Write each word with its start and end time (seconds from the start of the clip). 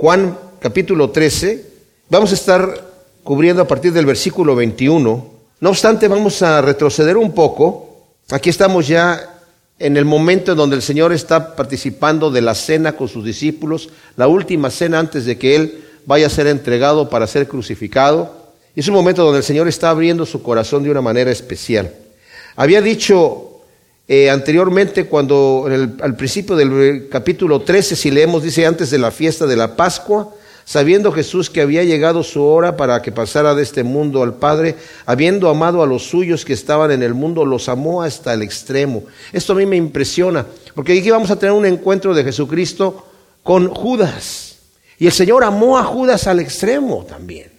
Juan 0.00 0.38
capítulo 0.60 1.10
13. 1.10 1.64
Vamos 2.08 2.30
a 2.30 2.36
estar 2.36 2.88
cubriendo 3.24 3.62
a 3.62 3.66
partir 3.66 3.92
del 3.92 4.06
versículo 4.06 4.54
21. 4.54 5.26
No 5.58 5.68
obstante, 5.68 6.06
vamos 6.06 6.40
a 6.40 6.62
retroceder 6.62 7.16
un 7.16 7.34
poco. 7.34 8.06
Aquí 8.30 8.48
estamos 8.48 8.86
ya 8.86 9.40
en 9.76 9.96
el 9.96 10.04
momento 10.04 10.52
en 10.52 10.58
donde 10.58 10.76
el 10.76 10.82
Señor 10.82 11.12
está 11.12 11.56
participando 11.56 12.30
de 12.30 12.42
la 12.42 12.54
cena 12.54 12.92
con 12.92 13.08
sus 13.08 13.24
discípulos, 13.24 13.88
la 14.14 14.28
última 14.28 14.70
cena 14.70 15.00
antes 15.00 15.24
de 15.24 15.36
que 15.36 15.56
Él 15.56 15.84
vaya 16.06 16.28
a 16.28 16.30
ser 16.30 16.46
entregado 16.46 17.10
para 17.10 17.26
ser 17.26 17.48
crucificado. 17.48 18.52
Es 18.76 18.86
un 18.86 18.94
momento 18.94 19.24
donde 19.24 19.38
el 19.38 19.44
Señor 19.44 19.66
está 19.66 19.90
abriendo 19.90 20.24
su 20.26 20.44
corazón 20.44 20.84
de 20.84 20.92
una 20.92 21.00
manera 21.02 21.32
especial. 21.32 21.92
Había 22.54 22.80
dicho 22.82 23.47
eh, 24.10 24.30
anteriormente, 24.30 25.04
cuando 25.04 25.68
al 26.00 26.16
principio 26.16 26.56
del 26.56 27.08
capítulo 27.10 27.60
13, 27.60 27.94
si 27.94 28.10
leemos, 28.10 28.42
dice 28.42 28.64
antes 28.64 28.90
de 28.90 28.96
la 28.96 29.10
fiesta 29.10 29.46
de 29.46 29.54
la 29.54 29.76
Pascua, 29.76 30.32
sabiendo 30.64 31.12
Jesús 31.12 31.50
que 31.50 31.60
había 31.60 31.84
llegado 31.84 32.22
su 32.22 32.42
hora 32.42 32.74
para 32.74 33.02
que 33.02 33.12
pasara 33.12 33.54
de 33.54 33.62
este 33.62 33.84
mundo 33.84 34.22
al 34.22 34.36
Padre, 34.36 34.76
habiendo 35.04 35.50
amado 35.50 35.82
a 35.82 35.86
los 35.86 36.04
suyos 36.04 36.46
que 36.46 36.54
estaban 36.54 36.90
en 36.90 37.02
el 37.02 37.12
mundo, 37.12 37.44
los 37.44 37.68
amó 37.68 38.02
hasta 38.02 38.32
el 38.32 38.40
extremo. 38.40 39.02
Esto 39.30 39.52
a 39.52 39.56
mí 39.56 39.66
me 39.66 39.76
impresiona, 39.76 40.46
porque 40.74 40.98
aquí 40.98 41.10
vamos 41.10 41.30
a 41.30 41.38
tener 41.38 41.52
un 41.52 41.66
encuentro 41.66 42.14
de 42.14 42.24
Jesucristo 42.24 43.06
con 43.42 43.68
Judas. 43.68 44.56
Y 44.98 45.04
el 45.04 45.12
Señor 45.12 45.44
amó 45.44 45.76
a 45.76 45.84
Judas 45.84 46.26
al 46.26 46.40
extremo 46.40 47.04
también. 47.06 47.52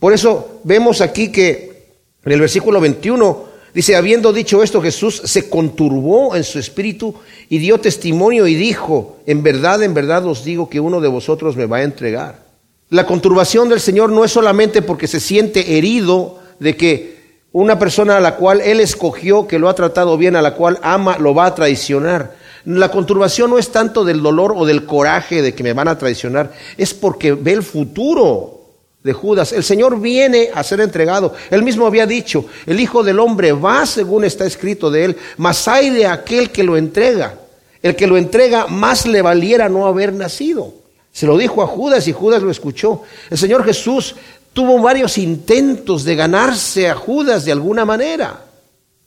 Por 0.00 0.12
eso 0.12 0.60
vemos 0.64 1.00
aquí 1.00 1.30
que 1.30 1.86
en 2.24 2.32
el 2.32 2.40
versículo 2.40 2.80
21 2.80 3.51
dice, 3.74 3.96
habiendo 3.96 4.32
dicho 4.32 4.62
esto, 4.62 4.80
Jesús 4.82 5.22
se 5.24 5.48
conturbó 5.48 6.36
en 6.36 6.44
su 6.44 6.58
espíritu 6.58 7.14
y 7.48 7.58
dio 7.58 7.80
testimonio 7.80 8.46
y 8.46 8.54
dijo, 8.54 9.18
en 9.26 9.42
verdad, 9.42 9.82
en 9.82 9.94
verdad 9.94 10.26
os 10.26 10.44
digo 10.44 10.68
que 10.68 10.80
uno 10.80 11.00
de 11.00 11.08
vosotros 11.08 11.56
me 11.56 11.66
va 11.66 11.78
a 11.78 11.82
entregar. 11.82 12.42
La 12.88 13.06
conturbación 13.06 13.68
del 13.68 13.80
Señor 13.80 14.10
no 14.10 14.24
es 14.24 14.32
solamente 14.32 14.82
porque 14.82 15.06
se 15.06 15.20
siente 15.20 15.78
herido 15.78 16.38
de 16.58 16.76
que 16.76 17.22
una 17.52 17.78
persona 17.78 18.16
a 18.16 18.20
la 18.20 18.36
cual 18.36 18.60
Él 18.60 18.80
escogió, 18.80 19.46
que 19.46 19.58
lo 19.58 19.68
ha 19.68 19.74
tratado 19.74 20.16
bien, 20.16 20.36
a 20.36 20.42
la 20.42 20.54
cual 20.54 20.78
ama, 20.82 21.18
lo 21.18 21.34
va 21.34 21.46
a 21.46 21.54
traicionar. 21.54 22.34
La 22.64 22.90
conturbación 22.90 23.50
no 23.50 23.58
es 23.58 23.70
tanto 23.70 24.04
del 24.04 24.22
dolor 24.22 24.54
o 24.56 24.64
del 24.64 24.86
coraje 24.86 25.42
de 25.42 25.54
que 25.54 25.62
me 25.62 25.72
van 25.72 25.88
a 25.88 25.98
traicionar, 25.98 26.52
es 26.76 26.94
porque 26.94 27.32
ve 27.32 27.52
el 27.52 27.62
futuro 27.62 28.61
de 29.02 29.12
Judas. 29.12 29.52
El 29.52 29.64
Señor 29.64 30.00
viene 30.00 30.50
a 30.54 30.62
ser 30.62 30.80
entregado. 30.80 31.34
Él 31.50 31.62
mismo 31.62 31.86
había 31.86 32.06
dicho, 32.06 32.46
el 32.66 32.80
Hijo 32.80 33.02
del 33.02 33.18
Hombre 33.18 33.52
va 33.52 33.84
según 33.86 34.24
está 34.24 34.46
escrito 34.46 34.90
de 34.90 35.04
Él, 35.06 35.16
mas 35.36 35.66
hay 35.68 35.90
de 35.90 36.06
aquel 36.06 36.50
que 36.50 36.62
lo 36.62 36.76
entrega. 36.76 37.38
El 37.82 37.96
que 37.96 38.06
lo 38.06 38.16
entrega 38.16 38.68
más 38.68 39.06
le 39.06 39.22
valiera 39.22 39.68
no 39.68 39.86
haber 39.86 40.12
nacido. 40.12 40.72
Se 41.12 41.26
lo 41.26 41.36
dijo 41.36 41.62
a 41.62 41.66
Judas 41.66 42.06
y 42.06 42.12
Judas 42.12 42.42
lo 42.42 42.50
escuchó. 42.50 43.02
El 43.28 43.36
Señor 43.36 43.64
Jesús 43.64 44.14
tuvo 44.52 44.80
varios 44.80 45.18
intentos 45.18 46.04
de 46.04 46.14
ganarse 46.14 46.88
a 46.88 46.94
Judas 46.94 47.44
de 47.44 47.52
alguna 47.52 47.84
manera. 47.84 48.44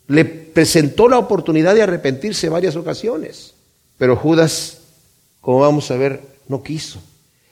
Le 0.08 0.26
presentó 0.26 1.08
la 1.08 1.18
oportunidad 1.18 1.74
de 1.74 1.84
arrepentirse 1.84 2.50
varias 2.50 2.76
ocasiones. 2.76 3.54
Pero 3.98 4.18
Judas, 4.18 4.80
como 5.40 5.62
vamos 5.62 5.90
a 5.90 5.96
ver, 5.96 6.22
no 6.48 6.62
quiso. 6.62 7.00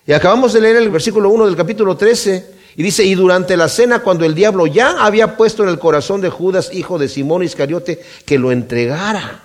Y 0.05 0.13
acabamos 0.13 0.53
de 0.53 0.61
leer 0.61 0.75
el 0.75 0.89
versículo 0.89 1.29
1 1.29 1.45
del 1.45 1.55
capítulo 1.55 1.95
13 1.95 2.51
y 2.75 2.83
dice, 2.83 3.03
y 3.03 3.15
durante 3.15 3.55
la 3.55 3.69
cena 3.69 3.99
cuando 3.99 4.25
el 4.25 4.35
diablo 4.35 4.67
ya 4.67 5.03
había 5.03 5.37
puesto 5.37 5.63
en 5.63 5.69
el 5.69 5.79
corazón 5.79 6.21
de 6.21 6.29
Judas, 6.29 6.71
hijo 6.73 6.97
de 6.97 7.07
Simón 7.07 7.43
Iscariote, 7.43 8.01
que 8.25 8.39
lo 8.39 8.51
entregara. 8.51 9.43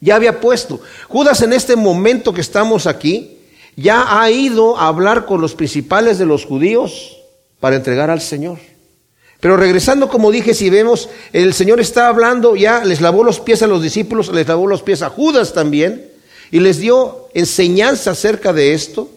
Ya 0.00 0.14
había 0.14 0.40
puesto. 0.40 0.80
Judas 1.08 1.40
en 1.42 1.52
este 1.52 1.74
momento 1.74 2.32
que 2.32 2.42
estamos 2.42 2.86
aquí, 2.86 3.38
ya 3.76 4.20
ha 4.20 4.30
ido 4.30 4.76
a 4.76 4.88
hablar 4.88 5.26
con 5.26 5.40
los 5.40 5.54
principales 5.54 6.18
de 6.18 6.26
los 6.26 6.44
judíos 6.44 7.16
para 7.60 7.76
entregar 7.76 8.10
al 8.10 8.20
Señor. 8.20 8.58
Pero 9.40 9.56
regresando, 9.56 10.08
como 10.08 10.30
dije, 10.30 10.54
si 10.54 10.70
vemos, 10.70 11.08
el 11.32 11.52
Señor 11.52 11.80
está 11.80 12.08
hablando, 12.08 12.56
ya 12.56 12.84
les 12.84 13.00
lavó 13.00 13.22
los 13.24 13.40
pies 13.40 13.62
a 13.62 13.66
los 13.66 13.82
discípulos, 13.82 14.32
les 14.32 14.48
lavó 14.48 14.66
los 14.66 14.82
pies 14.82 15.02
a 15.02 15.10
Judas 15.10 15.52
también, 15.52 16.10
y 16.50 16.60
les 16.60 16.78
dio 16.78 17.28
enseñanza 17.34 18.12
acerca 18.12 18.52
de 18.52 18.72
esto. 18.72 19.10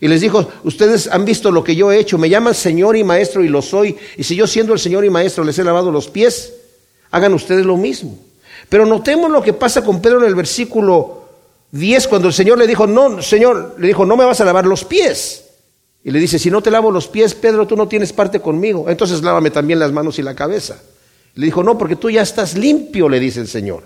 Y 0.00 0.08
les 0.08 0.22
dijo, 0.22 0.48
ustedes 0.64 1.08
han 1.08 1.24
visto 1.24 1.50
lo 1.50 1.62
que 1.62 1.76
yo 1.76 1.92
he 1.92 1.98
hecho, 1.98 2.16
me 2.16 2.30
llaman 2.30 2.54
Señor 2.54 2.96
y 2.96 3.04
Maestro 3.04 3.44
y 3.44 3.48
lo 3.48 3.60
soy, 3.60 3.96
y 4.16 4.24
si 4.24 4.34
yo 4.34 4.46
siendo 4.46 4.72
el 4.72 4.78
Señor 4.78 5.04
y 5.04 5.10
Maestro 5.10 5.44
les 5.44 5.58
he 5.58 5.64
lavado 5.64 5.92
los 5.92 6.08
pies, 6.08 6.54
hagan 7.10 7.34
ustedes 7.34 7.66
lo 7.66 7.76
mismo. 7.76 8.18
Pero 8.68 8.86
notemos 8.86 9.30
lo 9.30 9.42
que 9.42 9.52
pasa 9.52 9.84
con 9.84 10.00
Pedro 10.00 10.20
en 10.20 10.28
el 10.28 10.34
versículo 10.34 11.28
10 11.72 12.08
cuando 12.08 12.28
el 12.28 12.34
Señor 12.34 12.56
le 12.58 12.66
dijo, 12.66 12.86
no, 12.86 13.20
Señor, 13.20 13.76
le 13.78 13.88
dijo, 13.88 14.06
no 14.06 14.16
me 14.16 14.24
vas 14.24 14.40
a 14.40 14.44
lavar 14.44 14.66
los 14.66 14.84
pies. 14.84 15.44
Y 16.02 16.10
le 16.10 16.18
dice, 16.18 16.38
si 16.38 16.50
no 16.50 16.62
te 16.62 16.70
lavo 16.70 16.90
los 16.90 17.08
pies, 17.08 17.34
Pedro, 17.34 17.66
tú 17.66 17.76
no 17.76 17.86
tienes 17.86 18.12
parte 18.12 18.40
conmigo. 18.40 18.88
Entonces 18.88 19.22
lávame 19.22 19.50
también 19.50 19.78
las 19.78 19.92
manos 19.92 20.18
y 20.18 20.22
la 20.22 20.34
cabeza. 20.34 20.80
Le 21.34 21.46
dijo, 21.46 21.62
no, 21.62 21.76
porque 21.76 21.96
tú 21.96 22.08
ya 22.08 22.22
estás 22.22 22.56
limpio, 22.56 23.08
le 23.08 23.20
dice 23.20 23.40
el 23.40 23.48
Señor. 23.48 23.82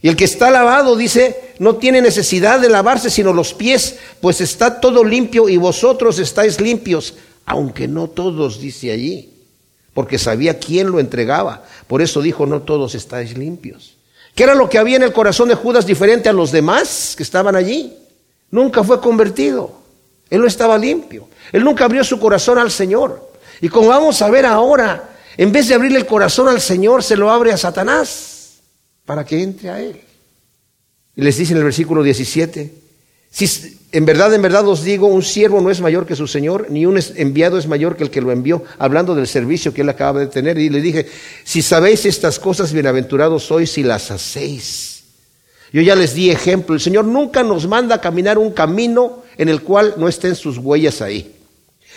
Y 0.00 0.08
el 0.08 0.16
que 0.16 0.24
está 0.24 0.50
lavado, 0.50 0.96
dice, 0.96 1.54
no 1.58 1.76
tiene 1.76 2.00
necesidad 2.00 2.60
de 2.60 2.68
lavarse 2.68 3.10
sino 3.10 3.32
los 3.32 3.52
pies, 3.52 3.96
pues 4.20 4.40
está 4.40 4.80
todo 4.80 5.02
limpio 5.02 5.48
y 5.48 5.56
vosotros 5.56 6.18
estáis 6.20 6.60
limpios, 6.60 7.14
aunque 7.44 7.88
no 7.88 8.08
todos, 8.08 8.60
dice 8.60 8.92
allí, 8.92 9.32
porque 9.94 10.18
sabía 10.18 10.58
quién 10.58 10.90
lo 10.92 11.00
entregaba. 11.00 11.64
Por 11.88 12.00
eso 12.00 12.22
dijo, 12.22 12.46
no 12.46 12.62
todos 12.62 12.94
estáis 12.94 13.36
limpios. 13.36 13.96
¿Qué 14.36 14.44
era 14.44 14.54
lo 14.54 14.68
que 14.68 14.78
había 14.78 14.96
en 14.96 15.02
el 15.02 15.12
corazón 15.12 15.48
de 15.48 15.56
Judas 15.56 15.84
diferente 15.84 16.28
a 16.28 16.32
los 16.32 16.52
demás 16.52 17.14
que 17.16 17.24
estaban 17.24 17.56
allí? 17.56 17.92
Nunca 18.52 18.84
fue 18.84 19.00
convertido. 19.00 19.72
Él 20.30 20.42
no 20.42 20.46
estaba 20.46 20.78
limpio. 20.78 21.26
Él 21.50 21.64
nunca 21.64 21.86
abrió 21.86 22.04
su 22.04 22.20
corazón 22.20 22.58
al 22.58 22.70
Señor. 22.70 23.32
Y 23.60 23.68
como 23.68 23.88
vamos 23.88 24.22
a 24.22 24.30
ver 24.30 24.46
ahora, 24.46 25.08
en 25.36 25.50
vez 25.50 25.66
de 25.66 25.74
abrirle 25.74 25.98
el 25.98 26.06
corazón 26.06 26.46
al 26.48 26.60
Señor, 26.60 27.02
se 27.02 27.16
lo 27.16 27.32
abre 27.32 27.50
a 27.50 27.56
Satanás 27.56 28.37
para 29.08 29.24
que 29.24 29.42
entre 29.42 29.70
a 29.70 29.80
Él. 29.80 29.98
Y 31.16 31.22
les 31.22 31.38
dice 31.38 31.52
en 31.52 31.58
el 31.58 31.64
versículo 31.64 32.02
17, 32.02 32.74
si 33.30 33.78
en 33.90 34.04
verdad, 34.04 34.34
en 34.34 34.42
verdad 34.42 34.68
os 34.68 34.84
digo, 34.84 35.06
un 35.06 35.22
siervo 35.22 35.62
no 35.62 35.70
es 35.70 35.80
mayor 35.80 36.04
que 36.04 36.14
su 36.14 36.26
señor, 36.26 36.66
ni 36.68 36.84
un 36.84 37.00
enviado 37.16 37.56
es 37.56 37.66
mayor 37.66 37.96
que 37.96 38.04
el 38.04 38.10
que 38.10 38.20
lo 38.20 38.32
envió, 38.32 38.64
hablando 38.78 39.14
del 39.14 39.26
servicio 39.26 39.72
que 39.72 39.80
él 39.80 39.88
acaba 39.88 40.20
de 40.20 40.26
tener. 40.26 40.58
Y 40.58 40.68
le 40.68 40.82
dije, 40.82 41.06
si 41.42 41.62
sabéis 41.62 42.04
estas 42.04 42.38
cosas, 42.38 42.70
bienaventurados 42.74 43.44
sois 43.44 43.72
si 43.72 43.82
las 43.82 44.10
hacéis. 44.10 45.04
Yo 45.72 45.80
ya 45.80 45.96
les 45.96 46.12
di 46.12 46.30
ejemplo, 46.30 46.74
el 46.74 46.80
Señor 46.82 47.06
nunca 47.06 47.42
nos 47.42 47.66
manda 47.66 47.94
a 47.94 48.00
caminar 48.02 48.36
un 48.36 48.50
camino 48.50 49.22
en 49.38 49.48
el 49.48 49.62
cual 49.62 49.94
no 49.96 50.06
estén 50.06 50.34
sus 50.34 50.58
huellas 50.58 51.00
ahí. 51.00 51.34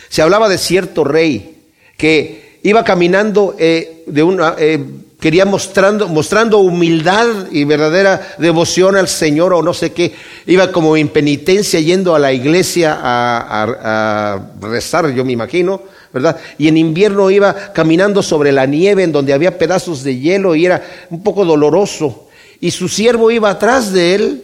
Se 0.08 0.22
hablaba 0.22 0.48
de 0.48 0.58
cierto 0.58 1.04
rey 1.04 1.58
que 1.98 2.60
iba 2.64 2.86
caminando 2.86 3.54
eh, 3.60 4.06
de 4.08 4.24
una... 4.24 4.56
Eh, 4.58 4.80
quería 5.22 5.46
mostrando, 5.46 6.10
mostrando 6.10 6.58
humildad 6.58 7.28
y 7.52 7.64
verdadera 7.64 8.36
devoción 8.40 8.96
al 8.96 9.08
Señor 9.08 9.54
o 9.54 9.62
no 9.62 9.72
sé 9.72 9.92
qué, 9.92 10.14
iba 10.48 10.72
como 10.72 10.98
en 10.98 11.10
penitencia 11.10 11.80
yendo 11.80 12.16
a 12.16 12.20
la 12.20 12.34
iglesia 12.34 12.98
a, 13.00 14.42
rezar, 14.60 15.14
yo 15.14 15.24
me 15.24 15.32
imagino, 15.32 15.84
¿verdad? 16.12 16.38
Y 16.58 16.68
en 16.68 16.76
invierno 16.76 17.30
iba 17.30 17.72
caminando 17.72 18.24
sobre 18.24 18.52
la 18.52 18.66
nieve 18.66 19.04
en 19.04 19.12
donde 19.12 19.32
había 19.32 19.60
pedazos 19.60 20.04
de 20.04 20.18
hielo 20.18 20.56
y 20.56 20.66
era 20.66 20.84
un 21.12 21.22
poco 21.24 21.46
doloroso. 21.46 22.28
Y 22.60 22.72
su 22.72 22.90
siervo 22.90 23.30
iba 23.30 23.52
atrás 23.52 23.94
de 23.94 24.16
él, 24.16 24.44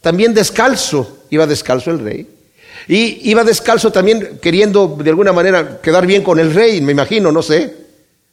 también 0.00 0.34
descalzo, 0.34 1.18
iba 1.30 1.46
descalzo 1.46 1.92
el 1.92 2.00
rey. 2.00 2.26
Y 2.88 3.30
iba 3.30 3.44
descalzo 3.44 3.92
también 3.92 4.40
queriendo 4.42 4.98
de 5.00 5.10
alguna 5.10 5.32
manera 5.32 5.80
quedar 5.80 6.06
bien 6.06 6.24
con 6.24 6.40
el 6.40 6.52
rey, 6.52 6.80
me 6.80 6.90
imagino, 6.90 7.30
no 7.30 7.42
sé, 7.42 7.76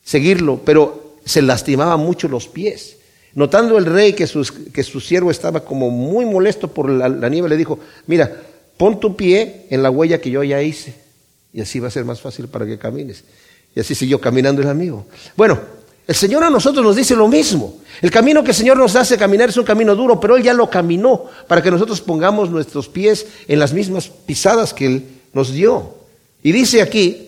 seguirlo, 0.04 0.60
pero 0.66 1.05
se 1.26 1.42
lastimaba 1.42 1.98
mucho 1.98 2.28
los 2.28 2.48
pies. 2.48 2.98
Notando 3.34 3.78
el 3.78 3.86
rey 3.86 4.14
que, 4.14 4.26
que 4.74 4.84
su 4.84 5.02
siervo 5.02 5.30
estaba 5.30 5.66
como 5.66 5.90
muy 5.90 6.26
molesto 6.26 6.70
por 6.70 6.90
la, 6.90 7.30
nieve, 7.30 7.50
le 7.50 7.58
dijo, 7.58 7.80
mira, 8.08 8.32
pon 8.78 9.00
tu 9.00 9.16
pie 9.16 9.66
en 9.70 9.84
la 9.84 9.90
huella 9.90 10.22
que 10.22 10.30
yo 10.30 10.44
ya 10.44 10.62
hice 10.62 10.96
y 11.52 11.62
así 11.62 11.80
va 11.80 11.90
a 11.90 11.92
ser 11.92 12.06
más 12.06 12.22
fácil 12.22 12.48
para 12.48 12.66
que 12.66 12.78
camines. 12.78 13.24
Y 13.76 13.80
así 13.80 13.94
siguió 13.94 14.22
caminando 14.22 14.62
el 14.62 14.70
amigo. 14.70 15.06
Bueno, 15.36 15.60
el 16.08 16.16
Señor 16.16 16.44
a 16.44 16.50
nosotros 16.50 16.86
nos 16.86 16.96
dice 16.96 17.16
lo 17.16 17.28
mismo. 17.28 17.78
El 18.02 18.12
camino 18.12 18.44
que 18.44 18.52
el 18.52 18.56
Señor 18.56 18.78
nos 18.78 18.96
hace 18.96 19.18
caminar 19.18 19.50
es 19.50 19.58
un 19.58 19.66
camino 19.66 19.96
duro, 19.96 20.20
pero 20.20 20.38
Él 20.38 20.44
ya 20.44 20.54
lo 20.54 20.70
caminó 20.70 21.26
para 21.48 21.62
que 21.62 21.72
nosotros 21.72 22.00
pongamos 22.00 22.50
nuestros 22.50 22.88
pies 22.88 23.26
en 23.48 23.60
las 23.60 23.74
mismas 23.74 24.08
pisadas 24.08 24.74
que 24.74 24.86
Él 24.86 25.04
nos 25.34 25.52
dio. 25.52 25.96
Y 26.44 26.52
dice 26.52 26.82
aquí, 26.82 27.25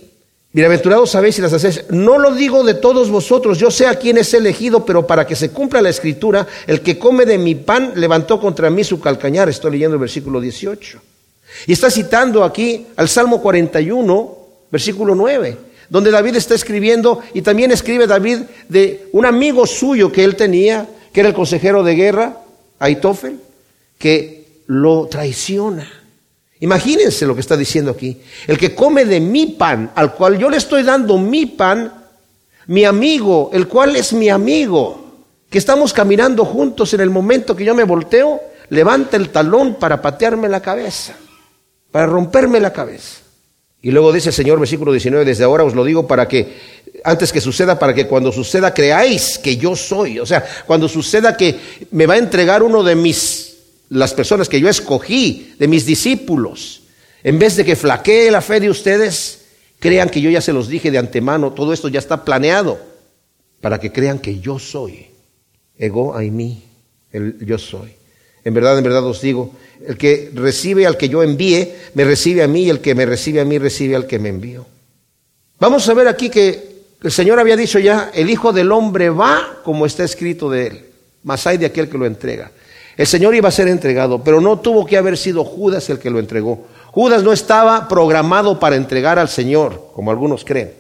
Bienaventurados 0.58 1.12
sabéis 1.12 1.36
si 1.36 1.42
las 1.44 1.54
hacéis. 1.54 1.84
No 1.92 2.18
lo 2.18 2.34
digo 2.34 2.64
de 2.64 2.74
todos 2.74 3.12
vosotros, 3.12 3.60
yo 3.60 3.70
sé 3.70 3.86
a 3.86 3.94
quién 3.94 4.18
es 4.18 4.34
elegido, 4.34 4.84
pero 4.88 5.06
para 5.06 5.28
que 5.28 5.36
se 5.36 5.52
cumpla 5.52 5.84
la 5.84 5.92
escritura, 5.92 6.48
el 6.66 6.82
que 6.82 6.98
come 6.98 7.28
de 7.28 7.38
mi 7.38 7.54
pan 7.54 7.92
levantó 7.94 8.40
contra 8.40 8.72
mí 8.72 8.84
su 8.84 9.00
calcañar. 9.00 9.50
Estoy 9.50 9.74
leyendo 9.74 9.98
el 9.98 10.02
versículo 10.02 10.42
18. 10.42 11.00
Y 11.68 11.74
está 11.74 11.92
citando 11.92 12.44
aquí 12.44 12.88
al 12.96 13.08
Salmo 13.08 13.40
41, 13.40 14.38
versículo 14.72 15.14
9, 15.14 15.58
donde 15.90 16.10
David 16.10 16.38
está 16.38 16.56
escribiendo, 16.56 17.22
y 17.36 17.44
también 17.44 17.70
escribe 17.70 18.08
David 18.08 18.40
de 18.68 19.10
un 19.12 19.28
amigo 19.28 19.68
suyo 19.68 20.12
que 20.12 20.24
él 20.24 20.36
tenía, 20.36 20.90
que 21.14 21.20
era 21.20 21.30
el 21.30 21.36
consejero 21.36 21.84
de 21.84 21.94
guerra, 21.94 22.36
Aitofel, 22.80 23.40
que 24.00 24.64
lo 24.66 25.06
traiciona. 25.06 26.07
Imagínense 26.60 27.26
lo 27.26 27.36
que 27.36 27.42
está 27.42 27.56
diciendo 27.56 27.92
aquí. 27.92 28.18
El 28.48 28.58
que 28.58 28.74
come 28.74 29.06
de 29.06 29.20
mi 29.20 29.48
pan, 29.48 29.92
al 29.96 30.14
cual 30.14 30.38
yo 30.38 30.50
le 30.50 30.58
estoy 30.58 30.84
dando 30.84 31.18
mi 31.18 31.46
pan, 31.46 31.94
mi 32.68 32.84
amigo, 32.84 33.52
el 33.54 33.68
cual 33.68 33.96
es 33.96 34.14
mi 34.14 34.30
amigo, 34.30 35.06
que 35.50 35.58
estamos 35.58 35.94
caminando 35.94 36.46
juntos 36.46 36.94
en 36.94 37.02
el 37.02 37.10
momento 37.10 37.56
que 37.56 37.64
yo 37.64 37.76
me 37.76 37.84
volteo, 37.84 38.42
levanta 38.70 39.18
el 39.18 39.30
talón 39.30 39.76
para 39.76 40.02
patearme 40.02 40.50
la 40.50 40.62
cabeza, 40.62 41.16
para 41.92 42.08
romperme 42.08 42.60
la 42.60 42.74
cabeza. 42.74 43.20
Y 43.82 43.92
luego 43.92 44.12
dice 44.12 44.30
el 44.30 44.36
Señor, 44.36 44.60
versículo 44.60 44.92
19, 44.92 45.24
desde 45.24 45.44
ahora 45.44 45.64
os 45.64 45.76
lo 45.76 45.86
digo 45.86 46.08
para 46.08 46.28
que, 46.28 46.58
antes 47.04 47.32
que 47.32 47.40
suceda, 47.40 47.78
para 47.78 47.94
que 47.94 48.08
cuando 48.08 48.32
suceda 48.32 48.74
creáis 48.74 49.38
que 49.38 49.56
yo 49.56 49.76
soy. 49.76 50.20
O 50.20 50.26
sea, 50.26 50.44
cuando 50.66 50.90
suceda 50.90 51.38
que 51.38 51.58
me 51.92 52.08
va 52.08 52.16
a 52.16 52.18
entregar 52.18 52.64
uno 52.64 52.84
de 52.84 52.96
mis 52.96 53.57
las 53.90 54.14
personas 54.14 54.50
que 54.50 54.60
yo 54.60 54.70
escogí, 54.70 55.54
de 55.60 55.68
mis 55.68 55.86
discípulos, 55.86 56.84
en 57.24 57.40
vez 57.40 57.56
de 57.56 57.66
que 57.66 57.76
flaquee 57.76 58.32
la 58.32 58.42
fe 58.42 58.60
de 58.60 58.70
ustedes, 58.70 59.46
crean 59.80 60.10
que 60.10 60.22
yo 60.22 60.30
ya 60.30 60.42
se 60.42 60.54
los 60.54 60.68
dije 60.68 60.92
de 60.92 60.98
antemano, 60.98 61.54
todo 61.54 61.74
esto 61.74 61.88
ya 61.88 62.00
está 62.00 62.24
planeado, 62.24 62.80
para 63.62 63.80
que 63.80 63.92
crean 63.92 64.20
que 64.20 64.40
yo 64.40 64.60
soy. 64.60 65.08
Ego 65.78 66.16
a 66.16 66.22
mí, 66.22 66.64
el 67.12 67.38
yo 67.46 67.58
soy. 67.58 67.94
En 68.44 68.54
verdad, 68.54 68.78
en 68.78 68.84
verdad 68.84 69.06
os 69.06 69.22
digo, 69.22 69.54
el 69.86 69.98
que 69.98 70.32
recibe 70.34 70.86
al 70.86 70.98
que 70.98 71.10
yo 71.10 71.22
envíe, 71.22 71.74
me 71.94 72.04
recibe 72.04 72.44
a 72.44 72.48
mí, 72.48 72.64
y 72.64 72.70
el 72.70 72.80
que 72.80 72.96
me 72.96 73.06
recibe 73.06 73.42
a 73.42 73.46
mí, 73.46 73.58
recibe 73.58 73.96
al 73.96 74.08
que 74.08 74.20
me 74.20 74.30
envió. 74.30 74.66
Vamos 75.60 75.88
a 75.90 75.94
ver 75.94 76.08
aquí 76.08 76.30
que 76.30 76.78
el 77.04 77.12
Señor 77.12 77.40
había 77.40 77.58
dicho 77.58 77.80
ya, 77.80 78.12
el 78.14 78.30
Hijo 78.30 78.54
del 78.54 78.72
Hombre 78.72 79.10
va 79.10 79.60
como 79.64 79.86
está 79.86 80.04
escrito 80.04 80.50
de 80.50 80.68
él, 80.68 80.86
mas 81.24 81.46
hay 81.46 81.58
de 81.58 81.66
aquel 81.66 81.90
que 81.90 81.98
lo 81.98 82.06
entrega. 82.06 82.52
El 82.98 83.06
Señor 83.06 83.36
iba 83.36 83.48
a 83.48 83.52
ser 83.52 83.68
entregado, 83.68 84.24
pero 84.24 84.42
no 84.42 84.60
tuvo 84.60 84.84
que 84.86 84.98
haber 84.98 85.18
sido 85.18 85.44
Judas 85.44 85.88
el 85.92 86.00
que 86.00 86.10
lo 86.10 86.18
entregó. 86.18 86.66
Judas 86.92 87.22
no 87.22 87.32
estaba 87.32 87.88
programado 87.88 88.60
para 88.60 88.76
entregar 88.76 89.20
al 89.20 89.30
Señor, 89.30 89.92
como 89.94 90.10
algunos 90.10 90.44
creen. 90.44 90.74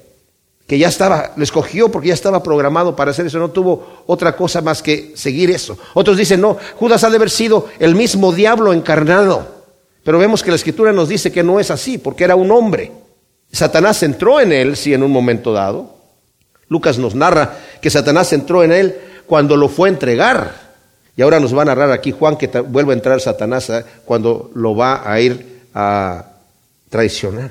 Que 0.65 0.79
ya 0.79 0.87
estaba, 0.87 1.33
lo 1.35 1.43
escogió 1.43 1.89
porque 1.89 2.07
ya 2.07 2.15
estaba 2.15 2.41
programado 2.41 2.95
para 2.95 3.11
hacer 3.11 3.27
eso, 3.27 3.37
no 3.37 3.51
tuvo 3.51 4.03
otra 4.07 4.35
cosa 4.35 4.61
más 4.61 4.81
que 4.81 5.13
seguir 5.15 5.51
eso. 5.51 5.77
Otros 5.93 6.17
dicen, 6.17 6.41
no, 6.41 6.57
Judas 6.77 7.03
ha 7.03 7.09
de 7.11 7.17
haber 7.17 7.29
sido 7.29 7.67
el 7.77 7.93
mismo 7.93 8.33
diablo 8.33 8.73
encarnado. 8.73 9.55
Pero 10.03 10.17
vemos 10.17 10.41
que 10.41 10.49
la 10.49 10.55
escritura 10.55 10.91
nos 10.91 11.09
dice 11.09 11.31
que 11.31 11.43
no 11.43 11.59
es 11.59 11.69
así, 11.69 11.99
porque 11.99 12.23
era 12.23 12.35
un 12.35 12.49
hombre. 12.49 12.91
Satanás 13.51 14.01
entró 14.01 14.39
en 14.41 14.51
él, 14.51 14.75
sí, 14.75 14.91
en 14.91 15.03
un 15.03 15.11
momento 15.11 15.53
dado. 15.53 15.93
Lucas 16.67 16.97
nos 16.97 17.13
narra 17.13 17.59
que 17.79 17.91
Satanás 17.91 18.33
entró 18.33 18.63
en 18.63 18.71
él 18.71 18.99
cuando 19.27 19.55
lo 19.55 19.69
fue 19.69 19.87
a 19.87 19.91
entregar. 19.91 20.66
Y 21.17 21.23
ahora 21.23 21.39
nos 21.39 21.57
va 21.57 21.63
a 21.63 21.65
narrar 21.65 21.91
aquí 21.91 22.11
Juan 22.11 22.37
que 22.37 22.47
vuelve 22.47 22.93
a 22.93 22.95
entrar 22.95 23.19
Satanás 23.19 23.71
¿eh? 23.71 23.83
cuando 24.05 24.51
lo 24.53 24.75
va 24.75 25.01
a 25.11 25.19
ir 25.19 25.63
a 25.73 26.25
traicionar. 26.89 27.49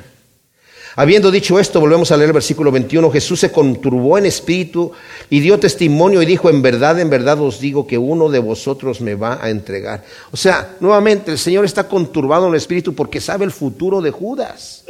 Habiendo 0.94 1.30
dicho 1.30 1.58
esto, 1.58 1.78
volvemos 1.78 2.10
a 2.10 2.16
leer 2.16 2.30
el 2.30 2.34
versículo 2.34 2.70
21, 2.72 3.10
Jesús 3.10 3.40
se 3.40 3.52
conturbó 3.52 4.16
en 4.16 4.24
espíritu 4.24 4.92
y 5.28 5.40
dio 5.40 5.58
testimonio 5.58 6.22
y 6.22 6.26
dijo, 6.26 6.48
en 6.48 6.62
verdad, 6.62 6.98
en 7.00 7.10
verdad 7.10 7.38
os 7.40 7.60
digo 7.60 7.86
que 7.86 7.98
uno 7.98 8.30
de 8.30 8.38
vosotros 8.38 9.02
me 9.02 9.14
va 9.14 9.38
a 9.42 9.50
entregar. 9.50 10.04
O 10.30 10.38
sea, 10.38 10.76
nuevamente 10.80 11.32
el 11.32 11.38
Señor 11.38 11.66
está 11.66 11.86
conturbado 11.86 12.46
en 12.46 12.52
el 12.52 12.58
espíritu 12.58 12.94
porque 12.94 13.20
sabe 13.20 13.44
el 13.44 13.50
futuro 13.50 14.00
de 14.00 14.10
Judas. 14.10 14.84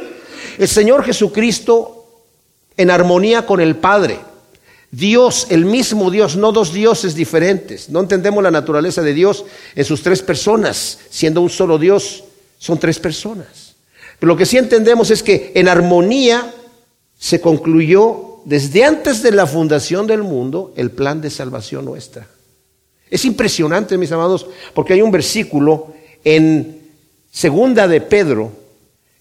El 0.57 0.67
Señor 0.67 1.03
Jesucristo 1.03 2.05
en 2.77 2.91
armonía 2.91 3.45
con 3.45 3.59
el 3.59 3.75
Padre 3.75 4.19
Dios, 4.97 5.45
el 5.51 5.65
mismo 5.65 6.09
Dios, 6.09 6.35
no 6.37 6.51
dos 6.51 6.73
dioses 6.73 7.13
diferentes. 7.13 7.87
No 7.89 7.99
entendemos 7.99 8.43
la 8.43 8.49
naturaleza 8.49 9.03
de 9.03 9.13
Dios 9.13 9.45
en 9.75 9.85
sus 9.85 10.01
tres 10.01 10.23
personas, 10.23 10.97
siendo 11.11 11.41
un 11.41 11.51
solo 11.51 11.77
Dios, 11.77 12.23
son 12.57 12.79
tres 12.79 12.97
personas. 12.97 13.75
Pero 14.17 14.29
lo 14.29 14.37
que 14.37 14.47
sí 14.47 14.57
entendemos 14.57 15.11
es 15.11 15.21
que 15.21 15.51
en 15.53 15.67
armonía 15.67 16.51
se 17.19 17.39
concluyó 17.39 18.41
desde 18.45 18.85
antes 18.85 19.21
de 19.21 19.31
la 19.31 19.45
fundación 19.45 20.07
del 20.07 20.23
mundo 20.23 20.73
el 20.75 20.89
plan 20.89 21.21
de 21.21 21.29
salvación 21.29 21.85
nuestra. 21.85 22.27
Es 23.07 23.23
impresionante, 23.23 23.99
mis 23.99 24.11
amados, 24.11 24.47
porque 24.73 24.93
hay 24.93 25.03
un 25.03 25.11
versículo 25.11 25.93
en 26.23 26.81
segunda 27.29 27.87
de 27.87 28.01
Pedro 28.01 28.51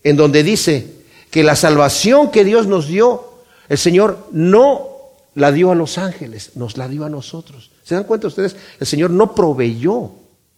en 0.02 0.17
donde 0.17 0.43
dice 0.43 0.87
que 1.31 1.44
la 1.44 1.55
salvación 1.55 2.31
que 2.31 2.44
Dios 2.44 2.67
nos 2.67 2.88
dio, 2.88 3.43
el 3.69 3.76
Señor 3.76 4.28
no 4.32 4.95
la 5.37 5.53
dio 5.53 5.71
a 5.71 5.75
los 5.75 5.99
ángeles, 5.99 6.53
nos 6.55 6.79
la 6.79 6.88
dio 6.88 7.05
a 7.05 7.11
nosotros. 7.11 7.71
¿Se 7.85 7.94
dan 7.94 8.05
cuenta 8.05 8.27
ustedes? 8.27 8.56
El 8.81 8.87
Señor 8.87 9.11
no 9.11 9.35
proveyó 9.35 10.11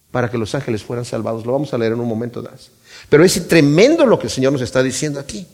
para 0.09 0.31
que 0.31 0.37
los 0.37 0.55
ángeles 0.55 0.83
fueran 0.83 1.03
salvados. 1.03 1.45
Lo 1.45 1.51
vamos 1.51 1.73
a 1.73 1.77
leer 1.77 1.91
en 1.91 1.99
un 1.99 2.07
momento 2.07 2.41
más. 2.41 2.71
Pero 3.09 3.25
es 3.25 3.45
tremendo 3.47 4.05
lo 4.05 4.17
que 4.17 4.27
el 4.27 4.31
Señor 4.31 4.53
nos 4.53 4.61
está 4.61 4.81
diciendo 4.81 5.19
aquí. 5.19 5.45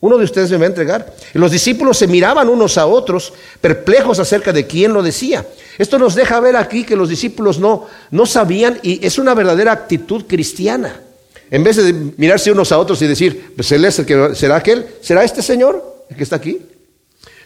Uno 0.00 0.16
de 0.16 0.24
ustedes 0.24 0.50
me 0.50 0.56
va 0.56 0.64
a 0.64 0.68
entregar. 0.68 1.14
Los 1.34 1.52
discípulos 1.52 1.98
se 1.98 2.06
miraban 2.06 2.48
unos 2.48 2.78
a 2.78 2.86
otros, 2.86 3.34
perplejos 3.60 4.18
acerca 4.18 4.50
de 4.50 4.66
quién 4.66 4.94
lo 4.94 5.02
decía. 5.02 5.46
Esto 5.76 5.98
nos 5.98 6.14
deja 6.14 6.40
ver 6.40 6.56
aquí 6.56 6.84
que 6.84 6.96
los 6.96 7.10
discípulos 7.10 7.58
no, 7.58 7.86
no 8.10 8.24
sabían 8.24 8.80
y 8.82 9.06
es 9.06 9.18
una 9.18 9.34
verdadera 9.34 9.72
actitud 9.72 10.24
cristiana. 10.26 11.02
En 11.50 11.62
vez 11.62 11.76
de 11.76 11.92
mirarse 12.16 12.50
unos 12.50 12.72
a 12.72 12.78
otros 12.78 13.02
y 13.02 13.06
decir, 13.06 13.52
pues 13.54 13.70
él 13.72 13.84
es 13.84 13.98
el 13.98 14.06
que 14.06 14.34
será 14.34 14.56
aquel, 14.56 14.86
será 15.02 15.22
este 15.22 15.42
señor 15.42 16.06
el 16.08 16.16
que 16.16 16.22
está 16.22 16.36
aquí. 16.36 16.62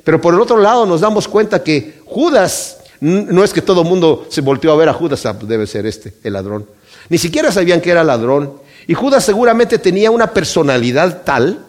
Pero 0.05 0.21
por 0.21 0.35
el 0.35 0.41
otro 0.41 0.59
lado 0.59 0.87
nos 0.87 1.01
damos 1.01 1.27
cuenta 1.27 1.63
que 1.63 2.01
Judas, 2.05 2.79
no 3.01 3.43
es 3.43 3.53
que 3.53 3.63
todo 3.63 3.83
el 3.83 3.89
mundo 3.89 4.27
se 4.29 4.43
volteó 4.43 4.71
a 4.73 4.77
ver 4.77 4.89
a 4.91 4.93
Judas, 4.93 5.25
ah, 5.27 5.35
pues 5.35 5.49
debe 5.49 5.67
ser 5.67 5.87
este, 5.87 6.15
el 6.23 6.35
ladrón. 6.35 6.67
Ni 7.09 7.19
siquiera 7.19 7.51
sabían 7.51 7.81
que 7.81 7.91
era 7.91 8.05
ladrón. 8.05 8.53
Y 8.87 8.95
Judas 8.95 9.25
seguramente 9.25 9.79
tenía 9.79 10.11
una 10.11 10.33
personalidad 10.33 11.23
tal 11.25 11.65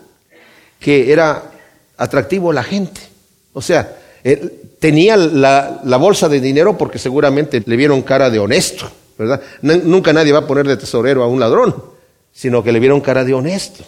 que 0.80 1.12
era 1.12 1.52
atractivo 1.98 2.52
a 2.52 2.54
la 2.54 2.64
gente. 2.64 3.02
O 3.54 3.62
sea, 3.62 3.98
tenía 4.80 5.16
la, 5.16 5.82
la, 5.84 5.98
bolsa 5.98 6.28
de 6.28 6.42
dinero 6.42 6.78
porque 6.78 7.00
seguramente 7.00 7.64
le 7.66 7.76
vieron 7.78 8.02
cara 8.02 8.30
de 8.30 8.40
honesto, 8.40 8.90
¿verdad? 9.18 9.42
nunca 9.62 10.12
nadie 10.12 10.34
va 10.34 10.40
a 10.40 10.48
poner 10.48 10.68
de 10.68 10.76
tesorero 10.76 11.24
a 11.24 11.28
un 11.28 11.40
ladrón, 11.40 11.74
sino 12.34 12.64
que 12.64 12.74
le 12.74 12.80
vieron 12.80 13.00
cara 13.00 13.24
de 13.24 13.34
honesto. 13.34 13.86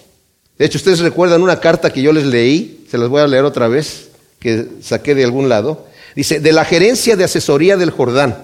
De 0.57 0.65
hecho, 0.65 0.77
ustedes 0.77 0.99
recuerdan 0.99 1.41
una 1.41 1.59
carta 1.59 1.91
que 1.91 2.01
yo 2.01 2.11
les 2.11 2.25
leí, 2.25 2.85
se 2.89 2.97
las 2.97 3.09
voy 3.09 3.21
a 3.21 3.27
leer 3.27 3.43
otra 3.43 3.67
vez, 3.67 4.06
que 4.39 4.67
saqué 4.81 5.15
de 5.15 5.23
algún 5.23 5.49
lado, 5.49 5.85
dice, 6.15 6.39
de 6.39 6.51
la 6.51 6.65
gerencia 6.65 7.15
de 7.15 7.23
asesoría 7.23 7.77
del 7.77 7.91
Jordán, 7.91 8.35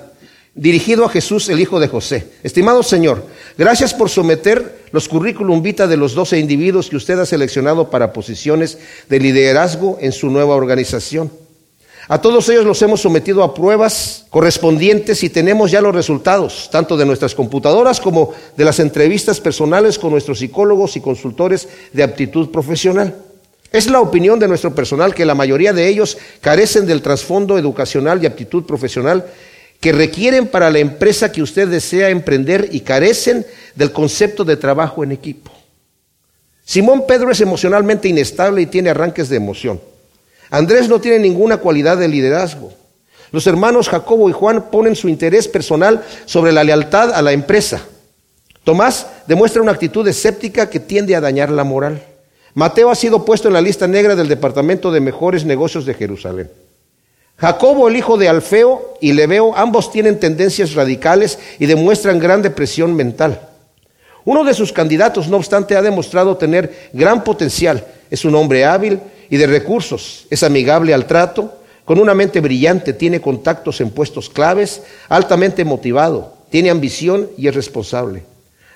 dirigido 0.56 1.06
a 1.06 1.10
Jesús, 1.10 1.50
el 1.50 1.60
hijo 1.60 1.80
de 1.80 1.88
José. 1.88 2.28
Estimado 2.44 2.84
Señor, 2.84 3.26
gracias 3.58 3.94
por 3.94 4.10
someter 4.10 4.84
los 4.92 5.08
currículum 5.08 5.62
vita 5.62 5.88
de 5.88 5.98
los 5.98 6.14
doce 6.14 6.40
individuos 6.40 6.90
que 6.90 6.98
usted 6.98 7.20
ha 7.20 7.26
seleccionado 7.26 7.90
para 7.90 8.14
posiciones 8.14 8.78
de 9.10 9.20
liderazgo 9.20 9.98
en 10.00 10.12
su 10.12 10.30
nueva 10.30 10.56
organización. 10.56 11.32
A 12.10 12.20
todos 12.20 12.50
ellos 12.50 12.66
los 12.66 12.82
hemos 12.82 13.02
sometido 13.02 13.44
a 13.44 13.54
pruebas 13.54 14.26
correspondientes 14.30 15.24
y 15.24 15.30
tenemos 15.30 15.72
ya 15.72 15.80
los 15.80 15.96
resultados, 15.96 16.70
tanto 16.70 16.98
de 16.98 17.06
nuestras 17.06 17.34
computadoras 17.34 18.02
como 18.02 18.34
de 18.58 18.66
las 18.66 18.80
entrevistas 18.80 19.40
personales 19.40 19.98
con 19.98 20.12
nuestros 20.12 20.40
psicólogos 20.40 20.98
y 20.98 21.02
consultores 21.02 21.68
de 21.94 22.04
aptitud 22.04 22.52
profesional. 22.52 23.16
Es 23.74 23.90
la 23.90 24.02
opinión 24.02 24.38
de 24.38 24.48
nuestro 24.48 24.76
personal 24.76 25.16
que 25.16 25.26
la 25.26 25.34
mayoría 25.34 25.74
de 25.74 25.88
ellos 25.88 26.20
carecen 26.42 26.86
del 26.86 27.02
trasfondo 27.02 27.58
educacional 27.58 28.22
y 28.22 28.28
aptitud 28.28 28.66
profesional 28.66 29.26
que 29.80 29.92
requieren 29.92 30.48
para 30.48 30.70
la 30.70 30.78
empresa 30.78 31.32
que 31.32 31.42
usted 31.42 31.68
desea 31.68 32.10
emprender 32.10 32.70
y 32.72 32.82
carecen 32.82 33.44
del 33.74 33.92
concepto 33.92 34.46
de 34.46 34.58
trabajo 34.58 35.04
en 35.04 35.12
equipo. 35.12 35.52
Simón 36.64 37.06
Pedro 37.08 37.32
es 37.32 37.42
emocionalmente 37.42 38.08
inestable 38.08 38.62
y 38.62 38.68
tiene 38.68 38.92
arranques 38.92 39.28
de 39.28 39.38
emoción. 39.38 39.82
Andrés 40.52 40.88
no 40.88 41.02
tiene 41.02 41.18
ninguna 41.18 41.58
cualidad 41.58 41.98
de 41.98 42.08
liderazgo. 42.08 42.72
Los 43.32 43.48
hermanos 43.48 43.90
Jacobo 43.90 44.30
y 44.30 44.34
Juan 44.34 44.70
ponen 44.70 44.96
su 44.96 45.10
interés 45.10 45.48
personal 45.48 46.04
sobre 46.26 46.52
la 46.52 46.64
lealtad 46.64 47.12
a 47.12 47.24
la 47.24 47.32
empresa. 47.32 47.82
Tomás 48.64 49.08
demuestra 49.26 49.64
una 49.64 49.72
actitud 49.72 50.08
escéptica 50.08 50.70
que 50.70 50.80
tiende 50.80 51.16
a 51.16 51.22
dañar 51.22 51.50
la 51.50 51.64
moral. 51.64 52.13
Mateo 52.56 52.92
ha 52.92 52.96
sido 52.96 53.26
puesto 53.26 53.48
en 53.48 53.56
la 53.56 53.62
lista 53.62 53.88
negra 53.88 54.16
del 54.16 54.28
Departamento 54.28 54.92
de 54.92 55.00
Mejores 55.00 55.44
Negocios 55.44 55.86
de 55.86 55.96
Jerusalén. 55.96 56.52
Jacobo, 57.38 57.88
el 57.88 57.96
hijo 57.96 58.16
de 58.16 58.30
Alfeo, 58.30 58.94
y 59.02 59.14
Leveo, 59.14 59.56
ambos 59.56 59.92
tienen 59.92 60.20
tendencias 60.20 60.76
radicales 60.76 61.40
y 61.58 61.66
demuestran 61.66 62.20
gran 62.20 62.44
depresión 62.44 62.94
mental. 62.96 63.50
Uno 64.24 64.44
de 64.44 64.54
sus 64.54 64.72
candidatos, 64.72 65.28
no 65.28 65.38
obstante, 65.38 65.76
ha 65.76 65.82
demostrado 65.82 66.38
tener 66.38 66.90
gran 66.94 67.24
potencial. 67.24 67.86
Es 68.12 68.24
un 68.24 68.36
hombre 68.36 68.66
hábil 68.66 69.00
y 69.32 69.38
de 69.38 69.48
recursos, 69.48 70.28
es 70.30 70.44
amigable 70.44 70.94
al 70.94 71.08
trato, 71.08 71.56
con 71.86 72.00
una 72.00 72.14
mente 72.14 72.40
brillante, 72.40 72.94
tiene 72.94 73.20
contactos 73.20 73.82
en 73.82 73.90
puestos 73.90 74.30
claves, 74.30 74.84
altamente 75.10 75.66
motivado, 75.66 76.36
tiene 76.50 76.70
ambición 76.70 77.30
y 77.36 77.48
es 77.48 77.56
responsable. 77.56 78.24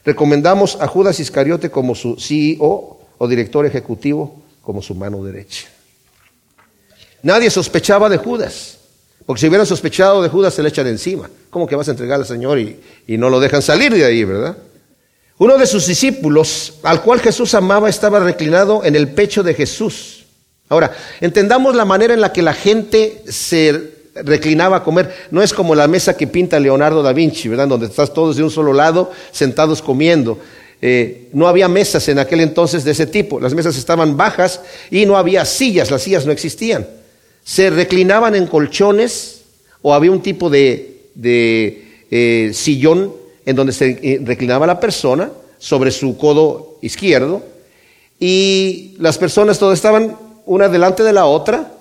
Recomendamos 0.04 0.78
a 0.82 0.88
Judas 0.88 1.20
Iscariote 1.20 1.70
como 1.70 1.96
su 1.96 2.18
CEO 2.20 2.97
o 3.18 3.28
director 3.28 3.66
ejecutivo 3.66 4.42
como 4.62 4.82
su 4.82 4.96
mano 4.96 5.24
derecha. 5.24 5.68
Nadie 7.24 7.50
sospechaba 7.50 8.10
de 8.10 8.18
Judas, 8.18 8.78
porque 9.26 9.42
si 9.42 9.48
hubieran 9.48 9.66
sospechado 9.66 10.22
de 10.22 10.30
Judas 10.30 10.54
se 10.54 10.64
le 10.64 10.70
echan 10.70 10.88
encima. 10.88 11.30
¿Cómo 11.50 11.68
que 11.68 11.76
vas 11.76 11.88
a 11.88 11.92
entregar 11.92 12.20
al 12.20 12.26
Señor 12.26 12.60
y, 12.60 12.80
y 13.08 13.18
no 13.18 13.30
lo 13.30 13.40
dejan 13.40 13.62
salir 13.62 13.94
de 13.94 14.06
ahí, 14.06 14.24
verdad? 14.24 14.58
Uno 15.40 15.58
de 15.58 15.68
sus 15.68 15.86
discípulos, 15.86 16.76
al 16.84 17.02
cual 17.02 17.20
Jesús 17.20 17.54
amaba, 17.54 17.90
estaba 17.90 18.20
reclinado 18.20 18.84
en 18.84 18.96
el 18.96 19.10
pecho 19.10 19.44
de 19.44 19.54
Jesús. 19.54 20.26
Ahora, 20.70 20.92
entendamos 21.22 21.76
la 21.76 21.86
manera 21.86 22.14
en 22.14 22.22
la 22.22 22.34
que 22.34 22.42
la 22.42 22.54
gente 22.54 23.24
se 23.28 23.94
reclinaba 24.16 24.78
a 24.78 24.84
comer. 24.84 25.14
No 25.32 25.42
es 25.42 25.54
como 25.54 25.76
la 25.76 25.88
mesa 25.88 26.18
que 26.18 26.28
pinta 26.28 26.60
Leonardo 26.60 27.04
da 27.04 27.14
Vinci, 27.14 27.48
¿verdad? 27.48 27.68
Donde 27.68 27.88
estás 27.88 28.14
todos 28.14 28.36
de 28.36 28.44
un 28.44 28.52
solo 28.52 28.74
lado, 28.74 29.12
sentados 29.32 29.82
comiendo. 29.82 30.40
Eh, 30.82 31.30
no 31.34 31.48
había 31.48 31.68
mesas 31.68 32.08
en 32.08 32.20
aquel 32.20 32.42
entonces 32.42 32.84
de 32.84 32.92
ese 32.92 33.08
tipo. 33.08 33.40
Las 33.40 33.54
mesas 33.54 33.78
estaban 33.78 34.16
bajas 34.16 34.62
y 34.92 35.06
no 35.06 35.18
había 35.18 35.46
sillas. 35.46 35.90
Las 35.90 36.04
sillas 36.04 36.26
no 36.26 36.32
existían. 36.32 36.88
Se 37.44 37.70
reclinaban 37.70 38.36
en 38.36 38.48
colchones 38.48 39.42
o 39.82 39.94
había 39.94 40.12
un 40.12 40.22
tipo 40.22 40.50
de, 40.50 41.12
eh, 42.12 42.52
sillón 42.54 43.14
en 43.46 43.56
donde 43.56 43.74
se 43.74 44.00
eh, 44.02 44.22
reclinaba 44.24 44.68
la 44.68 44.80
persona 44.80 45.32
sobre 45.58 45.92
su 45.92 46.18
codo 46.18 46.78
izquierdo 46.82 47.44
y 48.20 48.96
las 49.00 49.18
personas 49.18 49.58
todas 49.58 49.78
estaban 49.78 50.18
una 50.46 50.70
delante 50.70 51.04
de 51.04 51.14
la 51.14 51.26
otra. 51.26 51.72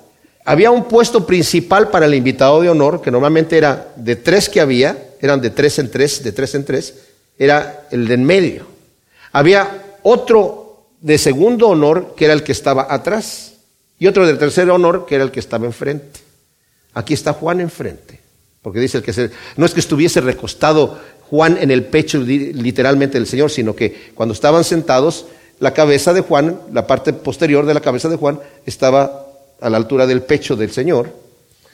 Había 0.45 0.71
un 0.71 0.85
puesto 0.85 1.27
principal 1.27 1.89
para 1.91 2.07
el 2.07 2.15
invitado 2.15 2.61
de 2.61 2.71
honor, 2.71 3.03
que 3.03 3.11
normalmente 3.11 3.59
era 3.59 3.93
de 3.97 4.17
tres 4.17 4.49
que 4.49 4.61
había, 4.61 4.97
eran 5.21 5.41
de 5.41 5.51
tres 5.51 5.79
en 5.81 5.91
tres, 5.91 6.23
de 6.23 6.31
tres 6.31 6.55
en 6.55 6.65
tres, 6.65 6.95
era 7.39 7.89
el 7.91 8.07
de 8.07 8.15
en 8.15 8.25
medio. 8.25 8.76
Había 9.33 9.99
otro 10.03 10.87
de 11.01 11.19
segundo 11.19 11.69
honor, 11.69 12.15
que 12.17 12.25
era 12.25 12.35
el 12.35 12.43
que 12.43 12.53
estaba 12.53 12.87
atrás, 12.91 13.55
y 13.99 14.07
otro 14.07 14.27
de 14.27 14.35
tercer 14.35 14.71
honor, 14.71 15.07
que 15.07 15.15
era 15.15 15.25
el 15.25 15.31
que 15.31 15.41
estaba 15.41 15.67
enfrente. 15.67 16.21
Aquí 16.95 17.15
está 17.15 17.33
Juan 17.33 17.61
enfrente, 17.61 18.21
porque 18.63 18.81
dice 18.81 18.99
el 18.99 19.05
que 19.05 19.13
se, 19.13 19.31
no 19.57 19.67
es 19.67 19.75
que 19.75 19.81
estuviese 19.81 20.21
recostado 20.21 20.99
Juan 21.31 21.59
en 21.61 21.71
el 21.71 21.85
pecho 21.85 22.19
literalmente 22.19 23.19
del 23.19 23.27
Señor, 23.27 23.51
sino 23.51 23.75
que 23.75 24.13
cuando 24.15 24.33
estaban 24.33 24.65
sentados, 24.65 25.27
la 25.59 25.75
cabeza 25.75 26.13
de 26.13 26.21
Juan, 26.21 26.61
la 26.73 26.87
parte 26.87 27.13
posterior 27.13 27.67
de 27.67 27.75
la 27.75 27.81
cabeza 27.81 28.09
de 28.09 28.17
Juan, 28.17 28.41
estaba 28.65 29.27
a 29.61 29.71
la 29.71 29.77
altura 29.77 30.07
del 30.07 30.23
pecho 30.23 30.57
del 30.57 30.71
Señor, 30.71 31.11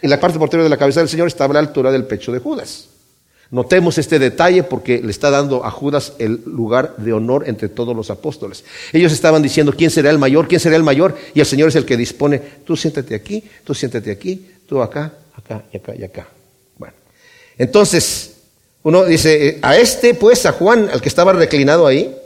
y 0.00 0.08
la 0.08 0.18
parte 0.18 0.38
posterior 0.38 0.64
de 0.64 0.70
la 0.70 0.76
cabeza 0.76 1.00
del 1.00 1.08
Señor 1.08 1.28
estaba 1.28 1.52
a 1.52 1.54
la 1.54 1.60
altura 1.60 1.92
del 1.92 2.04
pecho 2.04 2.32
de 2.32 2.38
Judas. 2.38 2.88
Notemos 3.52 3.98
este 3.98 4.18
detalle 4.18 4.62
porque 4.62 5.02
le 5.02 5.10
está 5.10 5.28
dando 5.28 5.62
a 5.62 5.70
Judas 5.70 6.14
el 6.18 6.42
lugar 6.46 6.96
de 6.96 7.12
honor 7.12 7.44
entre 7.46 7.68
todos 7.68 7.94
los 7.94 8.10
apóstoles. 8.10 8.64
Ellos 8.94 9.12
estaban 9.12 9.42
diciendo, 9.42 9.74
¿quién 9.76 9.90
será 9.90 10.08
el 10.08 10.18
mayor? 10.18 10.48
¿Quién 10.48 10.58
será 10.58 10.74
el 10.74 10.82
mayor? 10.82 11.14
Y 11.34 11.40
el 11.40 11.44
Señor 11.44 11.68
es 11.68 11.76
el 11.76 11.84
que 11.84 11.98
dispone, 11.98 12.40
tú 12.64 12.78
siéntate 12.78 13.14
aquí, 13.14 13.44
tú 13.62 13.74
siéntate 13.74 14.10
aquí, 14.10 14.50
tú 14.66 14.80
acá, 14.80 15.12
acá 15.34 15.64
y 15.70 15.76
acá 15.76 15.94
y 15.94 16.02
acá. 16.02 16.28
Bueno, 16.78 16.94
entonces, 17.58 18.36
uno 18.84 19.04
dice, 19.04 19.48
eh, 19.48 19.58
a 19.60 19.76
este, 19.76 20.14
pues, 20.14 20.46
a 20.46 20.52
Juan, 20.52 20.88
al 20.90 21.02
que 21.02 21.10
estaba 21.10 21.34
reclinado 21.34 21.86
ahí. 21.86 22.16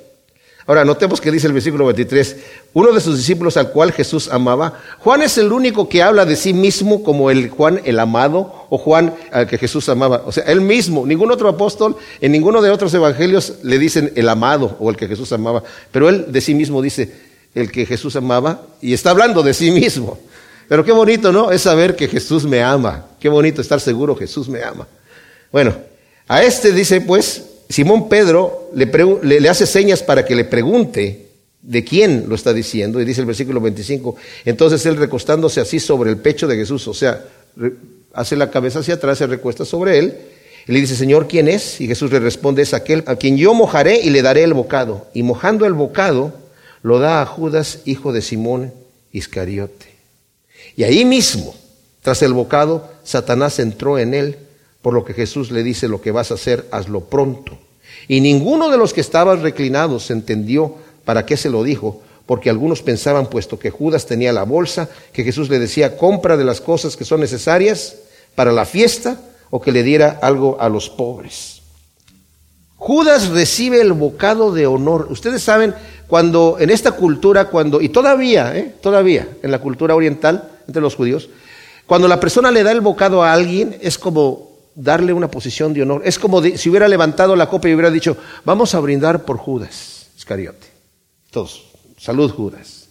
Ahora, 0.68 0.85
notemos 0.85 1.20
que 1.20 1.30
dice 1.30 1.46
el 1.46 1.52
versículo 1.52 1.87
23, 1.87 2.37
uno 2.75 2.92
de 2.92 3.00
sus 3.00 3.16
discípulos 3.16 3.56
al 3.56 3.70
cual 3.70 3.92
Jesús 3.92 4.28
amaba. 4.28 4.80
Juan 4.99 5.23
es 5.23 5.38
el 5.38 5.52
único 5.52 5.88
que 5.88 6.02
habla 6.02 6.26
de 6.26 6.35
sí 6.35 6.52
mismo 6.52 7.04
como 7.04 7.30
el 7.30 7.50
Juan 7.50 7.80
el 7.85 8.00
amado 8.00 8.66
o 8.68 8.76
Juan 8.76 9.14
al 9.30 9.46
que 9.46 9.58
Jesús 9.58 9.88
amaba. 9.88 10.23
O 10.26 10.32
sea, 10.32 10.42
él 10.44 10.61
mismo, 10.61 11.06
ningún 11.06 11.30
otro 11.30 11.49
apóstol, 11.49 11.96
en 12.20 12.32
ninguno 12.32 12.62
de 12.62 12.70
otros 12.70 12.92
evangelios 12.94 13.54
le 13.62 13.78
dicen 13.78 14.12
el 14.16 14.28
amado 14.28 14.76
o 14.80 14.90
el 14.90 14.96
que 14.96 15.06
Jesús 15.06 15.30
amaba. 15.32 15.62
Pero 15.92 16.08
él 16.08 16.26
de 16.32 16.40
sí 16.40 16.52
mismo 16.52 16.82
dice 16.82 17.12
el 17.54 17.70
que 17.70 17.87
Jesús 17.87 18.16
amaba 18.16 18.62
y 18.82 18.92
está 18.92 19.11
hablando 19.11 19.44
de 19.44 19.54
sí 19.54 19.70
mismo. 19.70 20.18
Pero 20.68 20.85
qué 20.85 20.90
bonito, 20.90 21.30
¿no? 21.30 21.52
Es 21.52 21.62
saber 21.62 21.94
que 21.94 22.08
Jesús 22.08 22.44
me 22.44 22.61
ama. 22.61 23.06
Qué 23.20 23.28
bonito 23.28 23.61
estar 23.61 23.80
seguro 23.80 24.16
Jesús 24.16 24.49
me 24.49 24.64
ama. 24.64 24.88
Bueno, 25.52 25.76
a 26.26 26.42
este 26.42 26.73
dice, 26.73 27.00
pues, 27.00 27.44
Simón 27.68 28.08
Pedro 28.08 28.70
le, 28.75 29.49
hace 29.49 29.66
señas 29.66 30.02
para 30.02 30.25
que 30.25 30.37
le 30.37 30.44
pregunte 30.44 31.26
de 31.62 31.85
quién 31.85 32.26
lo 32.28 32.35
está 32.35 32.52
diciendo, 32.52 33.00
y 33.00 33.04
dice 33.04 33.20
el 33.20 33.26
versículo 33.26 33.61
25, 33.61 34.16
entonces 34.44 34.87
él 34.87 34.96
recostándose 34.96 35.61
así 35.61 35.80
sobre 35.80 36.11
el 36.11 36.18
pecho 36.18 36.46
de 36.46 36.56
Jesús, 36.56 36.87
o 36.87 36.94
sea, 36.94 37.25
hace 38.12 38.37
la 38.37 38.50
cabeza 38.50 38.78
hacia 38.78 38.94
atrás, 38.94 39.18
se 39.18 39.26
recuesta 39.26 39.64
sobre 39.64 39.99
él, 39.99 40.14
y 40.68 40.73
le 40.73 40.80
dice, 40.80 40.96
Señor, 40.96 41.28
¿quién 41.28 41.49
es? 41.49 41.80
Y 41.80 41.87
Jesús 41.87 42.11
le 42.11 42.18
responde, 42.18 42.62
es 42.62 42.75
aquel 42.75 43.04
a 43.06 43.16
quien 43.16 43.37
yo 43.37 43.54
mojaré 43.54 44.00
y 44.00 44.11
le 44.11 44.23
daré 44.23 44.42
el 44.42 44.52
bocado. 44.52 45.06
Y 45.14 45.23
mojando 45.23 45.64
el 45.64 45.75
bocado, 45.75 46.32
lo 46.82 46.99
da 46.99 47.23
a 47.23 47.26
Judas, 47.26 47.80
hijo 47.85 48.12
de 48.12 48.20
Simón 48.20 48.73
Iscariote. 49.12 49.87
Y 50.75 50.82
ahí 50.82 51.04
mismo, 51.04 51.54
tras 52.02 52.20
el 52.23 52.32
bocado, 52.32 52.90
Satanás 53.04 53.61
entró 53.61 53.99
en 53.99 54.12
él 54.12 54.38
por 54.87 54.95
lo 54.95 55.05
que 55.05 55.14
Jesús 55.14 55.50
le 55.50 55.64
dice, 55.64 55.88
lo 55.88 56.00
que 56.00 56.12
vas 56.12 56.31
a 56.31 56.35
hacer, 56.35 56.69
hazlo 56.71 57.00
pronto. 57.00 57.59
Y 58.07 58.21
ninguno 58.21 58.71
de 58.71 58.78
los 58.78 58.95
que 58.95 59.00
estaban 59.00 59.43
reclinados 59.43 60.12
entendió 60.12 60.76
para 61.05 61.26
qué 61.26 61.37
se 61.37 61.50
lo 61.50 61.64
dijo, 61.64 62.02
porque 62.25 62.50
algunos 62.50 62.83
pensaban, 62.83 63.26
puesto 63.26 63.59
que 63.59 63.71
Judas 63.71 64.07
tenía 64.07 64.33
la 64.33 64.45
bolsa, 64.45 64.88
que 65.12 65.25
Jesús 65.25 65.50
le 65.50 65.59
decía, 65.59 65.97
compra 65.97 66.37
de 66.37 66.45
las 66.45 66.61
cosas 66.61 66.97
que 66.97 67.05
son 67.05 67.19
necesarias 67.19 67.97
para 68.37 68.52
la 68.52 68.64
fiesta, 68.64 69.21
o 69.50 69.61
que 69.61 69.73
le 69.73 69.83
diera 69.83 70.21
algo 70.23 70.57
a 70.61 70.69
los 70.69 70.88
pobres. 70.88 71.62
Judas 72.76 73.31
recibe 73.31 73.81
el 73.81 73.93
bocado 73.93 74.52
de 74.52 74.69
honor. 74.69 75.09
Ustedes 75.11 75.43
saben, 75.43 75.75
cuando 76.07 76.59
en 76.61 76.71
esta 76.71 76.93
cultura, 76.93 77.47
cuando, 77.47 77.81
y 77.81 77.88
todavía, 77.88 78.57
¿eh? 78.57 78.76
todavía, 78.81 79.26
en 79.43 79.50
la 79.50 79.59
cultura 79.59 79.97
oriental, 79.97 80.49
entre 80.69 80.81
los 80.81 80.95
judíos, 80.95 81.28
cuando 81.88 82.07
la 82.07 82.21
persona 82.21 82.52
le 82.52 82.62
da 82.62 82.71
el 82.71 82.83
bocado 82.83 83.25
a 83.25 83.33
alguien, 83.33 83.76
es 83.81 83.99
como 83.99 84.55
darle 84.76 85.12
una 85.12 85.28
posición 85.28 85.73
de 85.73 85.83
honor. 85.83 86.02
Es 86.04 86.18
como 86.18 86.40
si 86.42 86.71
hubiera 86.71 86.87
levantado 86.87 87.35
la 87.35 87.49
copa 87.49 87.68
y 87.68 87.75
hubiera 87.75 87.90
dicho, 87.90 88.16
vamos 88.45 88.75
a 88.75 88.80
brindar 88.80 89.25
por 89.25 89.38
Judas 89.38 90.09
Iscariote. 90.16 90.68
Todos, 91.30 91.64
salud 91.99 92.30
Judas. 92.30 92.87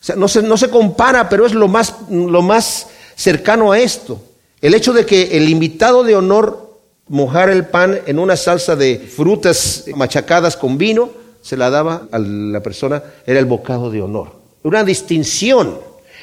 O 0.00 0.04
sea, 0.04 0.16
no 0.16 0.28
se, 0.28 0.42
no 0.42 0.56
se 0.56 0.68
compara, 0.68 1.28
pero 1.28 1.46
es 1.46 1.54
lo 1.54 1.68
más, 1.68 1.94
lo 2.10 2.42
más 2.42 2.88
cercano 3.14 3.72
a 3.72 3.78
esto. 3.78 4.20
El 4.60 4.74
hecho 4.74 4.92
de 4.92 5.06
que 5.06 5.36
el 5.36 5.48
invitado 5.48 6.02
de 6.02 6.16
honor 6.16 6.80
mojara 7.08 7.52
el 7.52 7.66
pan 7.66 8.00
en 8.06 8.18
una 8.18 8.36
salsa 8.36 8.74
de 8.74 8.98
frutas 8.98 9.84
machacadas 9.94 10.56
con 10.56 10.76
vino, 10.76 11.10
se 11.40 11.56
la 11.56 11.70
daba 11.70 12.08
a 12.10 12.18
la 12.18 12.62
persona, 12.62 13.02
era 13.26 13.38
el 13.38 13.46
bocado 13.46 13.90
de 13.90 14.02
honor. 14.02 14.32
Una 14.62 14.84
distinción. 14.84 15.78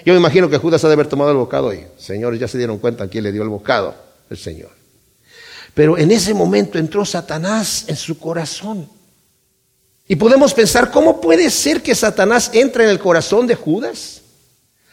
Yo 0.05 0.13
me 0.13 0.19
imagino 0.19 0.49
que 0.49 0.57
Judas 0.57 0.83
ha 0.83 0.87
de 0.87 0.93
haber 0.93 1.07
tomado 1.07 1.31
el 1.31 1.37
bocado 1.37 1.73
y, 1.73 1.85
señores, 1.97 2.39
ya 2.39 2.47
se 2.47 2.57
dieron 2.57 2.79
cuenta 2.79 3.05
a 3.05 3.07
quién 3.07 3.25
le 3.25 3.31
dio 3.31 3.43
el 3.43 3.49
bocado, 3.49 3.93
el 4.29 4.37
Señor. 4.37 4.78
Pero 5.73 5.97
en 5.97 6.11
ese 6.11 6.33
momento 6.33 6.77
entró 6.77 7.05
Satanás 7.05 7.85
en 7.87 7.95
su 7.95 8.17
corazón. 8.17 8.89
Y 10.07 10.15
podemos 10.15 10.53
pensar, 10.53 10.89
¿cómo 10.89 11.21
puede 11.21 11.49
ser 11.49 11.83
que 11.83 11.93
Satanás 11.93 12.49
entre 12.53 12.85
en 12.85 12.89
el 12.89 12.99
corazón 12.99 13.45
de 13.45 13.55
Judas? 13.55 14.21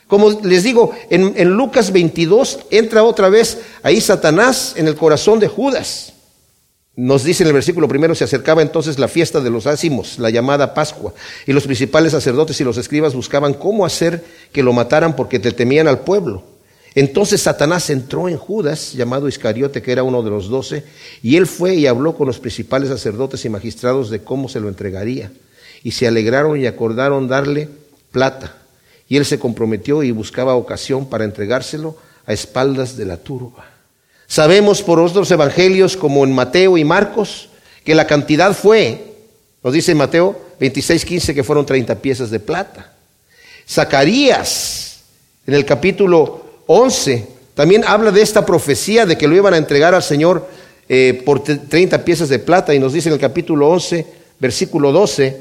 Como 0.07 0.31
les 0.43 0.63
digo, 0.63 0.93
en, 1.11 1.51
Lucas 1.51 1.91
22 1.91 2.61
entra 2.71 3.03
otra 3.03 3.29
vez 3.29 3.59
ahí 3.83 4.01
Satanás 4.01 4.75
en 4.77 4.87
el 4.87 4.95
corazón 4.95 5.41
de 5.41 5.49
Judas. 5.49 6.13
Nos 6.95 7.25
dice 7.25 7.43
en 7.43 7.49
el 7.49 7.55
versículo 7.55 7.89
primero, 7.89 8.15
se 8.15 8.25
acercaba 8.25 8.63
entonces 8.63 8.99
la 8.99 9.09
fiesta 9.09 9.41
de 9.41 9.51
los 9.51 9.67
ácimos, 9.67 10.19
la 10.19 10.31
llamada 10.31 10.75
Pascua, 10.75 11.13
y 11.47 11.53
los 11.53 11.65
principales 11.65 12.13
sacerdotes 12.13 12.61
y 12.61 12.65
los 12.65 12.79
escribas 12.79 13.15
buscaban 13.15 13.53
cómo 13.55 13.85
hacer 13.85 14.25
que 14.53 14.63
lo 14.63 14.73
mataran 14.73 15.17
porque 15.17 15.39
te 15.39 15.53
temían 15.53 15.89
al 15.89 16.01
pueblo. 16.01 16.56
Entonces 16.97 17.43
Satanás 17.43 17.91
entró 17.91 18.27
en 18.27 18.39
Judas, 18.39 18.95
llamado 18.95 19.29
Iscariote, 19.29 19.83
que 19.83 19.93
era 19.93 20.03
uno 20.03 20.23
de 20.23 20.31
los 20.31 20.49
doce, 20.49 20.83
y 21.23 21.37
él 21.37 21.47
fue 21.47 21.75
y 21.75 21.87
habló 21.87 22.17
con 22.17 22.27
los 22.27 22.39
principales 22.39 22.89
sacerdotes 22.89 23.45
y 23.45 23.51
magistrados 23.51 24.09
de 24.09 24.23
cómo 24.23 24.49
se 24.49 24.61
lo 24.61 24.69
entregaría. 24.69 25.31
Y 25.83 25.91
se 25.91 26.09
alegraron 26.09 26.59
y 26.59 26.67
acordaron 26.67 27.29
darle 27.29 27.69
plata. 28.11 28.57
Y 29.11 29.19
él 29.19 29.27
se 29.27 29.39
comprometió 29.39 30.03
y 30.03 30.11
buscaba 30.11 30.55
ocasión 30.55 31.07
para 31.11 31.25
entregárselo 31.25 31.99
a 32.25 32.33
espaldas 32.33 32.97
de 32.97 33.05
la 33.05 33.19
turba. 33.19 33.67
Sabemos 34.27 34.81
por 34.81 34.99
otros 34.99 35.31
evangelios, 35.31 35.99
como 35.99 36.25
en 36.25 36.35
Mateo 36.35 36.79
y 36.79 36.85
Marcos, 36.87 37.51
que 37.85 37.95
la 37.95 38.07
cantidad 38.07 38.55
fue, 38.55 39.13
nos 39.63 39.75
dice 39.75 39.95
Mateo 39.95 40.41
26, 40.59 41.05
15, 41.05 41.35
que 41.35 41.45
fueron 41.45 41.67
30 41.67 41.95
piezas 41.97 42.31
de 42.31 42.41
plata. 42.41 42.95
Zacarías, 43.69 45.01
en 45.47 45.53
el 45.53 45.67
capítulo 45.67 46.46
11 46.67 47.37
también 47.57 47.85
habla 47.87 48.11
de 48.11 48.21
esta 48.21 48.45
profecía 48.45 49.07
de 49.07 49.17
que 49.17 49.27
lo 49.27 49.35
iban 49.35 49.55
a 49.55 49.57
entregar 49.57 49.95
al 49.95 50.03
Señor 50.03 50.47
eh, 50.91 51.23
por 51.25 51.43
30 51.43 52.05
piezas 52.05 52.29
de 52.29 52.39
plata 52.39 52.75
y 52.75 52.79
nos 52.79 52.93
dice 52.93 53.09
en 53.09 53.15
el 53.15 53.19
capítulo 53.19 53.71
11, 53.71 54.07
versículo 54.39 54.93
12, 54.93 55.41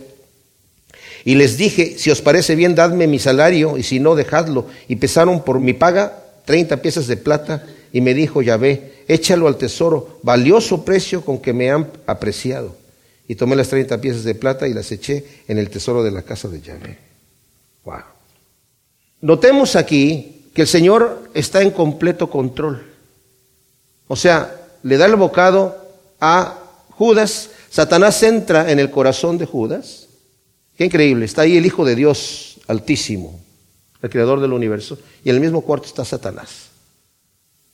y 1.25 1.35
les 1.35 1.57
dije, 1.57 1.97
si 1.97 2.09
os 2.11 2.21
parece 2.21 2.55
bien, 2.55 2.73
dadme 2.73 3.05
mi 3.07 3.19
salario 3.19 3.77
y 3.77 3.83
si 3.83 3.99
no, 3.99 4.15
dejadlo. 4.15 4.67
Y 4.87 4.95
pesaron 4.95 5.43
por 5.43 5.59
mi 5.59 5.73
paga 5.73 6.23
30 6.45 6.81
piezas 6.81 7.07
de 7.07 7.17
plata 7.17 7.65
y 7.91 7.99
me 7.99 8.13
dijo 8.13 8.41
Yahvé, 8.41 8.93
échalo 9.09 9.47
al 9.47 9.57
tesoro, 9.57 10.19
valioso 10.23 10.85
precio 10.85 11.25
con 11.25 11.39
que 11.39 11.51
me 11.51 11.69
han 11.69 11.91
apreciado. 12.05 12.77
Y 13.27 13.35
tomé 13.35 13.57
las 13.57 13.67
30 13.67 13.99
piezas 13.99 14.23
de 14.23 14.35
plata 14.35 14.69
y 14.69 14.73
las 14.73 14.89
eché 14.91 15.25
en 15.49 15.57
el 15.57 15.69
tesoro 15.69 16.01
de 16.01 16.11
la 16.11 16.21
casa 16.21 16.47
de 16.47 16.61
Yahvé. 16.61 16.97
Wow. 17.83 18.03
Notemos 19.19 19.75
aquí 19.75 20.34
que 20.55 20.61
el 20.61 20.67
Señor 20.69 21.29
está 21.33 21.61
en 21.61 21.69
completo 21.69 22.29
control. 22.29 22.81
O 24.07 24.15
sea, 24.15 24.55
le 24.83 24.95
da 24.95 25.05
el 25.05 25.17
bocado 25.17 25.75
a 26.21 26.57
Judas, 26.91 27.49
Satanás 27.69 28.23
entra 28.23 28.71
en 28.71 28.79
el 28.79 28.89
corazón 28.89 29.37
de 29.37 29.45
Judas. 29.45 30.07
Qué 30.77 30.85
increíble, 30.85 31.25
está 31.25 31.41
ahí 31.41 31.57
el 31.57 31.65
Hijo 31.65 31.83
de 31.83 31.95
Dios 31.95 32.61
altísimo, 32.67 33.37
el 34.01 34.09
creador 34.09 34.39
del 34.39 34.53
universo, 34.53 34.97
y 35.25 35.29
en 35.29 35.35
el 35.35 35.41
mismo 35.41 35.59
cuarto 35.59 35.87
está 35.87 36.05
Satanás. 36.05 36.69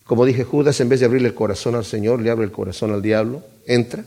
Como 0.04 0.26
dije, 0.26 0.44
Judas 0.44 0.80
en 0.80 0.90
vez 0.90 1.02
de 1.02 1.06
abrirle 1.06 1.28
el 1.28 1.36
corazón 1.36 1.76
al 1.76 1.86
Señor, 1.86 2.20
le 2.20 2.32
abre 2.32 2.46
el 2.46 2.52
corazón 2.52 2.92
al 2.92 3.04
diablo, 3.04 3.44
entra, 3.68 4.04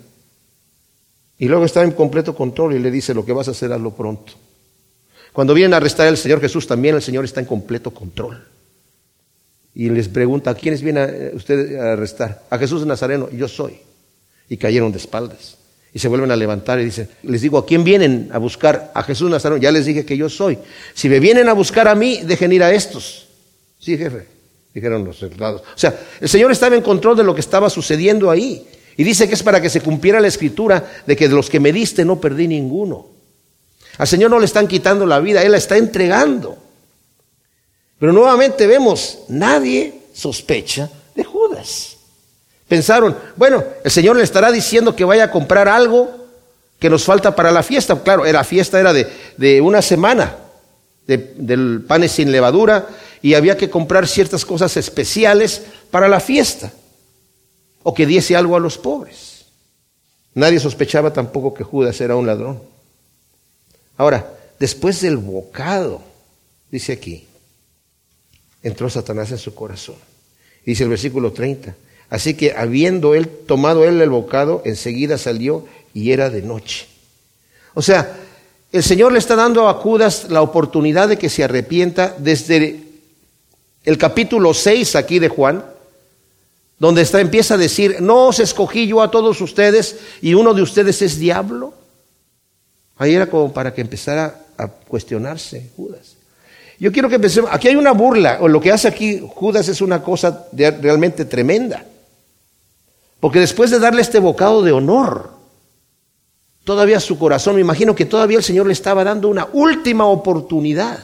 y 1.38 1.46
luego 1.46 1.64
está 1.64 1.84
en 1.84 1.92
completo 1.92 2.34
control 2.34 2.74
y 2.74 2.80
le 2.80 2.90
dice, 2.90 3.14
lo 3.14 3.24
que 3.24 3.32
vas 3.32 3.46
a 3.46 3.52
hacer, 3.52 3.72
hazlo 3.72 3.92
pronto. 3.92 4.32
Cuando 5.32 5.54
vienen 5.54 5.74
a 5.74 5.76
arrestar 5.76 6.08
al 6.08 6.16
Señor 6.16 6.40
Jesús, 6.40 6.66
también 6.66 6.96
el 6.96 7.02
Señor 7.02 7.24
está 7.24 7.38
en 7.38 7.46
completo 7.46 7.92
control. 7.92 8.53
Y 9.74 9.88
les 9.90 10.08
pregunta, 10.08 10.50
¿a 10.50 10.54
quiénes 10.54 10.82
viene 10.82 11.32
usted 11.34 11.76
a 11.76 11.94
arrestar? 11.94 12.44
A 12.48 12.58
Jesús 12.58 12.80
de 12.80 12.86
Nazareno, 12.86 13.28
yo 13.30 13.48
soy. 13.48 13.78
Y 14.48 14.56
cayeron 14.56 14.92
de 14.92 14.98
espaldas. 14.98 15.56
Y 15.92 15.98
se 15.98 16.08
vuelven 16.08 16.30
a 16.30 16.36
levantar 16.36 16.80
y 16.80 16.84
dicen, 16.84 17.08
les 17.22 17.42
digo, 17.42 17.58
¿a 17.58 17.66
quién 17.66 17.84
vienen 17.84 18.28
a 18.32 18.38
buscar? 18.38 18.92
A 18.94 19.02
Jesús 19.02 19.30
Nazareno. 19.30 19.60
Ya 19.60 19.72
les 19.72 19.86
dije 19.86 20.04
que 20.04 20.16
yo 20.16 20.28
soy. 20.28 20.58
Si 20.92 21.08
me 21.08 21.20
vienen 21.20 21.48
a 21.48 21.52
buscar 21.52 21.88
a 21.88 21.94
mí, 21.94 22.20
dejen 22.24 22.52
ir 22.52 22.62
a 22.62 22.72
estos. 22.72 23.28
Sí, 23.78 23.98
jefe, 23.98 24.26
dijeron 24.72 25.04
los 25.04 25.16
soldados. 25.16 25.62
O 25.62 25.78
sea, 25.78 25.98
el 26.20 26.28
Señor 26.28 26.52
estaba 26.52 26.76
en 26.76 26.82
control 26.82 27.16
de 27.16 27.24
lo 27.24 27.34
que 27.34 27.40
estaba 27.40 27.68
sucediendo 27.68 28.30
ahí. 28.30 28.66
Y 28.96 29.02
dice 29.04 29.28
que 29.28 29.34
es 29.34 29.42
para 29.42 29.60
que 29.60 29.70
se 29.70 29.80
cumpliera 29.80 30.20
la 30.20 30.28
escritura 30.28 30.84
de 31.06 31.16
que 31.16 31.28
de 31.28 31.34
los 31.34 31.50
que 31.50 31.60
me 31.60 31.72
diste 31.72 32.04
no 32.04 32.20
perdí 32.20 32.46
ninguno. 32.46 33.08
Al 33.98 34.06
Señor 34.06 34.30
no 34.30 34.38
le 34.38 34.46
están 34.46 34.66
quitando 34.66 35.06
la 35.06 35.20
vida, 35.20 35.42
Él 35.42 35.52
la 35.52 35.58
está 35.58 35.76
entregando. 35.76 36.63
Pero 38.04 38.12
nuevamente 38.12 38.66
vemos, 38.66 39.20
nadie 39.28 40.02
sospecha 40.12 40.90
de 41.14 41.24
Judas. 41.24 41.96
Pensaron, 42.68 43.16
bueno, 43.34 43.64
el 43.82 43.90
Señor 43.90 44.16
le 44.16 44.22
estará 44.22 44.52
diciendo 44.52 44.94
que 44.94 45.06
vaya 45.06 45.24
a 45.24 45.30
comprar 45.30 45.68
algo 45.68 46.10
que 46.78 46.90
nos 46.90 47.02
falta 47.02 47.34
para 47.34 47.50
la 47.50 47.62
fiesta. 47.62 47.98
Claro, 48.02 48.30
la 48.30 48.44
fiesta 48.44 48.78
era 48.78 48.92
de, 48.92 49.60
una 49.62 49.80
semana 49.80 50.36
del 51.06 51.82
panes 51.88 52.12
sin 52.12 52.30
levadura 52.30 52.88
y 53.22 53.32
había 53.32 53.56
que 53.56 53.70
comprar 53.70 54.06
ciertas 54.06 54.44
cosas 54.44 54.76
especiales 54.76 55.62
para 55.90 56.06
la 56.06 56.20
fiesta 56.20 56.74
o 57.84 57.94
que 57.94 58.04
diese 58.04 58.36
algo 58.36 58.54
a 58.54 58.60
los 58.60 58.76
pobres. 58.76 59.46
Nadie 60.34 60.60
sospechaba 60.60 61.10
tampoco 61.10 61.54
que 61.54 61.64
Judas 61.64 61.98
era 62.02 62.16
un 62.16 62.26
ladrón. 62.26 62.62
Ahora, 63.96 64.30
después 64.60 65.00
del 65.00 65.16
bocado, 65.16 66.02
dice 66.70 66.92
aquí, 66.92 67.28
entró 68.64 68.90
Satanás 68.90 69.30
en 69.30 69.38
su 69.38 69.54
corazón. 69.54 69.96
Dice 70.66 70.82
el 70.82 70.88
versículo 70.88 71.32
30. 71.32 71.76
Así 72.10 72.34
que 72.34 72.54
habiendo 72.56 73.14
él 73.14 73.28
tomado 73.28 73.84
él 73.84 74.00
el 74.00 74.10
bocado, 74.10 74.62
enseguida 74.64 75.18
salió 75.18 75.66
y 75.92 76.10
era 76.10 76.30
de 76.30 76.42
noche. 76.42 76.86
O 77.74 77.82
sea, 77.82 78.16
el 78.72 78.82
Señor 78.82 79.12
le 79.12 79.18
está 79.18 79.36
dando 79.36 79.68
a 79.68 79.74
Judas 79.74 80.26
la 80.30 80.42
oportunidad 80.42 81.08
de 81.08 81.18
que 81.18 81.28
se 81.28 81.44
arrepienta 81.44 82.16
desde 82.18 82.82
el 83.84 83.98
capítulo 83.98 84.54
6 84.54 84.96
aquí 84.96 85.18
de 85.18 85.28
Juan, 85.28 85.64
donde 86.78 87.02
está, 87.02 87.20
empieza 87.20 87.54
a 87.54 87.58
decir, 87.58 87.98
no 88.00 88.28
os 88.28 88.40
escogí 88.40 88.86
yo 88.86 89.02
a 89.02 89.10
todos 89.10 89.40
ustedes 89.40 89.96
y 90.22 90.34
uno 90.34 90.54
de 90.54 90.62
ustedes 90.62 91.02
es 91.02 91.18
diablo. 91.18 91.74
Ahí 92.96 93.14
era 93.14 93.26
como 93.26 93.52
para 93.52 93.74
que 93.74 93.82
empezara 93.82 94.46
a 94.56 94.68
cuestionarse 94.68 95.70
Judas. 95.76 96.13
Yo 96.78 96.92
quiero 96.92 97.08
que 97.08 97.18
pensemos, 97.18 97.50
aquí 97.52 97.68
hay 97.68 97.76
una 97.76 97.92
burla, 97.92 98.38
o 98.40 98.48
lo 98.48 98.60
que 98.60 98.72
hace 98.72 98.88
aquí 98.88 99.22
Judas 99.34 99.68
es 99.68 99.80
una 99.80 100.02
cosa 100.02 100.46
realmente 100.52 101.24
tremenda. 101.24 101.84
Porque 103.20 103.40
después 103.40 103.70
de 103.70 103.78
darle 103.78 104.02
este 104.02 104.18
bocado 104.18 104.62
de 104.62 104.72
honor, 104.72 105.30
todavía 106.64 107.00
su 107.00 107.18
corazón, 107.18 107.54
me 107.54 107.60
imagino 107.60 107.94
que 107.94 108.04
todavía 108.04 108.38
el 108.38 108.44
Señor 108.44 108.66
le 108.66 108.72
estaba 108.72 109.04
dando 109.04 109.28
una 109.28 109.48
última 109.52 110.06
oportunidad 110.06 110.98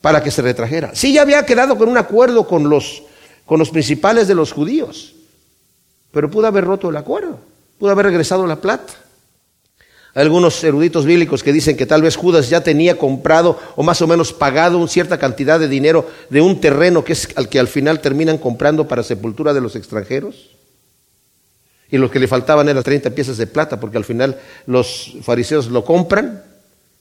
para 0.00 0.22
que 0.22 0.30
se 0.30 0.42
retrajera. 0.42 0.94
Sí, 0.94 1.12
ya 1.12 1.22
había 1.22 1.44
quedado 1.44 1.76
con 1.76 1.88
un 1.88 1.98
acuerdo 1.98 2.46
con 2.46 2.70
los, 2.70 3.02
con 3.44 3.58
los 3.58 3.70
principales 3.70 4.28
de 4.28 4.34
los 4.34 4.52
judíos, 4.52 5.14
pero 6.12 6.30
pudo 6.30 6.46
haber 6.46 6.64
roto 6.64 6.90
el 6.90 6.96
acuerdo, 6.96 7.38
pudo 7.78 7.90
haber 7.90 8.06
regresado 8.06 8.46
la 8.46 8.56
plata. 8.56 8.94
Hay 10.18 10.24
algunos 10.24 10.64
eruditos 10.64 11.04
bíblicos 11.04 11.44
que 11.44 11.52
dicen 11.52 11.76
que 11.76 11.86
tal 11.86 12.02
vez 12.02 12.16
Judas 12.16 12.50
ya 12.50 12.60
tenía 12.60 12.98
comprado 12.98 13.56
o 13.76 13.84
más 13.84 14.02
o 14.02 14.08
menos 14.08 14.32
pagado 14.32 14.76
una 14.76 14.88
cierta 14.88 15.16
cantidad 15.16 15.60
de 15.60 15.68
dinero 15.68 16.10
de 16.28 16.40
un 16.40 16.60
terreno 16.60 17.04
que 17.04 17.12
es 17.12 17.28
al 17.36 17.48
que 17.48 17.60
al 17.60 17.68
final 17.68 18.00
terminan 18.00 18.36
comprando 18.38 18.88
para 18.88 19.04
sepultura 19.04 19.54
de 19.54 19.60
los 19.60 19.76
extranjeros. 19.76 20.50
Y 21.88 21.98
lo 21.98 22.10
que 22.10 22.18
le 22.18 22.26
faltaban 22.26 22.68
eran 22.68 22.82
30 22.82 23.10
piezas 23.10 23.36
de 23.36 23.46
plata, 23.46 23.78
porque 23.78 23.96
al 23.96 24.04
final 24.04 24.36
los 24.66 25.18
fariseos 25.22 25.68
lo 25.68 25.84
compran 25.84 26.42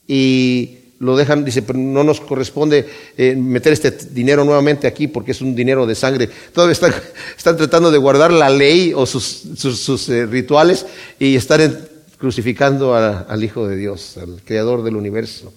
y 0.07 0.77
lo 0.99 1.17
dejan, 1.17 1.43
dice, 1.43 1.63
pero 1.63 1.79
no 1.79 2.03
nos 2.03 2.21
corresponde 2.21 2.87
eh, 3.17 3.35
meter 3.35 3.73
este 3.73 3.89
dinero 4.11 4.45
nuevamente 4.45 4.85
aquí 4.85 5.07
porque 5.07 5.31
es 5.31 5.41
un 5.41 5.55
dinero 5.55 5.87
de 5.87 5.95
sangre. 5.95 6.29
Todavía 6.53 6.73
están, 6.73 6.93
están 7.35 7.57
tratando 7.57 7.89
de 7.89 7.97
guardar 7.97 8.31
la 8.31 8.51
ley 8.51 8.93
o 8.95 9.07
sus, 9.07 10.07
eh, 10.07 10.27
rituales 10.27 10.85
y 11.17 11.35
estar 11.35 11.61
crucificando 12.17 12.95
al 12.95 13.43
Hijo 13.43 13.67
de 13.67 13.75
Dios, 13.75 14.17
al 14.17 14.41
Creador 14.43 14.83
del 14.83 14.95
universo. 14.95 15.53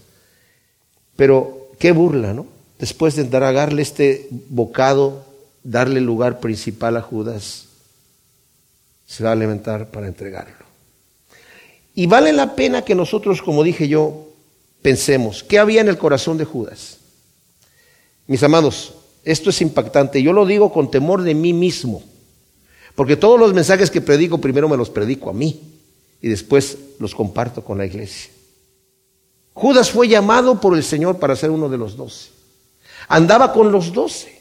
Pero 1.16 1.70
qué 1.78 1.92
burla, 1.92 2.34
¿no? 2.34 2.46
Después 2.78 3.16
de 3.16 3.24
darle 3.24 3.82
este 3.82 4.28
bocado, 4.48 5.24
darle 5.62 6.00
lugar 6.00 6.40
principal 6.40 6.96
a 6.96 7.02
Judas, 7.02 7.66
se 9.06 9.24
va 9.24 9.30
a 9.30 9.32
alimentar 9.32 9.90
para 9.90 10.06
entregarlo. 10.06 10.64
Y 11.94 12.06
vale 12.06 12.32
la 12.32 12.54
pena 12.54 12.82
que 12.82 12.94
nosotros, 12.94 13.42
como 13.42 13.62
dije 13.62 13.88
yo, 13.88 14.28
pensemos, 14.80 15.42
¿qué 15.42 15.58
había 15.58 15.80
en 15.80 15.88
el 15.88 15.98
corazón 15.98 16.38
de 16.38 16.44
Judas? 16.44 16.98
Mis 18.26 18.42
amados, 18.42 18.94
esto 19.24 19.50
es 19.50 19.60
impactante. 19.60 20.22
Yo 20.22 20.32
lo 20.32 20.46
digo 20.46 20.72
con 20.72 20.90
temor 20.90 21.22
de 21.22 21.34
mí 21.34 21.52
mismo, 21.52 22.02
porque 22.94 23.16
todos 23.16 23.38
los 23.38 23.52
mensajes 23.52 23.90
que 23.90 24.00
predico 24.00 24.38
primero 24.38 24.68
me 24.68 24.76
los 24.76 24.88
predico 24.88 25.28
a 25.28 25.34
mí 25.34 25.60
y 26.20 26.28
después 26.28 26.76
los 26.98 27.14
comparto 27.14 27.64
con 27.64 27.78
la 27.78 27.86
iglesia. 27.86 28.30
Judas 29.52 29.90
fue 29.90 30.08
llamado 30.08 30.60
por 30.60 30.76
el 30.76 30.84
Señor 30.84 31.18
para 31.18 31.36
ser 31.36 31.50
uno 31.50 31.68
de 31.68 31.78
los 31.78 31.96
doce. 31.96 32.30
Andaba 33.08 33.52
con 33.52 33.72
los 33.72 33.92
doce. 33.92 34.40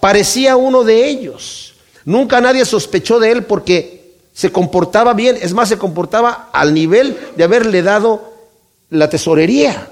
Parecía 0.00 0.56
uno 0.56 0.84
de 0.84 1.08
ellos. 1.08 1.74
Nunca 2.04 2.40
nadie 2.40 2.64
sospechó 2.64 3.18
de 3.18 3.32
él 3.32 3.44
porque 3.44 4.18
se 4.32 4.52
comportaba 4.52 5.14
bien. 5.14 5.36
Es 5.40 5.52
más, 5.52 5.68
se 5.68 5.78
comportaba 5.78 6.50
al 6.52 6.72
nivel 6.72 7.18
de 7.36 7.44
haberle 7.44 7.82
dado 7.82 8.32
la 8.90 9.08
tesorería. 9.08 9.90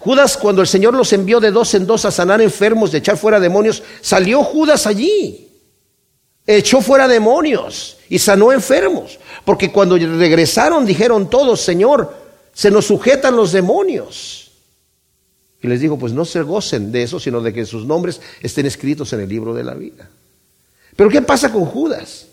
Judas, 0.00 0.36
cuando 0.36 0.62
el 0.62 0.68
Señor 0.68 0.94
los 0.94 1.12
envió 1.12 1.40
de 1.40 1.50
dos 1.50 1.74
en 1.74 1.86
dos 1.86 2.04
a 2.06 2.10
sanar 2.10 2.40
enfermos, 2.40 2.90
de 2.90 2.98
echar 2.98 3.18
fuera 3.18 3.38
demonios, 3.38 3.82
salió 4.00 4.42
Judas 4.42 4.86
allí. 4.86 5.48
Echó 6.46 6.80
fuera 6.80 7.06
demonios 7.06 7.98
y 8.08 8.18
sanó 8.18 8.50
enfermos. 8.50 9.19
Porque 9.44 9.72
cuando 9.72 9.96
regresaron 9.96 10.84
dijeron 10.86 11.30
todos, 11.30 11.60
Señor, 11.60 12.14
se 12.52 12.70
nos 12.70 12.86
sujetan 12.86 13.36
los 13.36 13.52
demonios. 13.52 14.50
Y 15.62 15.68
les 15.68 15.80
digo, 15.80 15.98
pues 15.98 16.12
no 16.12 16.24
se 16.24 16.42
gocen 16.42 16.90
de 16.90 17.02
eso, 17.02 17.20
sino 17.20 17.40
de 17.40 17.52
que 17.52 17.66
sus 17.66 17.84
nombres 17.84 18.20
estén 18.40 18.66
escritos 18.66 19.12
en 19.12 19.20
el 19.20 19.28
libro 19.28 19.52
de 19.54 19.64
la 19.64 19.74
vida. 19.74 20.08
Pero 20.96 21.10
¿qué 21.10 21.22
pasa 21.22 21.52
con 21.52 21.66
Judas? 21.66 22.26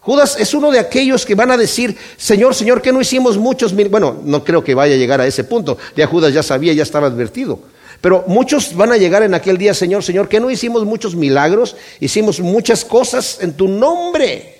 Judas 0.00 0.36
es 0.38 0.54
uno 0.54 0.70
de 0.70 0.78
aquellos 0.78 1.26
que 1.26 1.34
van 1.34 1.50
a 1.50 1.56
decir, 1.56 1.96
Señor, 2.16 2.54
Señor, 2.54 2.80
que 2.80 2.92
no 2.92 3.00
hicimos 3.00 3.38
muchos 3.38 3.72
mil... 3.72 3.88
Bueno, 3.88 4.20
no 4.24 4.44
creo 4.44 4.62
que 4.62 4.74
vaya 4.74 4.94
a 4.94 4.98
llegar 4.98 5.20
a 5.20 5.26
ese 5.26 5.44
punto. 5.44 5.76
Ya 5.96 6.06
Judas 6.06 6.32
ya 6.32 6.42
sabía, 6.42 6.72
ya 6.72 6.84
estaba 6.84 7.08
advertido. 7.08 7.58
Pero 8.00 8.24
muchos 8.26 8.74
van 8.76 8.92
a 8.92 8.96
llegar 8.96 9.22
en 9.22 9.34
aquel 9.34 9.58
día, 9.58 9.74
Señor, 9.74 10.04
Señor, 10.04 10.28
que 10.28 10.38
no 10.40 10.50
hicimos 10.50 10.84
muchos 10.84 11.16
milagros, 11.16 11.76
hicimos 11.98 12.40
muchas 12.40 12.84
cosas 12.84 13.38
en 13.40 13.54
tu 13.54 13.68
nombre. 13.68 14.55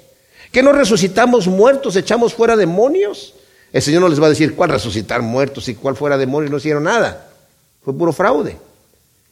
Que 0.52 0.62
no 0.62 0.72
resucitamos 0.72 1.46
muertos, 1.46 1.96
echamos 1.96 2.34
fuera 2.34 2.56
demonios. 2.56 3.34
El 3.72 3.82
Señor 3.82 4.02
no 4.02 4.08
les 4.08 4.20
va 4.20 4.26
a 4.26 4.30
decir 4.30 4.54
cuál 4.54 4.70
resucitar 4.70 5.22
muertos 5.22 5.68
y 5.68 5.74
cuál 5.74 5.96
fuera 5.96 6.16
demonios, 6.16 6.50
no 6.50 6.58
hicieron 6.58 6.84
nada. 6.84 7.28
Fue 7.82 7.96
puro 7.96 8.12
fraude. 8.12 8.56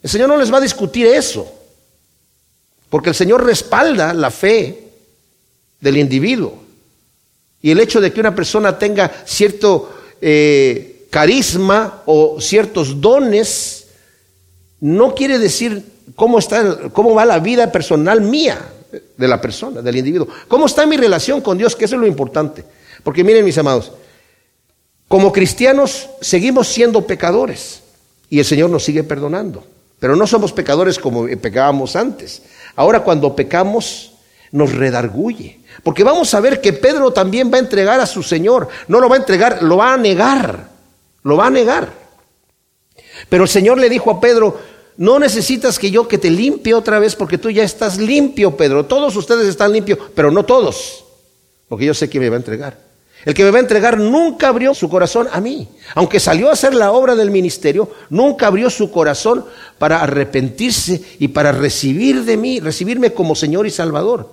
El 0.03 0.11
Señor 0.11 0.29
no 0.29 0.37
les 0.37 0.53
va 0.53 0.59
a 0.59 0.63
discutir 0.63 1.07
eso. 1.07 1.51
Porque 2.91 3.09
el 3.09 3.15
Señor 3.15 3.45
respalda 3.45 4.13
la 4.13 4.31
fe 4.31 4.85
del 5.81 5.97
individuo. 5.97 6.63
Y 7.63 7.71
el 7.71 7.81
hecho 7.81 8.01
de 8.01 8.13
que 8.13 8.21
una 8.21 8.35
persona 8.35 8.79
tenga 8.79 9.11
cierto 9.25 9.95
eh, 10.21 11.07
carisma 11.11 12.03
o 12.07 12.41
ciertos 12.41 13.01
dones 13.01 13.87
no 14.81 15.15
quiere 15.15 15.39
decir 15.39 15.83
cómo, 16.15 16.39
está, 16.39 16.91
cómo 16.93 17.15
va 17.15 17.25
la 17.25 17.39
vida 17.39 17.73
personal 17.73 18.21
mía 18.21 18.74
de 19.17 19.29
la 19.29 19.41
persona, 19.41 19.81
del 19.81 19.97
individuo. 19.97 20.29
¿Cómo 20.49 20.67
está 20.67 20.87
mi 20.87 20.97
relación 20.97 21.41
con 21.41 21.59
Dios? 21.59 21.77
Que 21.77 21.85
eso 21.85 21.95
es 21.97 22.01
lo 22.01 22.07
importante. 22.07 22.65
Porque 23.03 23.25
miren 23.25 23.45
mis 23.45 23.59
amados, 23.59 23.93
como 25.09 25.33
cristianos 25.33 26.09
seguimos 26.21 26.69
siendo 26.69 27.07
pecadores 27.07 27.83
y 28.31 28.39
el 28.39 28.45
Señor 28.45 28.71
nos 28.71 28.85
sigue 28.85 29.05
perdonando. 29.05 29.65
Pero 29.99 30.17
no 30.17 30.27
somos 30.27 30.53
pecadores 30.53 30.99
como 30.99 31.27
pecábamos 31.41 31.97
antes. 31.97 32.43
Ahora 32.77 33.01
cuando 33.01 33.35
pecamos 33.37 34.13
nos 34.51 34.73
redarguye, 34.73 35.59
Porque 35.83 36.05
vamos 36.05 36.33
a 36.33 36.41
ver 36.41 36.61
que 36.61 36.73
Pedro 36.73 37.13
también 37.13 37.53
va 37.53 37.57
a 37.57 37.61
entregar 37.61 37.99
a 37.99 38.07
su 38.07 38.23
Señor. 38.23 38.69
No 38.87 39.01
lo 39.01 39.09
va 39.09 39.17
a 39.17 39.19
entregar, 39.19 39.63
lo 39.63 39.79
va 39.79 39.95
a 39.95 39.97
negar. 39.97 40.69
Lo 41.25 41.37
va 41.37 41.47
a 41.47 41.51
negar. 41.51 41.93
Pero 43.29 43.45
el 43.45 43.49
Señor 43.49 43.79
le 43.79 43.89
dijo 43.89 44.13
a 44.13 44.21
Pedro, 44.21 44.61
no 44.97 45.19
necesitas 45.19 45.79
que 45.79 45.91
yo 45.91 46.07
que 46.07 46.19
te 46.19 46.31
limpie 46.31 46.75
otra 46.75 46.99
vez 46.99 47.17
porque 47.17 47.39
tú 47.39 47.51
ya 47.51 47.65
estás 47.65 47.99
limpio, 47.99 48.57
Pedro. 48.57 48.87
Todos 48.87 49.17
ustedes 49.17 49.49
están 49.49 49.73
limpios, 49.73 49.99
pero 50.15 50.31
no 50.31 50.45
todos. 50.45 51.05
Porque 51.69 51.87
yo 51.87 51.95
sé 51.95 52.09
que 52.09 52.21
me 52.21 52.29
va 52.29 52.37
a 52.37 52.39
entregar. 52.39 52.79
El 53.25 53.33
que 53.33 53.43
me 53.43 53.51
va 53.51 53.59
a 53.59 53.63
entregar 53.63 53.99
nunca 53.99 54.49
abrió 54.49 54.75
su 54.75 54.89
corazón 54.89 55.29
a 55.33 55.41
mí. 55.41 55.67
Aunque 55.95 56.21
salió 56.21 56.51
a 56.51 56.53
hacer 56.53 56.75
la 56.75 56.93
obra 56.93 57.17
del 57.17 57.31
ministerio, 57.31 57.91
nunca 58.11 58.47
abrió 58.47 58.69
su 58.69 58.91
corazón 58.91 59.47
para 59.79 60.03
arrepentirse 60.03 61.03
y 61.19 61.29
para 61.29 61.51
recibir 61.51 62.25
de 62.25 62.37
mí, 62.37 62.61
recibirme 62.61 63.15
como 63.15 63.35
Señor 63.35 63.67
y 63.67 63.71
Salvador. 63.71 64.31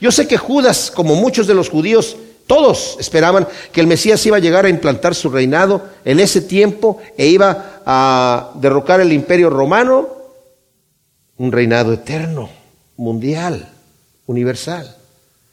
Yo 0.00 0.12
sé 0.12 0.28
que 0.28 0.36
Judas, 0.36 0.92
como 0.94 1.14
muchos 1.14 1.46
de 1.46 1.54
los 1.54 1.70
judíos, 1.70 2.16
todos 2.48 2.96
esperaban 2.98 3.46
que 3.70 3.82
el 3.82 3.86
Mesías 3.86 4.24
iba 4.24 4.38
a 4.38 4.40
llegar 4.40 4.64
a 4.64 4.70
implantar 4.70 5.14
su 5.14 5.28
reinado 5.28 5.82
en 6.02 6.18
ese 6.18 6.40
tiempo 6.40 6.98
e 7.16 7.26
iba 7.26 7.82
a 7.84 8.52
derrocar 8.54 9.00
el 9.00 9.12
imperio 9.12 9.50
romano, 9.50 10.08
un 11.36 11.52
reinado 11.52 11.92
eterno, 11.92 12.48
mundial, 12.96 13.68
universal. 14.26 14.96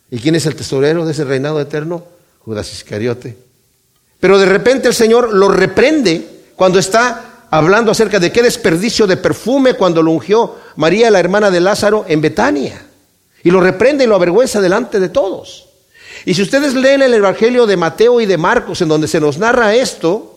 ¿Y 0.09 0.19
quién 0.19 0.35
es 0.35 0.45
el 0.45 0.55
tesorero 0.55 1.05
de 1.05 1.11
ese 1.11 1.25
reinado 1.25 1.59
eterno? 1.59 2.01
Judas 2.39 2.71
Iscariote. 2.71 3.35
Pero 4.21 4.39
de 4.39 4.45
repente 4.45 4.87
el 4.87 4.93
Señor 4.93 5.33
lo 5.33 5.49
reprende 5.49 6.25
cuando 6.55 6.79
está 6.79 7.47
hablando 7.49 7.91
acerca 7.91 8.19
de 8.19 8.31
qué 8.31 8.41
desperdicio 8.41 9.05
de 9.05 9.17
perfume 9.17 9.73
cuando 9.73 10.01
lo 10.01 10.11
ungió 10.11 10.55
María, 10.77 11.11
la 11.11 11.19
hermana 11.19 11.51
de 11.51 11.59
Lázaro, 11.59 12.05
en 12.07 12.21
Betania. 12.21 12.85
Y 13.43 13.51
lo 13.51 13.59
reprende 13.59 14.05
y 14.05 14.07
lo 14.07 14.15
avergüenza 14.15 14.61
delante 14.61 15.01
de 15.01 15.09
todos. 15.09 15.64
Y 16.25 16.33
si 16.33 16.41
ustedes 16.41 16.73
leen 16.73 17.03
el 17.03 17.13
Evangelio 17.13 17.67
de 17.67 17.77
Mateo 17.77 18.19
y 18.19 18.25
de 18.25 18.37
Marcos, 18.37 18.81
en 18.81 18.87
donde 18.87 19.07
se 19.07 19.19
nos 19.19 19.37
narra 19.37 19.75
esto, 19.75 20.35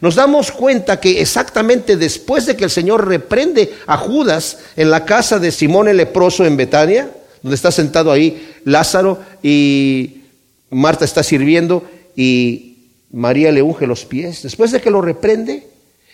nos 0.00 0.14
damos 0.14 0.52
cuenta 0.52 1.00
que 1.00 1.20
exactamente 1.20 1.96
después 1.96 2.46
de 2.46 2.56
que 2.56 2.64
el 2.64 2.70
Señor 2.70 3.08
reprende 3.08 3.74
a 3.86 3.96
Judas 3.96 4.58
en 4.76 4.90
la 4.90 5.04
casa 5.04 5.38
de 5.38 5.50
Simón 5.50 5.88
el 5.88 5.96
leproso 5.96 6.44
en 6.44 6.56
Betania, 6.56 7.10
donde 7.42 7.56
está 7.56 7.72
sentado 7.72 8.12
ahí 8.12 8.54
Lázaro 8.64 9.20
y 9.42 10.22
Marta 10.70 11.04
está 11.04 11.22
sirviendo 11.22 11.84
y 12.14 12.76
María 13.10 13.50
le 13.50 13.62
unge 13.62 13.86
los 13.86 14.04
pies. 14.04 14.42
Después 14.42 14.70
de 14.70 14.80
que 14.80 14.90
lo 14.90 15.00
reprende, 15.00 15.66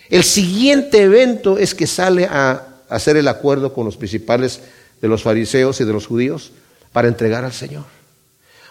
el 0.08 0.24
siguiente 0.24 1.02
evento 1.02 1.58
es 1.58 1.74
que 1.74 1.86
sale 1.86 2.26
a 2.26 2.66
hacer 2.88 3.16
el 3.16 3.28
acuerdo 3.28 3.74
con 3.74 3.84
los 3.84 3.96
principales 3.96 4.60
de 5.00 5.08
los 5.08 5.22
fariseos 5.22 5.80
y 5.80 5.84
de 5.84 5.92
los 5.92 6.06
judíos 6.06 6.52
para 6.92 7.08
entregar 7.08 7.44
al 7.44 7.52
Señor. 7.52 8.01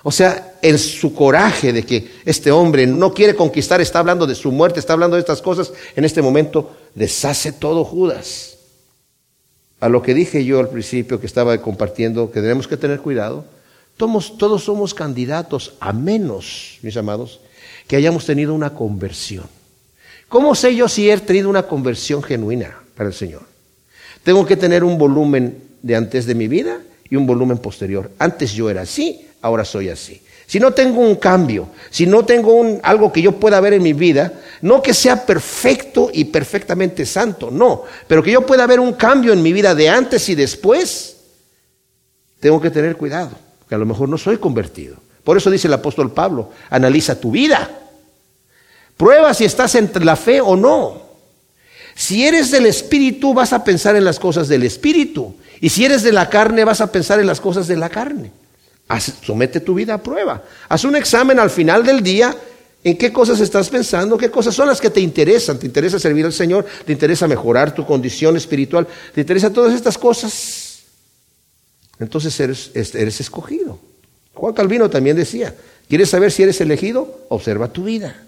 O 0.04 0.12
sea, 0.12 0.56
en 0.62 0.78
su 0.78 1.14
coraje 1.14 1.72
de 1.72 1.84
que 1.84 2.12
este 2.26 2.52
hombre 2.52 2.88
no 2.88 3.14
quiere 3.14 3.36
conquistar, 3.36 3.82
está 3.82 4.00
hablando 4.00 4.26
de 4.26 4.36
su 4.36 4.52
muerte, 4.52 4.80
está 4.80 4.94
hablando 4.94 5.16
de 5.16 5.22
estas 5.22 5.42
cosas, 5.42 5.72
en 5.96 6.06
este 6.06 6.22
momento 6.22 6.76
deshace 6.96 7.52
todo 7.52 7.84
Judas. 7.84 8.58
A 9.80 9.90
lo 9.90 10.02
que 10.02 10.14
dije 10.14 10.44
yo 10.44 10.60
al 10.60 10.70
principio 10.70 11.20
que 11.20 11.28
estaba 11.28 11.60
compartiendo, 11.62 12.32
que 12.32 12.42
tenemos 12.42 12.68
que 12.68 12.78
tener 12.78 13.00
cuidado, 13.00 13.46
todos, 13.98 14.38
todos 14.38 14.64
somos 14.64 14.94
candidatos, 14.94 15.74
a 15.80 15.94
menos, 15.94 16.80
mis 16.82 16.98
amados, 16.98 17.40
que 17.88 17.96
hayamos 17.96 18.26
tenido 18.26 18.54
una 18.54 18.74
conversión. 18.74 19.46
¿Cómo 20.28 20.56
sé 20.56 20.76
yo 20.76 20.88
si 20.88 21.10
he 21.10 21.18
tenido 21.18 21.50
una 21.50 21.64
conversión 21.64 22.24
genuina 22.24 22.78
para 22.96 23.10
el 23.10 23.14
Señor? 23.14 23.44
Tengo 24.24 24.46
que 24.46 24.56
tener 24.56 24.84
un 24.84 24.98
volumen 24.98 25.62
de 25.82 25.96
antes 25.96 26.26
de 26.26 26.36
mi 26.36 26.48
vida 26.48 26.80
y 27.10 27.16
un 27.16 27.28
volumen 27.28 27.58
posterior. 27.58 28.12
Antes 28.18 28.54
yo 28.54 28.70
era 28.70 28.82
así, 28.82 29.28
ahora 29.42 29.66
soy 29.66 29.90
así. 29.90 30.22
Si 30.52 30.60
no 30.60 30.74
tengo 30.74 31.00
un 31.00 31.16
cambio, 31.16 31.70
si 31.90 32.06
no 32.06 32.26
tengo 32.26 32.80
algo 32.84 33.12
que 33.14 33.22
yo 33.22 33.34
pueda 33.34 33.62
ver 33.62 33.74
en 33.74 33.84
mi 33.84 33.94
vida, 33.94 34.34
no 34.62 34.82
que 34.82 34.94
sea 34.94 35.26
perfecto 35.26 36.10
y 36.14 36.26
perfectamente 36.26 37.06
santo, 37.06 37.50
no, 37.50 37.84
pero 38.08 38.22
que 38.22 38.32
yo 38.32 38.46
pueda 38.46 38.68
ver 38.68 38.80
un 38.80 38.94
cambio 38.94 39.32
en 39.32 39.42
mi 39.42 39.54
vida 39.54 39.74
de 39.74 39.88
antes 39.88 40.28
y 40.28 40.36
después, 40.36 41.16
tengo 42.42 42.60
que 42.60 42.70
tener 42.70 42.98
cuidado, 42.98 43.32
que 43.70 43.76
a 43.76 43.78
lo 43.78 43.86
mejor 43.86 44.10
no 44.10 44.18
soy 44.18 44.38
convertido. 44.38 44.98
Por 45.24 45.38
eso 45.38 45.50
dice 45.50 45.68
el 45.68 45.74
apóstol 45.74 46.12
Pablo, 46.12 46.50
analiza 46.70 47.18
tu 47.18 47.32
vida, 47.32 47.70
prueba 48.98 49.34
si 49.34 49.46
estás 49.46 49.76
entre 49.76 50.04
la 50.04 50.18
fe 50.18 50.42
o 50.42 50.58
no. 50.58 51.12
Si 51.96 52.26
eres 52.26 52.52
del 52.52 52.66
Espíritu, 52.66 53.34
vas 53.34 53.54
a 53.54 53.64
pensar 53.64 53.96
en 53.96 54.04
las 54.04 54.20
cosas 54.20 54.50
del 54.50 54.64
Espíritu. 54.64 55.36
Y 55.62 55.70
si 55.70 55.86
eres 55.86 56.04
de 56.04 56.12
la 56.12 56.30
carne, 56.30 56.66
vas 56.66 56.82
a 56.82 56.92
pensar 56.92 57.20
en 57.20 57.28
las 57.28 57.40
cosas 57.40 57.68
de 57.68 57.78
la 57.78 57.90
carne 57.90 58.32
somete 59.00 59.60
tu 59.60 59.74
vida 59.74 59.96
a 59.96 60.04
prueba. 60.04 60.44
Haz 60.70 60.84
un 60.84 60.96
examen 60.96 61.40
al 61.40 61.50
final 61.50 61.86
del 61.86 62.02
día 62.02 62.36
en 62.84 62.98
qué 62.98 63.14
cosas 63.14 63.40
estás 63.40 63.70
pensando, 63.70 64.18
qué 64.18 64.32
cosas 64.32 64.56
son 64.56 64.68
las 64.68 64.82
que 64.82 64.90
te 64.90 65.00
interesan. 65.00 65.60
¿Te 65.60 65.68
interesa 65.68 66.00
servir 66.00 66.26
al 66.26 66.34
Señor? 66.34 66.66
¿Te 66.86 66.92
interesa 66.92 67.28
mejorar 67.28 67.74
tu 67.74 67.86
condición 67.86 68.36
espiritual? 68.38 68.88
¿Te 69.14 69.22
interesa 69.22 69.52
todas 69.52 69.74
estas 69.74 69.98
cosas? 69.98 70.82
Entonces 72.00 72.40
eres, 72.40 72.72
eres 72.74 73.20
escogido. 73.20 73.80
Juan 74.34 74.54
Calvino 74.54 74.90
también 74.90 75.16
decía, 75.16 75.54
¿quieres 75.88 76.10
saber 76.10 76.32
si 76.32 76.44
eres 76.44 76.60
elegido? 76.62 77.26
Observa 77.30 77.68
tu 77.68 77.84
vida. 77.84 78.24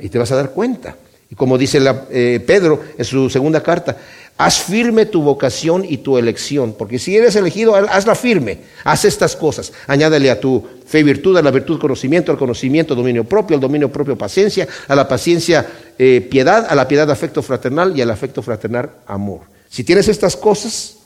Y 0.00 0.08
te 0.08 0.18
vas 0.18 0.30
a 0.30 0.36
dar 0.36 0.50
cuenta. 0.50 0.96
Y 1.30 1.34
como 1.34 1.56
dice 1.56 1.80
eh, 2.10 2.42
Pedro 2.44 2.82
en 2.98 3.04
su 3.04 3.30
segunda 3.30 3.62
carta, 3.62 3.96
haz 4.40 4.62
firme 4.62 5.04
tu 5.04 5.20
vocación 5.20 5.84
y 5.86 5.98
tu 5.98 6.16
elección, 6.16 6.72
porque 6.72 6.98
si 6.98 7.14
eres 7.14 7.36
elegido, 7.36 7.76
hazla 7.76 8.14
firme, 8.14 8.60
haz 8.84 9.04
estas 9.04 9.36
cosas. 9.36 9.70
Añádale 9.86 10.30
a 10.30 10.40
tu 10.40 10.66
fe 10.86 11.02
virtud, 11.02 11.36
a 11.36 11.42
la 11.42 11.50
virtud 11.50 11.78
conocimiento, 11.78 12.32
al 12.32 12.38
conocimiento 12.38 12.94
dominio 12.94 13.24
propio, 13.24 13.56
al 13.56 13.60
dominio 13.60 13.92
propio 13.92 14.16
paciencia, 14.16 14.66
a 14.88 14.96
la 14.96 15.06
paciencia 15.06 15.66
eh, 15.98 16.26
piedad, 16.30 16.66
a 16.70 16.74
la 16.74 16.88
piedad 16.88 17.10
afecto 17.10 17.42
fraternal 17.42 17.94
y 17.94 18.00
al 18.00 18.10
afecto 18.10 18.40
fraternal 18.40 18.90
amor. 19.06 19.42
Si 19.68 19.84
tienes 19.84 20.08
estas 20.08 20.38
cosas, 20.38 20.96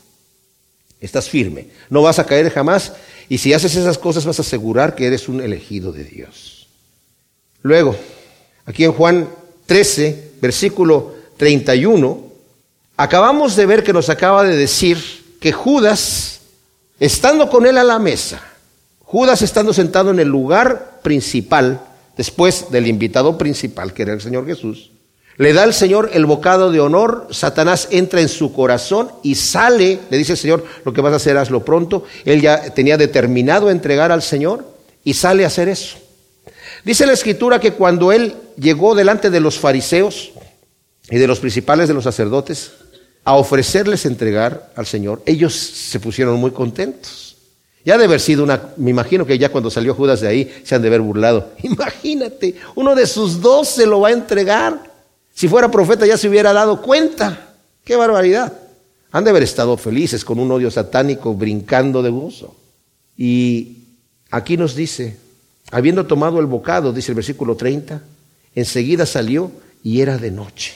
estás 1.01 1.27
firme, 1.27 1.67
no 1.89 2.03
vas 2.03 2.19
a 2.19 2.25
caer 2.25 2.49
jamás 2.51 2.93
y 3.27 3.39
si 3.39 3.51
haces 3.51 3.75
esas 3.75 3.97
cosas 3.97 4.25
vas 4.25 4.39
a 4.39 4.43
asegurar 4.43 4.95
que 4.95 5.07
eres 5.07 5.27
un 5.27 5.41
elegido 5.41 5.91
de 5.91 6.05
Dios. 6.05 6.69
Luego, 7.63 7.97
aquí 8.65 8.85
en 8.85 8.93
Juan 8.93 9.27
13, 9.65 10.35
versículo 10.39 11.15
31, 11.35 12.24
acabamos 12.97 13.55
de 13.55 13.65
ver 13.65 13.83
que 13.83 13.93
nos 13.93 14.09
acaba 14.09 14.43
de 14.43 14.55
decir 14.55 14.97
que 15.39 15.51
Judas, 15.51 16.41
estando 16.99 17.49
con 17.49 17.65
él 17.65 17.77
a 17.77 17.83
la 17.83 17.99
mesa, 17.99 18.41
Judas 18.99 19.41
estando 19.41 19.73
sentado 19.73 20.11
en 20.11 20.19
el 20.19 20.27
lugar 20.27 20.99
principal, 21.03 21.81
después 22.17 22.71
del 22.71 22.87
invitado 22.87 23.37
principal, 23.37 23.93
que 23.93 24.03
era 24.03 24.13
el 24.13 24.21
Señor 24.21 24.45
Jesús, 24.45 24.91
le 25.37 25.51
da 25.51 25.63
al 25.63 25.73
Señor 25.73 26.11
el 26.13 26.25
bocado 26.25 26.71
de 26.71 26.79
honor, 26.79 27.27
Satanás 27.31 27.89
entra 27.91 28.21
en 28.21 28.29
su 28.29 28.53
corazón 28.53 29.11
y 29.21 29.35
sale, 29.35 29.99
le 30.09 30.17
dice 30.17 30.33
el 30.33 30.37
Señor, 30.37 30.65
lo 30.85 30.93
que 30.93 31.01
vas 31.01 31.11
a 31.11 31.17
hacer, 31.17 31.37
hazlo 31.37 31.65
pronto. 31.65 32.05
Él 32.23 32.41
ya 32.41 32.73
tenía 32.73 32.97
determinado 32.97 33.69
entregar 33.69 34.13
al 34.13 34.21
Señor 34.21 34.65
y 35.03 35.13
sale 35.13 35.43
a 35.43 35.47
hacer 35.47 35.67
eso. 35.67 35.97
Dice 36.85 37.05
la 37.05 37.13
escritura 37.13 37.59
que 37.59 37.73
cuando 37.73 38.13
él 38.13 38.35
llegó 38.57 38.95
delante 38.95 39.29
de 39.29 39.41
los 39.41 39.59
fariseos 39.59 40.31
y 41.09 41.17
de 41.17 41.27
los 41.27 41.39
principales 41.39 41.89
de 41.89 41.93
los 41.93 42.05
sacerdotes 42.05 42.71
a 43.25 43.33
ofrecerles 43.33 44.05
entregar 44.05 44.71
al 44.75 44.85
Señor, 44.85 45.21
ellos 45.25 45.53
se 45.53 45.99
pusieron 45.99 46.39
muy 46.39 46.51
contentos. 46.51 47.35
Ya 47.83 47.97
de 47.97 48.05
haber 48.05 48.21
sido 48.21 48.43
una, 48.43 48.69
me 48.77 48.91
imagino 48.91 49.25
que 49.25 49.37
ya 49.37 49.49
cuando 49.49 49.69
salió 49.69 49.93
Judas 49.93 50.21
de 50.21 50.27
ahí 50.27 50.61
se 50.63 50.75
han 50.75 50.81
de 50.81 50.87
haber 50.87 51.01
burlado. 51.01 51.49
Imagínate, 51.63 52.55
uno 52.75 52.95
de 52.95 53.05
sus 53.05 53.41
dos 53.41 53.67
se 53.67 53.85
lo 53.85 53.99
va 53.99 54.07
a 54.07 54.13
entregar. 54.13 54.79
Si 55.33 55.47
fuera 55.47 55.69
profeta 55.69 56.05
ya 56.05 56.17
se 56.17 56.29
hubiera 56.29 56.53
dado 56.53 56.81
cuenta. 56.81 57.53
Qué 57.83 57.97
barbaridad. 57.97 58.53
Han 59.11 59.23
de 59.25 59.29
haber 59.29 59.43
estado 59.43 59.75
felices 59.75 60.23
con 60.23 60.39
un 60.39 60.51
odio 60.51 60.71
satánico 60.71 61.33
brincando 61.33 62.01
de 62.01 62.09
gozo. 62.09 62.55
Y 63.17 63.79
aquí 64.31 64.57
nos 64.57 64.75
dice, 64.75 65.17
Habiendo 65.71 66.05
tomado 66.05 66.39
el 66.39 66.45
bocado, 66.45 66.93
dice 66.93 67.11
el 67.11 67.15
versículo 67.15 67.55
30, 67.55 68.01
enseguida 68.53 69.05
salió 69.05 69.51
y 69.83 70.01
era 70.01 70.17
de 70.17 70.31
noche. 70.31 70.75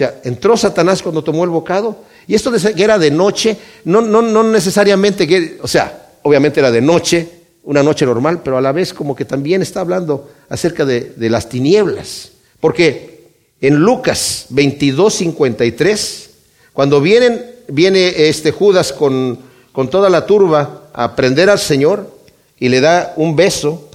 Sea, 0.00 0.20
entró 0.24 0.56
Satanás 0.56 1.02
cuando 1.02 1.22
tomó 1.22 1.44
el 1.44 1.50
bocado, 1.50 2.04
y 2.26 2.34
esto 2.34 2.50
de 2.50 2.74
que 2.74 2.82
era 2.82 2.98
de 2.98 3.10
noche, 3.10 3.56
no, 3.84 4.00
no, 4.00 4.22
no 4.22 4.42
necesariamente, 4.42 5.26
que, 5.26 5.58
o 5.62 5.68
sea, 5.68 6.12
obviamente 6.22 6.60
era 6.60 6.70
de 6.70 6.80
noche, 6.80 7.28
una 7.64 7.82
noche 7.82 8.06
normal, 8.06 8.40
pero 8.42 8.56
a 8.56 8.60
la 8.60 8.72
vez 8.72 8.94
como 8.94 9.14
que 9.14 9.24
también 9.24 9.62
está 9.62 9.80
hablando 9.80 10.30
acerca 10.48 10.84
de, 10.84 11.12
las 11.18 11.48
tinieblas. 11.48 12.32
Porque 12.60 13.28
en 13.60 13.76
Lucas 13.76 14.46
22, 14.50 15.12
53, 15.12 16.30
cuando 16.72 17.00
viene 17.00 18.14
este 18.16 18.52
Judas 18.52 18.92
con, 18.92 19.38
con 19.72 19.90
toda 19.90 20.08
la 20.08 20.24
turba 20.24 20.88
a 20.92 21.14
prender 21.14 21.50
al 21.50 21.58
Señor 21.58 22.10
y 22.58 22.68
le 22.68 22.80
da 22.80 23.12
un 23.16 23.36
beso, 23.36 23.90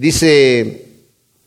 Dice 0.00 0.89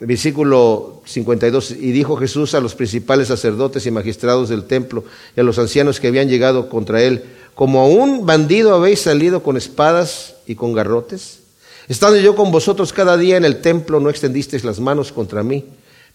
versículo 0.06 1.02
52, 1.06 1.72
y 1.72 1.92
dijo 1.92 2.16
Jesús 2.18 2.54
a 2.54 2.60
los 2.60 2.76
principales 2.76 3.30
sacerdotes 3.30 3.86
y 3.86 3.92
magistrados 3.92 4.50
del 4.50 4.66
templo 4.66 5.04
y 5.36 5.40
a 5.40 5.44
los 5.44 5.60
ancianos 5.60 6.00
que 6.00 6.08
habían 6.08 6.30
llegado 6.30 6.70
contra 6.70 7.02
él, 7.02 7.24
como 7.56 7.82
a 7.82 7.88
un 7.88 8.26
bandido 8.26 8.74
habéis 8.74 9.02
salido 9.02 9.44
con 9.44 9.58
espadas 9.58 10.36
y 10.48 10.56
con 10.56 10.74
garrotes. 10.74 11.40
Estando 11.88 12.18
yo 12.18 12.36
con 12.36 12.52
vosotros 12.52 12.94
cada 12.94 13.18
día 13.18 13.38
en 13.38 13.46
el 13.46 13.62
templo, 13.62 14.00
no 14.00 14.10
extendisteis 14.10 14.64
las 14.64 14.80
manos 14.80 15.12
contra 15.12 15.44
mí, 15.44 15.66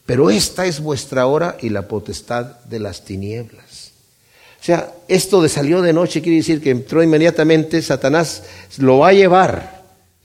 pero 0.07 0.31
esta 0.31 0.67
es 0.67 0.81
vuestra 0.81 1.27
hora 1.27 1.57
y 1.61 1.69
la 1.69 1.89
potestad 1.89 2.61
de 2.65 2.81
las 2.81 3.05
tinieblas. 3.05 3.93
O 4.61 4.65
sea, 4.65 4.93
esto 5.07 5.41
de 5.41 5.49
salió 5.49 5.83
de 5.83 5.93
noche 5.93 6.21
quiere 6.21 6.39
decir 6.39 6.61
que 6.61 6.71
entró 6.71 7.03
inmediatamente, 7.03 7.81
Satanás 7.81 8.43
lo 8.79 8.99
va 8.99 9.09
a 9.09 9.13
llevar 9.13 9.78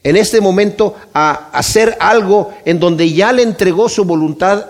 en 0.04 0.16
este 0.16 0.40
momento 0.40 0.94
a 1.12 1.50
hacer 1.50 1.96
algo 1.98 2.54
en 2.64 2.78
donde 2.78 3.12
ya 3.12 3.32
le 3.32 3.42
entregó 3.42 3.88
su 3.88 4.04
voluntad 4.04 4.66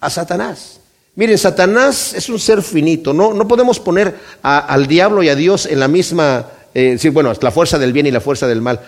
a 0.00 0.10
Satanás. 0.10 0.80
Miren, 1.14 1.38
Satanás 1.38 2.12
es 2.14 2.28
un 2.28 2.38
ser 2.38 2.62
finito, 2.62 3.14
no, 3.14 3.32
no 3.32 3.48
podemos 3.48 3.80
poner 3.80 4.14
al 4.42 4.86
diablo 4.86 5.22
y 5.22 5.30
a 5.30 5.34
Dios 5.34 5.64
en 5.64 5.80
la 5.80 5.88
misma, 5.88 6.46
eh, 6.74 6.96
sí, 6.98 7.08
bueno, 7.08 7.32
la 7.40 7.50
fuerza 7.50 7.78
del 7.78 7.94
bien 7.94 8.06
y 8.06 8.10
la 8.10 8.20
fuerza 8.20 8.46
del 8.46 8.60
mal. 8.60 8.80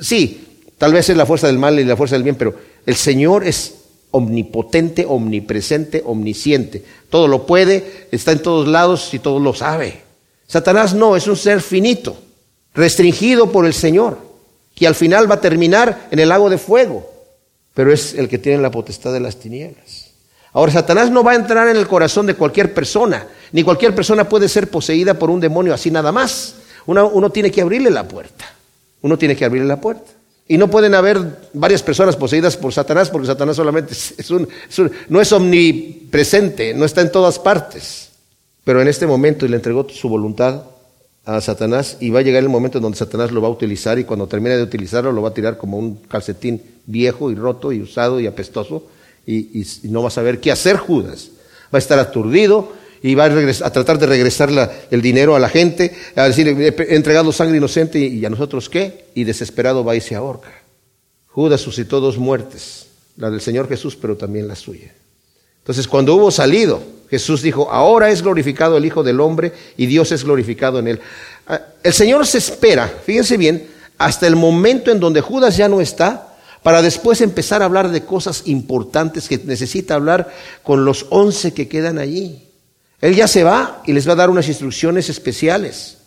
Sí, 0.00 0.48
Tal 0.82 0.92
vez 0.92 1.08
es 1.08 1.16
la 1.16 1.26
fuerza 1.26 1.46
del 1.46 1.60
mal 1.60 1.78
y 1.78 1.84
la 1.84 1.96
fuerza 1.96 2.16
del 2.16 2.24
bien, 2.24 2.34
pero 2.34 2.56
el 2.84 2.96
Señor 2.96 3.46
es 3.46 3.74
omnipotente, 4.10 5.06
omnipresente, 5.06 6.02
omnisciente. 6.04 6.84
Todo 7.08 7.28
lo 7.28 7.46
puede, 7.46 8.08
está 8.10 8.32
en 8.32 8.42
todos 8.42 8.66
lados 8.66 9.14
y 9.14 9.20
todo 9.20 9.38
lo 9.38 9.54
sabe. 9.54 10.00
Satanás 10.48 10.92
no, 10.92 11.14
es 11.14 11.28
un 11.28 11.36
ser 11.36 11.60
finito, 11.60 12.16
restringido 12.74 13.52
por 13.52 13.64
el 13.64 13.74
Señor, 13.74 14.18
que 14.74 14.86
al 14.86 14.94
final 14.94 15.30
va 15.30 15.36
a 15.36 15.40
terminar 15.40 16.08
en 16.10 16.18
el 16.18 16.28
lago 16.28 16.48
de 16.50 16.58
fuego, 16.58 17.10
pero 17.74 17.92
es 17.92 18.14
el 18.14 18.28
que 18.28 18.38
tiene 18.38 18.62
la 18.62 18.70
potestad 18.70 19.12
de 19.12 19.20
las 19.20 19.36
tinieblas. 19.36 20.10
Ahora, 20.52 20.72
Satanás 20.72 21.10
no 21.10 21.24
va 21.24 21.32
a 21.32 21.36
entrar 21.36 21.68
en 21.68 21.76
el 21.76 21.88
corazón 21.88 22.26
de 22.26 22.34
cualquier 22.34 22.74
persona, 22.74 23.26
ni 23.52 23.62
cualquier 23.62 23.94
persona 23.94 24.28
puede 24.28 24.48
ser 24.48 24.68
poseída 24.68 25.14
por 25.14 25.30
un 25.30 25.40
demonio 25.40 25.72
así 25.72 25.90
nada 25.90 26.12
más. 26.12 26.56
Uno, 26.86 27.30
tiene 27.30 27.50
que 27.50 27.62
abrirle 27.62 27.90
la 27.90 28.06
puerta. 28.06 28.44
Uno 29.02 29.16
tiene 29.16 29.36
que 29.36 29.44
abrirle 29.44 29.68
la 29.68 29.80
puerta. 29.80 30.10
Y 30.48 30.58
no 30.58 30.68
pueden 30.68 30.94
haber 30.94 31.48
varias 31.52 31.82
personas 31.82 32.16
poseídas 32.16 32.56
por 32.56 32.72
Satanás 32.72 33.08
porque 33.08 33.28
Satanás 33.28 33.56
solamente 33.56 33.92
es 34.18 34.30
un, 34.30 34.48
no 35.08 35.20
es 35.20 35.32
omnipresente, 35.32 36.74
no 36.74 36.84
está 36.84 37.00
en 37.00 37.12
todas 37.12 37.38
partes. 37.38 38.10
Pero 38.64 38.82
en 38.82 38.88
este 38.88 39.06
momento 39.06 39.46
le 39.46 39.56
entregó 39.56 39.88
su 39.88 40.08
voluntad 40.08 40.62
a 41.24 41.40
Satanás 41.40 41.98
y 42.00 42.10
va 42.10 42.20
a 42.20 42.22
llegar 42.22 42.42
el 42.42 42.48
momento 42.48 42.78
en 42.78 42.82
donde 42.82 42.98
Satanás 42.98 43.30
lo 43.30 43.40
va 43.40 43.48
a 43.48 43.52
utilizar 43.52 43.98
y 43.98 44.04
cuando 44.04 44.26
termine 44.26 44.56
de 44.56 44.62
utilizarlo 44.62 45.12
lo 45.12 45.22
va 45.22 45.28
a 45.28 45.34
tirar 45.34 45.56
como 45.56 45.78
un 45.78 45.96
calcetín 45.96 46.60
viejo 46.86 47.30
y 47.30 47.34
roto 47.34 47.72
y 47.72 47.80
usado 47.80 48.18
y 48.20 48.26
apestoso 48.26 48.86
y, 49.24 49.60
y 49.60 49.88
no 49.88 50.02
va 50.02 50.08
a 50.08 50.12
saber 50.12 50.40
qué 50.40 50.50
hacer 50.50 50.76
Judas. 50.76 51.30
Va 51.72 51.76
a 51.76 51.78
estar 51.78 51.98
aturdido 51.98 52.72
y 53.02 53.16
va 53.16 53.24
a, 53.24 53.72
tratar 53.72 53.98
de 53.98 54.06
regresar 54.06 54.86
el 54.90 55.02
dinero 55.02 55.34
a 55.34 55.40
la 55.40 55.48
gente, 55.48 55.92
a 56.14 56.28
decir, 56.28 56.48
he 56.48 56.94
entregado 56.94 57.32
sangre 57.32 57.56
inocente 57.56 57.98
y, 57.98 58.24
a 58.24 58.30
nosotros 58.30 58.68
qué, 58.68 59.06
y 59.14 59.24
desesperado 59.24 59.84
va 59.84 59.96
y 59.96 60.00
se 60.00 60.14
ahorca. 60.14 60.52
Judas 61.26 61.60
suscitó 61.60 62.00
dos 62.00 62.16
muertes, 62.16 62.86
la 63.16 63.30
del 63.30 63.40
Señor 63.40 63.68
Jesús, 63.68 63.96
pero 63.96 64.16
también 64.16 64.46
la 64.46 64.54
suya. 64.54 64.94
Entonces, 65.58 65.88
cuando 65.88 66.14
hubo 66.14 66.30
salido, 66.30 66.80
Jesús 67.12 67.42
dijo, 67.42 67.70
ahora 67.70 68.08
es 68.08 68.22
glorificado 68.22 68.78
el 68.78 68.86
Hijo 68.86 69.02
del 69.02 69.20
Hombre 69.20 69.52
y 69.76 69.84
Dios 69.84 70.12
es 70.12 70.24
glorificado 70.24 70.78
en 70.78 70.88
él. 70.88 71.00
Ah, 71.46 71.60
el 71.82 71.92
Señor 71.92 72.26
se 72.26 72.38
espera, 72.38 72.90
fíjense 73.04 73.36
bien, 73.36 73.68
hasta 73.98 74.26
el 74.26 74.34
momento 74.34 74.90
en 74.90 74.98
donde 74.98 75.20
Judas 75.20 75.58
ya 75.58 75.68
no 75.68 75.82
está, 75.82 76.38
para 76.62 76.80
después 76.80 77.20
empezar 77.20 77.60
a 77.60 77.66
hablar 77.66 77.90
de 77.90 78.06
cosas 78.06 78.44
importantes 78.46 79.28
que 79.28 79.36
necesita 79.36 79.92
hablar 79.92 80.32
con 80.62 80.86
los 80.86 81.04
once 81.10 81.52
que 81.52 81.68
quedan 81.68 81.98
allí. 81.98 82.48
Él 83.02 83.14
ya 83.14 83.28
se 83.28 83.44
va 83.44 83.82
y 83.84 83.92
les 83.92 84.08
va 84.08 84.12
a 84.12 84.16
dar 84.16 84.30
unas 84.30 84.48
instrucciones 84.48 85.10
especiales. 85.10 85.98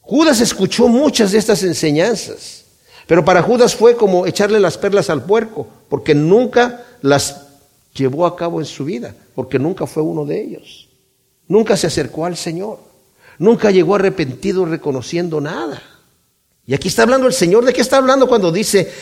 Judas 0.00 0.40
escuchó 0.40 0.88
muchas 0.88 1.32
de 1.32 1.38
estas 1.40 1.62
enseñanzas, 1.62 2.64
pero 3.06 3.22
para 3.22 3.42
Judas 3.42 3.76
fue 3.76 3.96
como 3.96 4.24
echarle 4.24 4.60
las 4.60 4.78
perlas 4.78 5.10
al 5.10 5.24
puerco, 5.24 5.68
porque 5.90 6.14
nunca 6.14 6.86
las 7.02 7.47
llevó 7.98 8.26
a 8.26 8.36
cabo 8.36 8.60
en 8.60 8.66
su 8.66 8.84
vida, 8.84 9.14
porque 9.34 9.58
nunca 9.58 9.86
fue 9.86 10.02
uno 10.02 10.24
de 10.24 10.40
ellos. 10.42 10.88
Nunca 11.46 11.76
se 11.76 11.86
acercó 11.86 12.26
al 12.26 12.36
Señor, 12.36 12.78
nunca 13.38 13.70
llegó 13.70 13.94
arrepentido 13.94 14.64
reconociendo 14.64 15.40
nada. 15.40 15.82
Y 16.66 16.74
aquí 16.74 16.88
está 16.88 17.02
hablando 17.02 17.26
el 17.26 17.32
Señor, 17.32 17.64
¿de 17.64 17.72
qué 17.72 17.80
está 17.80 17.96
hablando 17.96 18.28
cuando 18.28 18.52
dice, 18.52 18.92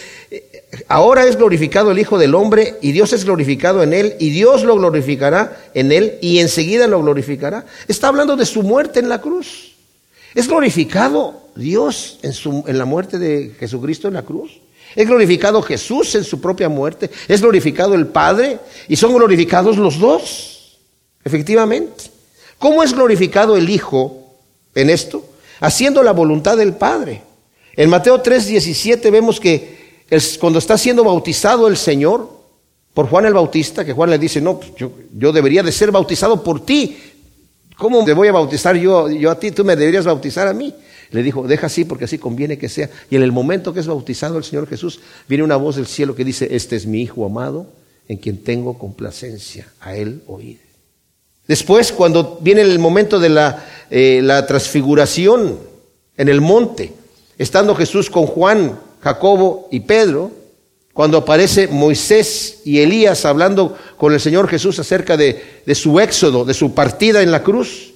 ahora 0.87 1.27
es 1.27 1.37
glorificado 1.37 1.91
el 1.91 1.99
Hijo 1.99 2.17
del 2.17 2.37
Hombre 2.37 2.77
y 2.81 2.93
Dios 2.93 3.13
es 3.13 3.25
glorificado 3.25 3.83
en 3.83 3.93
él 3.93 4.15
y 4.21 4.31
Dios 4.31 4.63
lo 4.63 4.77
glorificará 4.77 5.71
en 5.75 5.91
él 5.91 6.19
y 6.21 6.39
enseguida 6.39 6.87
lo 6.87 7.03
glorificará. 7.03 7.67
Está 7.89 8.07
hablando 8.07 8.37
de 8.37 8.47
su 8.47 8.63
muerte 8.63 9.01
en 9.01 9.09
la 9.09 9.21
cruz. 9.21 9.75
¿Es 10.35 10.47
glorificado 10.47 11.49
Dios 11.57 12.21
en, 12.23 12.35
su, 12.35 12.63
en 12.69 12.79
la 12.79 12.85
muerte 12.85 13.19
de 13.19 13.57
Jesucristo 13.59 14.07
en 14.07 14.15
la 14.15 14.23
cruz? 14.23 14.61
¿Es 14.95 15.07
glorificado 15.07 15.63
Jesús 15.63 16.15
en 16.15 16.25
su 16.25 16.41
propia 16.41 16.69
muerte? 16.69 17.11
¿Es 17.29 17.41
glorificado 17.41 17.95
el 17.95 18.07
Padre? 18.07 18.59
¿Y 18.89 18.97
son 18.97 19.15
glorificados 19.15 19.77
los 19.77 19.99
dos? 19.99 20.79
Efectivamente. 21.25 22.05
¿Cómo 22.59 22.83
es 22.83 22.93
glorificado 22.93 23.57
el 23.57 23.69
Hijo 23.69 24.25
en 24.75 24.91
esto? 24.91 25.25
Haciendo 25.61 26.03
la 26.03 26.13
voluntad 26.13 26.57
del 26.57 26.75
Padre. 26.75 27.23
En 27.75 27.91
Mateo 27.91 28.23
3:17 28.23 29.11
vemos 29.11 29.39
que 29.39 30.05
cuando 30.41 30.59
está 30.59 30.79
siendo 30.79 31.05
bautizado 31.05 31.69
el 31.69 31.77
Señor 31.77 32.37
por 32.95 33.11
Juan 33.11 33.27
el 33.27 33.35
Bautista, 33.35 33.85
que 33.85 33.93
Juan 33.93 34.09
le 34.09 34.19
dice, 34.19 34.41
no, 34.41 34.59
pues 34.59 34.73
yo, 34.77 35.33
debería 35.33 35.63
de 35.63 35.71
ser 35.71 35.91
bautizado 35.91 36.43
por 36.43 36.65
ti. 36.65 36.97
¿Cómo 37.77 38.03
te 38.07 38.15
voy 38.15 38.29
a 38.29 38.33
bautizar 38.33 38.75
yo, 38.75 39.11
yo 39.11 39.31
a 39.31 39.39
ti? 39.39 39.51
Tú 39.51 39.67
me 39.67 39.77
deberías 39.77 40.07
bautizar 40.07 40.49
a 40.49 40.55
mí. 40.55 40.75
Le 41.11 41.23
dijo, 41.23 41.47
deja 41.47 41.67
así 41.67 41.85
porque 41.85 42.05
así 42.05 42.19
conviene 42.19 42.59
que 42.59 42.69
sea. 42.69 42.91
Y 43.11 43.17
en 43.17 43.23
el 43.23 43.33
momento 43.33 43.73
que 43.73 43.81
es 43.81 43.87
bautizado 43.87 44.39
el 44.39 44.45
Señor 44.45 44.67
Jesús, 44.69 45.01
viene 45.29 45.45
una 45.45 45.57
voz 45.57 45.77
del 45.77 45.87
cielo 45.87 46.15
que 46.15 46.25
dice, 46.25 46.49
este 46.55 46.77
es 46.77 46.87
mi 46.87 47.03
Hijo 47.03 47.25
amado, 47.25 47.67
en 48.09 48.19
quien 48.19 48.43
tengo 48.43 48.79
complacencia, 48.79 49.69
a 49.81 49.97
él 49.97 50.23
oír. 50.27 50.61
Después, 51.47 51.93
cuando 51.93 52.39
viene 52.41 52.63
el 52.63 52.79
momento 52.79 53.19
de 53.19 53.29
la, 53.29 53.65
eh, 53.91 54.21
la 54.23 54.47
transfiguración 54.47 55.59
en 56.17 56.29
el 56.29 56.41
monte, 56.41 56.93
estando 57.39 57.75
Jesús 57.75 58.11
con 58.11 58.27
Juan 58.27 58.79
Jacobo 59.01 59.69
y 59.71 59.81
Pedro, 59.81 60.33
cuando 60.97 61.19
aparece 61.19 61.69
Moisés 61.69 62.63
y 62.65 62.81
Elías 62.81 63.27
hablando 63.27 63.77
con 63.99 64.15
el 64.15 64.19
Señor 64.19 64.49
Jesús 64.49 64.79
acerca 64.79 65.19
de, 65.19 65.63
su 65.75 66.01
éxodo, 66.01 66.47
de 66.47 66.55
su 66.55 66.73
partida 66.73 67.21
en 67.21 67.31
la 67.31 67.43
cruz, 67.43 67.93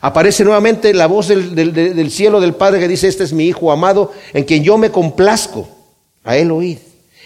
aparece 0.00 0.44
nuevamente 0.44 0.92
la 0.94 1.06
voz 1.06 1.28
del, 1.28 2.10
cielo 2.10 2.40
del 2.40 2.54
Padre 2.54 2.80
que 2.80 2.88
dice, 2.88 3.08
este 3.08 3.24
es 3.24 3.32
mi 3.32 3.46
Hijo 3.46 3.72
amado, 3.72 4.12
en 4.32 4.44
quien 4.44 4.62
yo 4.62 4.78
me 4.78 4.90
complazco, 4.90 5.68
a 6.24 6.36
él 6.36 6.50
oíd. 6.50 6.78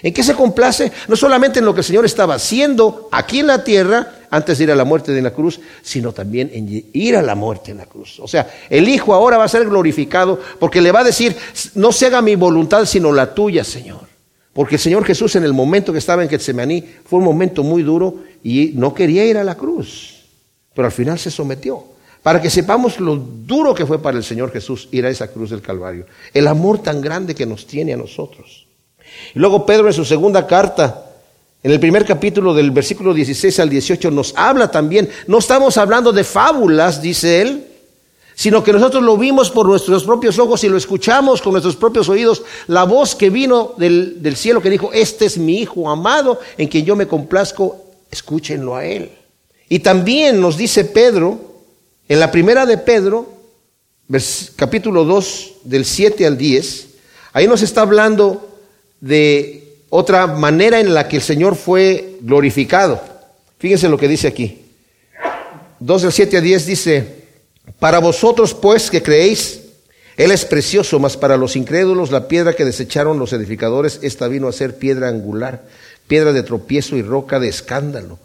¿En 0.03 0.13
qué 0.13 0.23
se 0.23 0.35
complace? 0.35 0.91
No 1.07 1.15
solamente 1.15 1.61
en 1.61 1.65
lo 1.65 1.75
que 1.75 1.81
el 1.81 1.85
Señor 1.85 2.05
estaba 2.05 2.35
haciendo 2.35 3.09
aquí 3.13 3.41
en 3.41 3.47
la 3.47 3.63
tierra, 3.63 4.15
antes 4.31 4.59
de 4.59 4.65
ir 4.65 4.73
a 4.73 4.75
la 4.75 4.85
muerte 4.85 5.13
de 5.13 5.23
la 5.23 5.33
cruz, 5.33 5.61
sino 5.83 6.13
también 6.13 6.51
en 6.53 6.87
ir 6.93 7.17
a 7.17 7.23
la 7.23 7.35
muerte 7.35 7.71
en 7.71 7.77
la 7.77 7.87
cruz. 7.87 8.19
O 8.19 8.27
sea, 8.27 8.51
el 8.71 8.89
Hijo 8.89 9.15
ahora 9.15 9.37
va 9.37 9.45
a 9.45 9.49
ser 9.49 9.65
glorificado 9.67 10.41
porque 10.59 10.81
le 10.81 10.91
va 10.91 11.01
a 11.01 11.05
decir, 11.05 11.37
no 11.75 11.93
se 11.93 12.07
haga 12.07 12.23
mi 12.23 12.35
voluntad 12.35 12.85
sino 12.87 13.13
la 13.13 13.35
tuya, 13.35 13.63
Señor. 13.63 14.13
Porque 14.53 14.77
el 14.77 14.81
Señor 14.81 15.05
Jesús 15.05 15.37
en 15.37 15.45
el 15.45 15.53
momento 15.53 15.93
que 15.93 15.99
estaba 15.99 16.23
en 16.23 16.29
Getsemaní 16.29 16.83
fue 17.05 17.19
un 17.19 17.25
momento 17.25 17.63
muy 17.63 17.83
duro 17.83 18.25
y 18.43 18.73
no 18.75 18.93
quería 18.95 19.25
ir 19.25 19.37
a 19.39 19.45
la 19.45 19.55
cruz, 19.55 20.25
pero 20.75 20.87
al 20.87 20.93
final 20.93 21.19
se 21.19 21.31
sometió. 21.31 21.92
Para 22.23 22.41
que 22.41 22.51
sepamos 22.51 23.01
lo 23.01 23.17
duro 23.17 23.75
que 23.75 23.85
fue 23.85 24.01
para 24.01 24.17
el 24.17 24.25
Señor 24.25 24.53
Jesús 24.53 24.89
ir 24.93 25.05
a 25.05 25.11
esa 25.11 25.29
cruz 25.29 25.51
del 25.51 25.61
Calvario. 25.61 26.07
El 26.33 26.47
amor 26.47 26.79
tan 26.81 27.01
grande 27.01 27.35
que 27.35 27.47
nos 27.47 27.67
tiene 27.67 27.95
a 27.95 27.97
nosotros. 27.97 28.67
Y 29.35 29.39
luego 29.39 29.67
Pedro 29.67 29.89
en 29.89 29.93
su 29.93 30.05
segunda 30.05 30.47
carta, 30.47 31.07
en 31.63 31.73
el 31.73 31.81
primer 31.81 32.05
capítulo 32.05 32.55
del 32.55 32.71
versículo 32.71 33.13
16 33.13 33.59
al 33.61 33.71
18, 33.71 34.11
nos 34.13 34.35
habla 34.37 34.71
también, 34.71 35.09
no 35.27 35.39
estamos 35.39 35.77
hablando 35.77 36.13
de 36.13 36.23
fábulas, 36.23 37.03
dice 37.03 37.43
él, 37.43 37.67
sino 38.35 38.63
que 38.63 38.73
nosotros 38.73 39.03
lo 39.03 39.17
vimos 39.17 39.51
por 39.51 39.67
nuestros 39.67 40.05
propios 40.05 40.39
ojos 40.39 40.63
y 40.65 40.69
lo 40.69 40.77
escuchamos 40.77 41.43
con 41.43 41.53
nuestros 41.53 41.77
propios 41.77 42.09
oídos, 42.09 42.43
la 42.69 42.85
voz 42.85 43.15
que 43.15 43.31
vino 43.31 43.75
del, 43.77 44.23
del 44.23 44.37
cielo 44.37 44.63
que 44.63 44.71
dijo, 44.71 44.91
este 44.93 45.27
es 45.27 45.39
mi 45.39 45.59
Hijo 45.59 45.91
amado, 45.91 46.41
en 46.57 46.69
quien 46.69 46.85
yo 46.85 46.95
me 46.97 47.07
complazco, 47.09 47.85
escúchenlo 48.11 48.77
a 48.77 48.85
él. 48.85 49.11
Y 49.69 49.81
también 49.81 50.41
nos 50.41 50.57
dice 50.57 50.85
Pedro, 50.85 51.52
en 52.09 52.21
la 52.21 52.31
primera 52.31 52.67
de 52.67 52.79
Pedro, 52.79 53.33
capítulo 54.57 55.05
2, 55.05 55.53
del 55.65 55.85
7 55.85 56.27
al 56.27 56.37
10, 56.37 56.89
ahí 57.33 57.47
nos 57.47 57.63
está 57.63 57.83
hablando 57.83 58.49
de 59.01 59.77
otra 59.89 60.27
manera 60.27 60.81
en 60.81 60.95
la 60.95 61.09
que 61.09 61.17
el 61.17 61.23
Señor 61.23 61.55
fue 61.55 62.17
glorificado. 62.21 63.01
Fíjense 63.59 63.89
lo 63.89 63.99
que 63.99 64.09
dice 64.09 64.29
aquí. 64.29 64.63
2 65.81 66.03
del 66.03 66.13
7 66.13 66.37
a 66.39 66.41
10 66.41 66.67
dice, 66.67 67.23
para 67.79 67.99
vosotros 67.99 68.55
pues 68.55 68.91
que 68.91 69.03
creéis, 69.03 69.61
Él 70.17 70.31
es 70.31 70.45
precioso, 70.45 70.99
mas 70.99 71.17
para 71.17 71.37
los 71.37 71.57
incrédulos 71.57 72.11
la 72.11 72.29
piedra 72.29 72.55
que 72.55 72.65
desecharon 72.65 73.19
los 73.19 73.33
edificadores, 73.33 73.99
esta 74.03 74.29
vino 74.29 74.49
a 74.49 74.53
ser 74.53 74.79
piedra 74.79 75.09
angular, 75.09 75.65
piedra 76.07 76.33
de 76.33 76.43
tropiezo 76.43 76.97
y 76.97 77.03
roca 77.03 77.41
de 77.41 77.49
escándalo, 77.49 78.19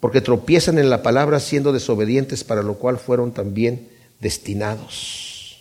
porque 0.00 0.20
tropiezan 0.20 0.78
en 0.78 0.90
la 0.90 1.02
palabra 1.02 1.38
siendo 1.40 1.72
desobedientes, 1.72 2.42
para 2.42 2.62
lo 2.62 2.74
cual 2.74 2.98
fueron 2.98 3.32
también 3.32 3.88
destinados. 4.20 5.58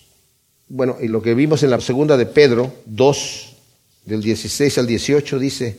Bueno, 0.70 0.98
y 1.02 1.08
lo 1.08 1.22
que 1.22 1.34
vimos 1.34 1.64
en 1.64 1.72
la 1.72 1.82
segunda 1.82 2.16
de 2.16 2.26
Pedro 2.26 2.72
2, 2.86 3.56
del 4.06 4.22
16 4.22 4.78
al 4.78 4.88
18 4.88 5.40
dice, 5.40 5.78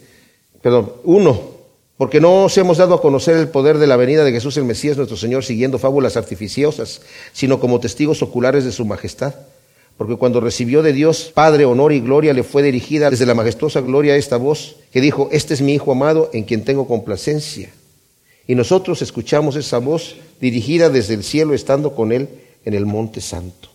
perdón, 0.61 0.93
1, 1.05 1.61
porque 1.97 2.21
no 2.21 2.45
os 2.45 2.57
hemos 2.59 2.79
dado 2.79 2.95
a 2.95 3.03
conocer 3.03 3.37
el 3.37 3.49
poder 3.49 3.79
de 3.79 3.87
la 3.87 3.97
venida 3.97 4.25
de 4.25 4.33
Jesús 4.33 4.57
el 4.57 4.65
Mesías 4.65 4.97
nuestro 4.97 5.17
Señor 5.17 5.45
siguiendo 5.45 5.79
fábulas 5.79 6.17
artificiosas, 6.17 7.03
sino 7.33 7.61
como 7.61 7.81
testigos 7.81 8.23
oculares 8.23 8.65
de 8.65 8.73
su 8.73 8.85
majestad. 8.85 9.35
Porque 9.97 10.17
cuando 10.17 10.41
recibió 10.41 10.83
de 10.83 10.95
Dios 10.95 11.31
Padre 11.35 11.67
honor 11.67 11.93
y 11.93 12.01
gloria, 12.01 12.33
le 12.33 12.43
fue 12.43 12.63
dirigida 12.63 13.11
desde 13.11 13.27
la 13.27 13.35
majestuosa 13.35 13.83
gloria 13.83 14.17
esta 14.17 14.39
voz 14.39 14.77
que 14.93 15.03
dijo, 15.03 15.29
este 15.31 15.53
es 15.53 15.61
mi 15.61 15.75
Hijo 15.75 15.93
amado 15.93 16.31
en 16.33 16.45
quien 16.45 16.65
tengo 16.65 16.89
complacencia. 16.89 17.71
Y 18.51 18.57
nosotros 18.57 19.01
escuchamos 19.01 19.55
esa 19.55 19.79
voz 19.79 20.17
dirigida 20.41 20.91
desde 20.91 21.15
el 21.15 21.23
cielo 21.23 21.55
estando 21.55 21.95
con 21.95 22.11
Él 22.11 22.29
en 22.65 22.75
el 22.75 22.85
monte 22.85 23.21
santo. 23.21 23.69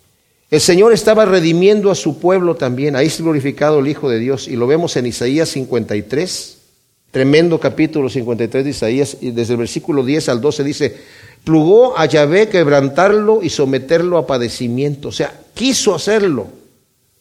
El 0.51 0.59
Señor 0.59 0.91
estaba 0.91 1.23
redimiendo 1.23 1.91
a 1.91 1.95
su 1.95 2.19
pueblo 2.19 2.55
también. 2.55 2.97
Ahí 2.97 3.07
es 3.07 3.21
glorificado 3.21 3.79
el 3.79 3.87
Hijo 3.87 4.09
de 4.09 4.19
Dios. 4.19 4.49
Y 4.49 4.57
lo 4.57 4.67
vemos 4.67 4.97
en 4.97 5.05
Isaías 5.05 5.47
53, 5.47 6.57
Tremendo 7.09 7.57
capítulo 7.57 8.09
53 8.09 8.65
de 8.65 8.69
Isaías, 8.71 9.17
y 9.21 9.31
desde 9.31 9.53
el 9.53 9.59
versículo 9.59 10.03
10 10.03 10.27
al 10.27 10.41
12 10.41 10.63
dice, 10.65 10.97
plugó 11.45 11.97
a 11.97 12.05
Yahvé 12.05 12.49
quebrantarlo 12.49 13.41
y 13.41 13.51
someterlo 13.51 14.17
a 14.17 14.27
padecimiento. 14.27 15.07
O 15.07 15.13
sea, 15.13 15.33
quiso 15.53 15.95
hacerlo. 15.95 16.47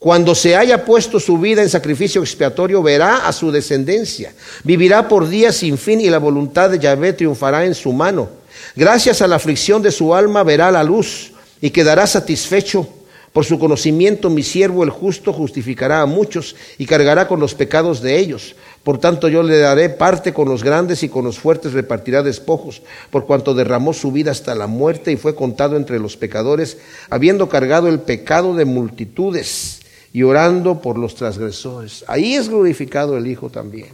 Cuando 0.05 0.35
se 0.35 0.55
haya 0.55 0.85
puesto 0.85 1.19
su 1.19 1.39
vida 1.39 1.63
en 1.63 1.71
sacrificio 1.71 2.21
expiatorio, 2.21 2.83
verá 2.83 3.27
a 3.27 3.33
su 3.33 3.51
descendencia. 3.51 4.35
Vivirá 4.63 5.09
por 5.09 5.27
días 5.27 5.57
sin 5.57 5.79
fin 5.79 5.99
y 5.99 6.11
la 6.11 6.19
voluntad 6.19 6.69
de 6.69 6.79
Yahvé 6.79 7.15
triunfará 7.15 7.65
en 7.65 7.75
su 7.75 7.91
mano. 7.91 8.29
Gracias 8.77 9.23
a 9.23 9.27
la 9.27 9.37
aflicción 9.37 9.81
de 9.81 9.91
su 9.91 10.15
alma 10.15 10.43
verá 10.43 10.71
la 10.71 10.85
luz 10.85 11.33
y 11.59 11.71
quedará 11.71 12.07
satisfecho. 12.07 12.87
Por 13.33 13.47
su 13.47 13.59
conocimiento 13.59 14.29
mi 14.29 14.43
siervo 14.43 14.85
el 14.85 14.91
justo 14.91 15.33
justificará 15.33 16.03
a 16.03 16.07
muchos 16.07 16.55
y 16.77 16.85
cargará 16.85 17.27
con 17.27 17.41
los 17.41 17.55
pecados 17.55 18.03
de 18.03 18.19
ellos. 18.19 18.57
Por 18.83 18.99
tanto 18.99 19.29
yo 19.29 19.43
le 19.43 19.57
daré 19.57 19.89
parte 19.89 20.35
con 20.35 20.51
los 20.51 20.63
grandes 20.63 21.03
y 21.03 21.09
con 21.09 21.25
los 21.25 21.39
fuertes 21.39 21.73
repartirá 21.73 22.23
despojos, 22.23 22.83
por 23.11 23.25
cuanto 23.25 23.55
derramó 23.55 23.95
su 23.95 24.13
vida 24.13 24.33
hasta 24.33 24.55
la 24.55 24.67
muerte 24.67 25.13
y 25.13 25.17
fue 25.17 25.35
contado 25.35 25.77
entre 25.79 25.99
los 25.99 26.19
pecadores, 26.19 26.77
habiendo 27.09 27.49
cargado 27.49 27.89
el 27.89 28.01
pecado 28.01 28.55
de 28.55 28.67
multitudes 28.67 29.81
y 30.15 30.23
orando 30.23 30.81
por 30.81 30.97
los 30.97 31.17
transgresores. 31.17 32.05
Ahí 32.07 32.35
es 32.37 32.49
glorificado 32.49 33.17
el 33.19 33.27
Hijo 33.27 33.51
también. 33.51 33.89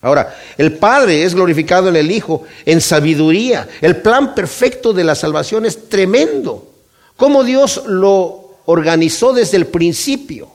Ahora, 0.00 0.38
el 0.56 0.78
Padre 0.78 1.24
es 1.24 1.34
glorificado 1.34 1.88
en 1.88 1.96
el 1.96 2.08
Hijo 2.08 2.44
en 2.64 2.80
sabiduría. 2.80 3.68
El 3.80 3.96
plan 3.96 4.32
perfecto 4.32 4.92
de 4.92 5.02
la 5.02 5.16
salvación 5.16 5.66
es 5.66 5.88
tremendo. 5.88 6.68
Cómo 7.16 7.42
Dios 7.42 7.82
lo 7.86 8.58
organizó 8.66 9.32
desde 9.32 9.56
el 9.56 9.66
principio 9.66 10.48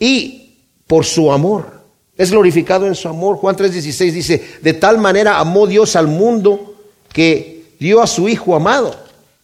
y 0.00 0.56
por 0.88 1.04
su 1.04 1.30
amor. 1.30 1.84
Es 2.16 2.32
glorificado 2.32 2.88
en 2.88 2.96
su 2.96 3.08
amor. 3.08 3.36
Juan 3.36 3.56
3:16 3.56 4.10
dice, 4.10 4.44
de 4.60 4.72
tal 4.74 4.98
manera 4.98 5.38
amó 5.38 5.68
Dios 5.68 5.94
al 5.94 6.08
mundo 6.08 6.74
que 7.12 7.66
dio 7.78 8.02
a 8.02 8.08
su 8.08 8.28
Hijo 8.28 8.56
amado, 8.56 8.96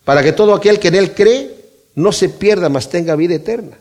para 0.05 0.25
que 0.25 0.33
todo 0.33 0.53
aquel 0.53 0.81
que 0.81 0.89
en 0.89 0.97
Él 0.97 1.15
cree 1.15 1.55
no 1.95 2.11
se 2.11 2.29
pierda, 2.29 2.69
mas 2.69 2.91
tenga 2.91 3.15
vida 3.15 3.37
eterna. 3.37 3.79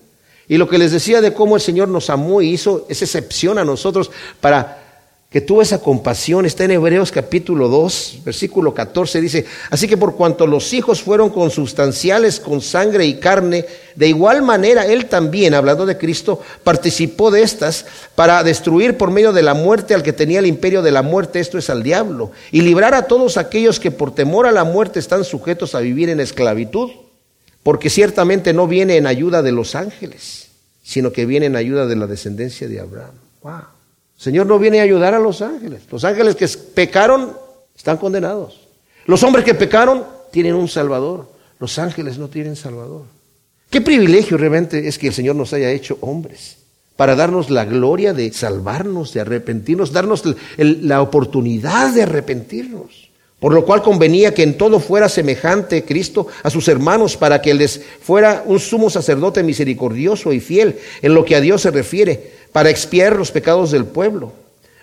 Y 0.50 0.58
lo 0.58 0.68
que 0.68 0.80
les 0.80 0.92
decía 0.92 1.22
de 1.22 1.32
cómo 1.32 1.56
el 1.56 1.62
Señor 1.62 1.88
nos 1.88 2.10
amó 2.10 2.42
y 2.42 2.50
hizo 2.50 2.88
esa 2.90 3.06
excepción 3.06 3.60
a 3.60 3.64
nosotros 3.64 4.12
para 4.42 4.80
que 5.30 5.42
tuvo 5.42 5.62
esa 5.62 5.80
compasión, 5.80 6.48
está 6.48 6.64
en 6.64 6.72
Hebreos 6.72 7.12
capítulo 7.12 7.68
2, 7.68 8.22
versículo 8.26 8.74
14, 8.74 9.22
dice, 9.22 9.46
así 9.70 9.88
que 9.88 9.96
por 9.96 10.16
cuanto 10.16 10.48
los 10.48 10.74
hijos 10.74 11.04
fueron 11.04 11.30
consubstanciales 11.30 12.40
con 12.40 12.62
sangre 12.62 13.06
y 13.06 13.20
carne, 13.20 13.64
de 13.94 14.08
igual 14.08 14.42
manera 14.42 14.88
él 14.88 15.06
también, 15.06 15.54
hablando 15.54 15.86
de 15.86 16.00
Cristo, 16.00 16.42
participó 16.64 17.30
de 17.30 17.44
estas 17.44 17.86
para 18.16 18.44
destruir 18.44 18.98
por 18.98 19.12
medio 19.12 19.32
de 19.32 19.44
la 19.44 19.54
muerte 19.54 19.94
al 19.94 20.02
que 20.02 20.14
tenía 20.14 20.40
el 20.40 20.48
imperio 20.48 20.82
de 20.82 20.92
la 20.92 21.04
muerte, 21.04 21.40
esto 21.40 21.60
es 21.60 21.70
al 21.70 21.84
diablo, 21.84 22.32
y 22.52 22.62
librar 22.62 22.96
a 22.96 23.04
todos 23.04 23.38
aquellos 23.38 23.80
que 23.80 23.92
por 23.92 24.16
temor 24.16 24.48
a 24.48 24.52
la 24.52 24.64
muerte 24.64 24.98
están 24.98 25.24
sujetos 25.24 25.76
a 25.76 25.80
vivir 25.80 26.10
en 26.10 26.22
esclavitud, 26.22 26.90
porque 27.64 27.90
ciertamente 27.90 28.54
no 28.54 28.68
viene 28.68 28.98
en 28.98 29.08
ayuda 29.08 29.42
de 29.42 29.52
los 29.52 29.76
ángeles, 29.76 30.50
sino 30.84 31.12
que 31.12 31.26
viene 31.26 31.48
en 31.48 31.56
ayuda 31.56 31.86
de 31.86 31.96
la 31.96 32.08
descendencia 32.08 32.68
de 32.68 32.80
Abraham. 32.80 33.16
Wow. 33.44 33.62
Señor 34.18 34.48
no 34.48 34.60
viene 34.60 34.80
a 34.80 34.84
ayudar 34.84 35.14
a 35.14 35.20
los 35.20 35.42
ángeles. 35.42 35.84
Los 35.92 36.04
ángeles 36.04 36.36
que 36.36 36.48
pecaron 36.48 37.38
están 37.76 37.98
condenados. 37.98 38.68
Los 39.06 39.24
hombres 39.24 39.46
que 39.46 39.54
pecaron 39.54 40.04
tienen 40.32 40.56
un 40.56 40.68
Salvador. 40.68 41.32
Los 41.60 41.80
ángeles 41.80 42.18
no 42.18 42.28
tienen 42.28 42.56
Salvador. 42.56 43.04
Qué 43.70 43.82
privilegio 43.82 44.38
realmente 44.38 44.88
es 44.88 44.98
que 44.98 45.08
el 45.08 45.14
Señor 45.14 45.36
nos 45.36 45.54
haya 45.54 45.72
hecho 45.72 45.98
hombres 46.02 46.58
para 46.96 47.16
darnos 47.16 47.50
la 47.50 47.64
gloria 47.64 48.14
de 48.14 48.32
salvarnos, 48.34 49.14
de 49.14 49.22
arrepentirnos, 49.22 49.94
darnos 49.94 50.24
la 50.58 51.02
oportunidad 51.02 51.94
de 51.94 52.04
arrepentirnos. 52.04 53.09
Por 53.40 53.54
lo 53.54 53.66
cual 53.66 53.82
convenía 53.82 54.34
que 54.34 54.44
en 54.44 54.58
todo 54.58 54.80
fuera 54.80 55.08
semejante 55.08 55.86
Cristo 55.86 56.28
a 56.44 56.50
sus 56.50 56.68
hermanos 56.68 57.16
para 57.16 57.42
que 57.42 57.54
les 57.54 57.82
fuera 58.02 58.44
un 58.46 58.60
sumo 58.60 58.90
sacerdote 58.90 59.44
misericordioso 59.44 60.34
y 60.34 60.42
fiel 60.42 60.78
en 61.02 61.14
lo 61.14 61.24
que 61.24 61.36
a 61.36 61.42
Dios 61.42 61.62
se 61.62 61.72
refiere, 61.72 62.38
para 62.52 62.70
expiar 62.70 63.16
los 63.16 63.32
pecados 63.32 63.72
del 63.72 63.86
pueblo. 63.86 64.34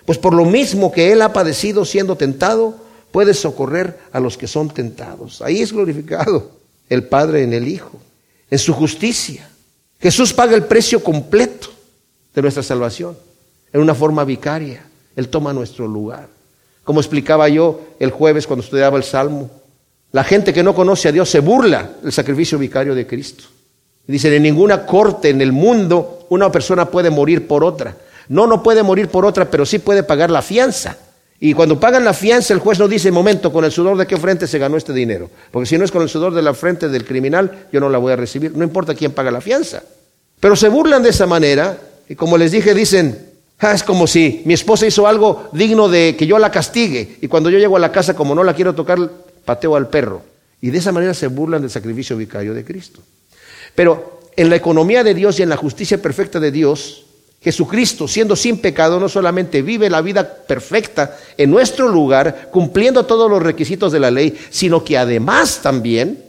Pues 0.06 0.18
por 0.18 0.32
lo 0.32 0.44
mismo 0.44 0.92
que 0.92 1.12
Él 1.12 1.20
ha 1.20 1.32
padecido 1.32 1.84
siendo 1.84 2.16
tentado, 2.16 2.76
puede 3.10 3.34
socorrer 3.34 3.98
a 4.12 4.20
los 4.20 4.38
que 4.38 4.46
son 4.46 4.70
tentados. 4.70 5.42
Ahí 5.42 5.60
es 5.60 5.72
glorificado 5.72 6.52
el 6.88 7.04
Padre 7.04 7.42
en 7.42 7.52
el 7.52 7.68
Hijo, 7.68 7.98
en 8.50 8.58
su 8.58 8.72
justicia. 8.72 9.50
Jesús 10.00 10.32
paga 10.32 10.54
el 10.54 10.64
precio 10.64 11.02
completo 11.02 11.68
de 12.34 12.42
nuestra 12.42 12.62
salvación 12.62 13.18
en 13.72 13.80
una 13.80 13.94
forma 13.94 14.24
vicaria. 14.24 14.86
Él 15.16 15.28
toma 15.28 15.52
nuestro 15.52 15.88
lugar. 15.88 16.28
Como 16.86 17.00
explicaba 17.00 17.48
yo 17.48 17.80
el 17.98 18.12
jueves 18.12 18.46
cuando 18.46 18.62
estudiaba 18.64 18.96
el 18.96 19.02
Salmo, 19.02 19.50
la 20.12 20.22
gente 20.22 20.54
que 20.54 20.62
no 20.62 20.72
conoce 20.72 21.08
a 21.08 21.12
Dios 21.12 21.28
se 21.28 21.40
burla 21.40 21.90
del 22.00 22.12
sacrificio 22.12 22.58
vicario 22.58 22.94
de 22.94 23.08
Cristo. 23.08 23.42
Dicen, 24.06 24.32
en 24.32 24.44
ninguna 24.44 24.86
corte 24.86 25.30
en 25.30 25.40
el 25.40 25.50
mundo 25.50 26.28
una 26.28 26.52
persona 26.52 26.88
puede 26.88 27.10
morir 27.10 27.48
por 27.48 27.64
otra. 27.64 27.96
No, 28.28 28.46
no 28.46 28.62
puede 28.62 28.84
morir 28.84 29.08
por 29.08 29.26
otra, 29.26 29.50
pero 29.50 29.66
sí 29.66 29.80
puede 29.80 30.04
pagar 30.04 30.30
la 30.30 30.42
fianza. 30.42 30.96
Y 31.40 31.54
cuando 31.54 31.80
pagan 31.80 32.04
la 32.04 32.14
fianza, 32.14 32.54
el 32.54 32.60
juez 32.60 32.78
no 32.78 32.86
dice, 32.86 33.10
momento, 33.10 33.52
¿con 33.52 33.64
el 33.64 33.72
sudor 33.72 33.98
de 33.98 34.06
qué 34.06 34.16
frente 34.16 34.46
se 34.46 34.60
ganó 34.60 34.76
este 34.76 34.92
dinero? 34.92 35.28
Porque 35.50 35.66
si 35.66 35.76
no 35.76 35.84
es 35.84 35.90
con 35.90 36.02
el 36.02 36.08
sudor 36.08 36.34
de 36.34 36.42
la 36.42 36.54
frente 36.54 36.88
del 36.88 37.04
criminal, 37.04 37.66
yo 37.72 37.80
no 37.80 37.88
la 37.88 37.98
voy 37.98 38.12
a 38.12 38.16
recibir. 38.16 38.56
No 38.56 38.62
importa 38.62 38.94
quién 38.94 39.10
paga 39.10 39.32
la 39.32 39.40
fianza. 39.40 39.82
Pero 40.38 40.54
se 40.54 40.68
burlan 40.68 41.02
de 41.02 41.08
esa 41.08 41.26
manera 41.26 41.76
y 42.08 42.14
como 42.14 42.38
les 42.38 42.52
dije, 42.52 42.74
dicen, 42.74 43.25
es 43.60 43.82
como 43.82 44.06
si 44.06 44.42
mi 44.44 44.54
esposa 44.54 44.86
hizo 44.86 45.06
algo 45.06 45.48
digno 45.52 45.88
de 45.88 46.14
que 46.16 46.26
yo 46.26 46.38
la 46.38 46.50
castigue 46.50 47.16
y 47.20 47.28
cuando 47.28 47.50
yo 47.50 47.58
llego 47.58 47.76
a 47.76 47.80
la 47.80 47.92
casa 47.92 48.14
como 48.14 48.34
no 48.34 48.44
la 48.44 48.54
quiero 48.54 48.74
tocar, 48.74 48.98
pateo 49.44 49.76
al 49.76 49.88
perro. 49.88 50.22
Y 50.60 50.70
de 50.70 50.78
esa 50.78 50.92
manera 50.92 51.14
se 51.14 51.26
burlan 51.28 51.62
del 51.62 51.70
sacrificio 51.70 52.16
vicario 52.16 52.52
de 52.54 52.64
Cristo. 52.64 53.00
Pero 53.74 54.20
en 54.36 54.50
la 54.50 54.56
economía 54.56 55.02
de 55.02 55.14
Dios 55.14 55.38
y 55.38 55.42
en 55.42 55.48
la 55.48 55.56
justicia 55.56 56.00
perfecta 56.00 56.38
de 56.40 56.50
Dios, 56.50 57.06
Jesucristo, 57.40 58.08
siendo 58.08 58.36
sin 58.36 58.58
pecado, 58.58 58.98
no 58.98 59.08
solamente 59.08 59.62
vive 59.62 59.88
la 59.88 60.02
vida 60.02 60.28
perfecta 60.46 61.16
en 61.36 61.50
nuestro 61.50 61.88
lugar, 61.88 62.48
cumpliendo 62.50 63.06
todos 63.06 63.30
los 63.30 63.42
requisitos 63.42 63.92
de 63.92 64.00
la 64.00 64.10
ley, 64.10 64.36
sino 64.50 64.84
que 64.84 64.98
además 64.98 65.60
también 65.62 66.22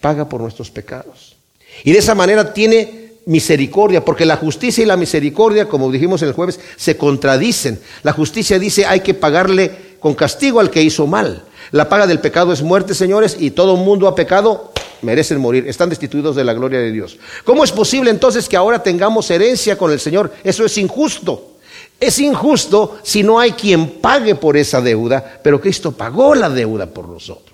paga 0.00 0.28
por 0.28 0.40
nuestros 0.40 0.70
pecados. 0.70 1.36
Y 1.84 1.92
de 1.92 1.98
esa 1.98 2.14
manera 2.14 2.52
tiene 2.52 3.03
misericordia, 3.26 4.04
porque 4.04 4.24
la 4.24 4.36
justicia 4.36 4.82
y 4.82 4.86
la 4.86 4.96
misericordia, 4.96 5.68
como 5.68 5.90
dijimos 5.90 6.22
el 6.22 6.32
jueves, 6.32 6.60
se 6.76 6.96
contradicen. 6.96 7.80
La 8.02 8.12
justicia 8.12 8.58
dice 8.58 8.86
hay 8.86 9.00
que 9.00 9.14
pagarle 9.14 9.94
con 10.00 10.14
castigo 10.14 10.60
al 10.60 10.70
que 10.70 10.82
hizo 10.82 11.06
mal. 11.06 11.44
La 11.70 11.88
paga 11.88 12.06
del 12.06 12.20
pecado 12.20 12.52
es 12.52 12.62
muerte, 12.62 12.94
señores, 12.94 13.36
y 13.38 13.50
todo 13.50 13.76
mundo 13.76 14.06
ha 14.06 14.14
pecado, 14.14 14.72
merecen 15.02 15.40
morir, 15.40 15.66
están 15.66 15.88
destituidos 15.88 16.36
de 16.36 16.44
la 16.44 16.52
gloria 16.52 16.78
de 16.78 16.92
Dios. 16.92 17.18
¿Cómo 17.44 17.64
es 17.64 17.72
posible 17.72 18.10
entonces 18.10 18.48
que 18.48 18.56
ahora 18.56 18.82
tengamos 18.82 19.30
herencia 19.30 19.78
con 19.78 19.90
el 19.90 20.00
Señor? 20.00 20.32
Eso 20.44 20.64
es 20.64 20.76
injusto. 20.78 21.52
Es 21.98 22.18
injusto 22.18 22.98
si 23.02 23.22
no 23.22 23.38
hay 23.38 23.52
quien 23.52 24.00
pague 24.00 24.34
por 24.34 24.56
esa 24.56 24.80
deuda, 24.80 25.40
pero 25.42 25.60
Cristo 25.60 25.92
pagó 25.92 26.34
la 26.34 26.50
deuda 26.50 26.86
por 26.86 27.08
nosotros. 27.08 27.53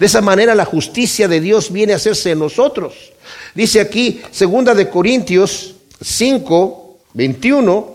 De 0.00 0.06
esa 0.06 0.22
manera 0.22 0.54
la 0.54 0.64
justicia 0.64 1.28
de 1.28 1.42
Dios 1.42 1.70
viene 1.70 1.92
a 1.92 1.96
hacerse 1.96 2.30
en 2.30 2.38
nosotros. 2.38 2.94
Dice 3.54 3.82
aquí, 3.82 4.22
segunda 4.30 4.74
de 4.74 4.88
Corintios 4.88 5.74
5, 6.00 6.96
21, 7.12 7.94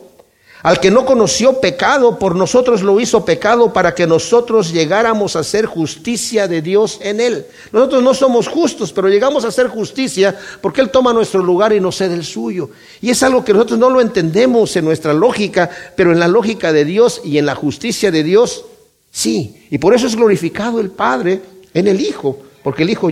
al 0.61 0.79
que 0.79 0.91
no 0.91 1.03
conoció 1.03 1.59
pecado, 1.59 2.19
por 2.19 2.35
nosotros 2.35 2.83
lo 2.83 2.99
hizo 2.99 3.25
pecado 3.25 3.73
para 3.73 3.95
que 3.95 4.05
nosotros 4.05 4.71
llegáramos 4.71 5.35
a 5.35 5.43
ser 5.43 5.65
justicia 5.65 6.47
de 6.47 6.61
Dios 6.61 6.99
en 7.01 7.19
él. 7.19 7.47
Nosotros 7.71 8.03
no 8.03 8.13
somos 8.13 8.47
justos, 8.47 8.93
pero 8.93 9.09
llegamos 9.09 9.43
a 9.43 9.51
ser 9.51 9.67
justicia 9.67 10.37
porque 10.61 10.81
Él 10.81 10.91
toma 10.91 11.11
nuestro 11.11 11.41
lugar 11.41 11.73
y 11.73 11.79
nos 11.79 11.97
cede 11.97 12.13
el 12.13 12.23
suyo. 12.23 12.69
Y 13.01 13.09
es 13.09 13.23
algo 13.23 13.43
que 13.43 13.53
nosotros 13.53 13.79
no 13.79 13.89
lo 13.89 13.99
entendemos 13.99 14.75
en 14.75 14.85
nuestra 14.85 15.11
lógica, 15.11 15.71
pero 15.95 16.11
en 16.11 16.19
la 16.19 16.27
lógica 16.27 16.71
de 16.71 16.85
Dios 16.85 17.21
y 17.23 17.39
en 17.39 17.47
la 17.47 17.55
justicia 17.55 18.11
de 18.11 18.23
Dios, 18.23 18.63
sí. 19.11 19.65
Y 19.71 19.79
por 19.79 19.95
eso 19.95 20.05
es 20.05 20.15
glorificado 20.15 20.79
el 20.79 20.91
Padre 20.91 21.54
en 21.76 21.88
el 21.88 22.01
Hijo, 22.01 22.39
porque 22.63 22.82
el 22.82 22.89
Hijo 22.89 23.11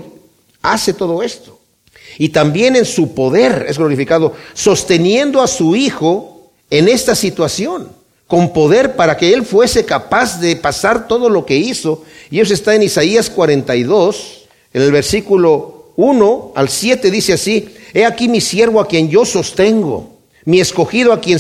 hace 0.64 0.94
todo 0.94 1.22
esto 1.22 1.60
y 2.18 2.30
también 2.30 2.76
en 2.76 2.86
su 2.86 3.14
poder 3.14 3.66
es 3.68 3.78
glorificado, 3.78 4.34
sosteniendo 4.54 5.42
a 5.42 5.48
su 5.48 5.76
Hijo 5.76 6.52
en 6.70 6.88
esta 6.88 7.16
situación, 7.16 7.90
con 8.28 8.54
poder 8.54 8.96
para 8.96 9.18
que 9.18 9.34
él 9.34 9.46
fuese 9.46 9.86
capaz 9.86 10.40
de 10.40 10.56
pasar 10.56 11.08
todo 11.08 11.30
lo 11.30 11.46
que 11.46 11.58
hizo. 11.58 12.04
Y 12.32 12.40
eso 12.40 12.54
está 12.54 12.74
en 12.74 12.84
Isaías 12.84 13.30
42, 13.30 14.46
en 14.74 14.82
el 14.82 14.92
versículo 14.92 15.92
1 15.96 16.54
al 16.56 16.70
7 16.70 17.12
dice 17.12 17.34
así, 17.34 17.70
he 17.94 18.06
aquí 18.06 18.28
mi 18.28 18.42
siervo 18.42 18.80
a 18.80 18.88
quien 18.88 19.10
yo 19.10 19.26
sostengo 19.26 20.13
mi 20.46 20.60
escogido 20.60 21.14
a 21.14 21.22
quien 21.22 21.40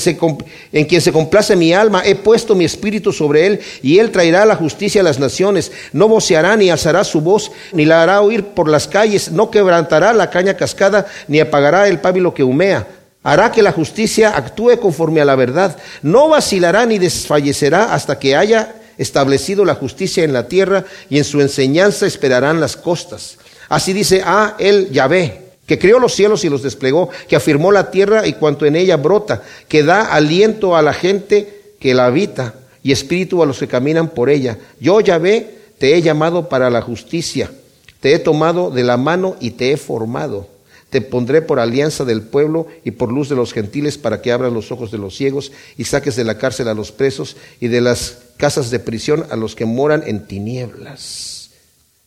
en 0.71 0.85
quien 0.85 1.01
se 1.01 1.11
complace 1.11 1.55
mi 1.55 1.73
alma, 1.73 2.03
he 2.05 2.15
puesto 2.15 2.55
mi 2.55 2.65
espíritu 2.65 3.11
sobre 3.11 3.47
él 3.47 3.59
y 3.81 3.99
él 3.99 4.11
traerá 4.11 4.45
la 4.45 4.55
justicia 4.55 5.01
a 5.01 5.03
las 5.03 5.19
naciones. 5.19 5.71
No 5.91 6.07
voceará 6.07 6.55
ni 6.55 6.69
alzará 6.69 7.03
su 7.03 7.21
voz, 7.21 7.51
ni 7.73 7.85
la 7.85 8.03
hará 8.03 8.21
oír 8.21 8.43
por 8.43 8.69
las 8.69 8.87
calles, 8.87 9.31
no 9.31 9.51
quebrantará 9.51 10.13
la 10.13 10.29
caña 10.29 10.55
cascada, 10.55 11.07
ni 11.27 11.39
apagará 11.39 11.87
el 11.87 11.99
pábilo 11.99 12.33
que 12.33 12.43
humea. 12.43 12.87
Hará 13.23 13.51
que 13.51 13.61
la 13.61 13.71
justicia 13.71 14.35
actúe 14.35 14.77
conforme 14.81 15.21
a 15.21 15.25
la 15.25 15.35
verdad. 15.35 15.77
No 16.01 16.29
vacilará 16.29 16.85
ni 16.85 16.99
desfallecerá 16.99 17.93
hasta 17.93 18.19
que 18.19 18.35
haya 18.35 18.75
establecido 18.97 19.65
la 19.65 19.75
justicia 19.75 20.23
en 20.23 20.33
la 20.33 20.47
tierra 20.47 20.85
y 21.09 21.17
en 21.17 21.23
su 21.23 21.41
enseñanza 21.41 22.05
esperarán 22.05 22.59
las 22.59 22.75
costas. 22.75 23.37
Así 23.69 23.93
dice, 23.93 24.21
ah, 24.25 24.55
él 24.59 24.89
Yahvé 24.91 25.43
que 25.65 25.79
creó 25.79 25.99
los 25.99 26.13
cielos 26.13 26.43
y 26.43 26.49
los 26.49 26.61
desplegó, 26.63 27.09
que 27.27 27.35
afirmó 27.35 27.71
la 27.71 27.89
tierra 27.91 28.27
y 28.27 28.33
cuanto 28.33 28.65
en 28.65 28.75
ella 28.75 28.97
brota, 28.97 29.43
que 29.67 29.83
da 29.83 30.13
aliento 30.13 30.75
a 30.75 30.81
la 30.81 30.93
gente 30.93 31.75
que 31.79 31.93
la 31.93 32.05
habita 32.05 32.55
y 32.83 32.91
espíritu 32.91 33.41
a 33.41 33.45
los 33.45 33.59
que 33.59 33.67
caminan 33.67 34.09
por 34.09 34.29
ella. 34.29 34.57
Yo, 34.79 34.99
Yahvé, 34.99 35.57
te 35.77 35.95
he 35.95 36.01
llamado 36.01 36.49
para 36.49 36.69
la 36.69 36.81
justicia, 36.81 37.51
te 37.99 38.13
he 38.13 38.19
tomado 38.19 38.71
de 38.71 38.83
la 38.83 38.97
mano 38.97 39.35
y 39.39 39.51
te 39.51 39.71
he 39.71 39.77
formado. 39.77 40.47
Te 40.89 41.01
pondré 41.01 41.41
por 41.41 41.59
alianza 41.59 42.05
del 42.05 42.21
pueblo 42.21 42.67
y 42.83 42.91
por 42.91 43.11
luz 43.11 43.27
de 43.27 43.35
los 43.35 43.51
gentiles 43.51 43.97
para 43.97 44.21
que 44.21 44.31
abras 44.31 44.53
los 44.53 44.71
ojos 44.71 44.91
de 44.91 44.99
los 44.99 45.15
ciegos 45.15 45.51
y 45.75 45.85
saques 45.85 46.15
de 46.15 46.23
la 46.23 46.37
cárcel 46.37 46.67
a 46.67 46.75
los 46.75 46.91
presos 46.91 47.35
y 47.59 47.67
de 47.67 47.81
las 47.81 48.19
casas 48.37 48.69
de 48.69 48.79
prisión 48.79 49.25
a 49.31 49.35
los 49.35 49.55
que 49.55 49.65
moran 49.65 50.03
en 50.05 50.27
tinieblas. 50.27 51.49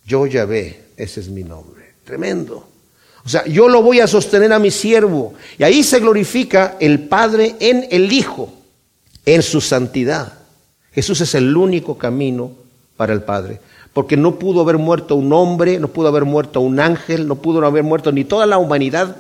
Yo, 0.07 0.27
Yahvé, 0.27 0.85
ese 0.97 1.19
es 1.19 1.29
mi 1.31 1.43
nombre. 1.43 1.95
Tremendo. 2.05 2.76
O 3.27 3.29
sea, 3.29 3.45
yo 3.45 3.69
lo 3.69 3.83
voy 3.83 4.01
a 4.01 4.07
sostener 4.07 4.53
a 4.53 4.59
mi 4.59 4.71
siervo. 4.71 5.35
Y 5.59 5.65
ahí 5.65 5.83
se 5.83 6.01
glorifica 6.01 6.77
el 6.81 7.01
Padre 7.01 7.57
en 7.61 7.87
el 7.91 8.11
Hijo, 8.13 8.53
en 9.27 9.43
su 9.43 9.61
santidad. 9.61 10.33
Jesús 10.93 11.21
es 11.21 11.35
el 11.35 11.55
único 11.55 11.99
camino 11.99 12.53
para 12.97 13.13
el 13.13 13.23
Padre. 13.23 13.61
Porque 13.93 14.17
no 14.17 14.39
pudo 14.39 14.63
haber 14.63 14.79
muerto 14.79 15.17
un 15.17 15.33
hombre, 15.33 15.79
no 15.79 15.89
pudo 15.89 16.09
haber 16.09 16.25
muerto 16.25 16.61
un 16.61 16.81
ángel, 16.81 17.27
no 17.27 17.35
pudo 17.37 17.67
haber 17.67 17.83
muerto 17.83 18.13
ni 18.13 18.25
toda 18.25 18.47
la 18.47 18.59
humanidad 18.59 19.17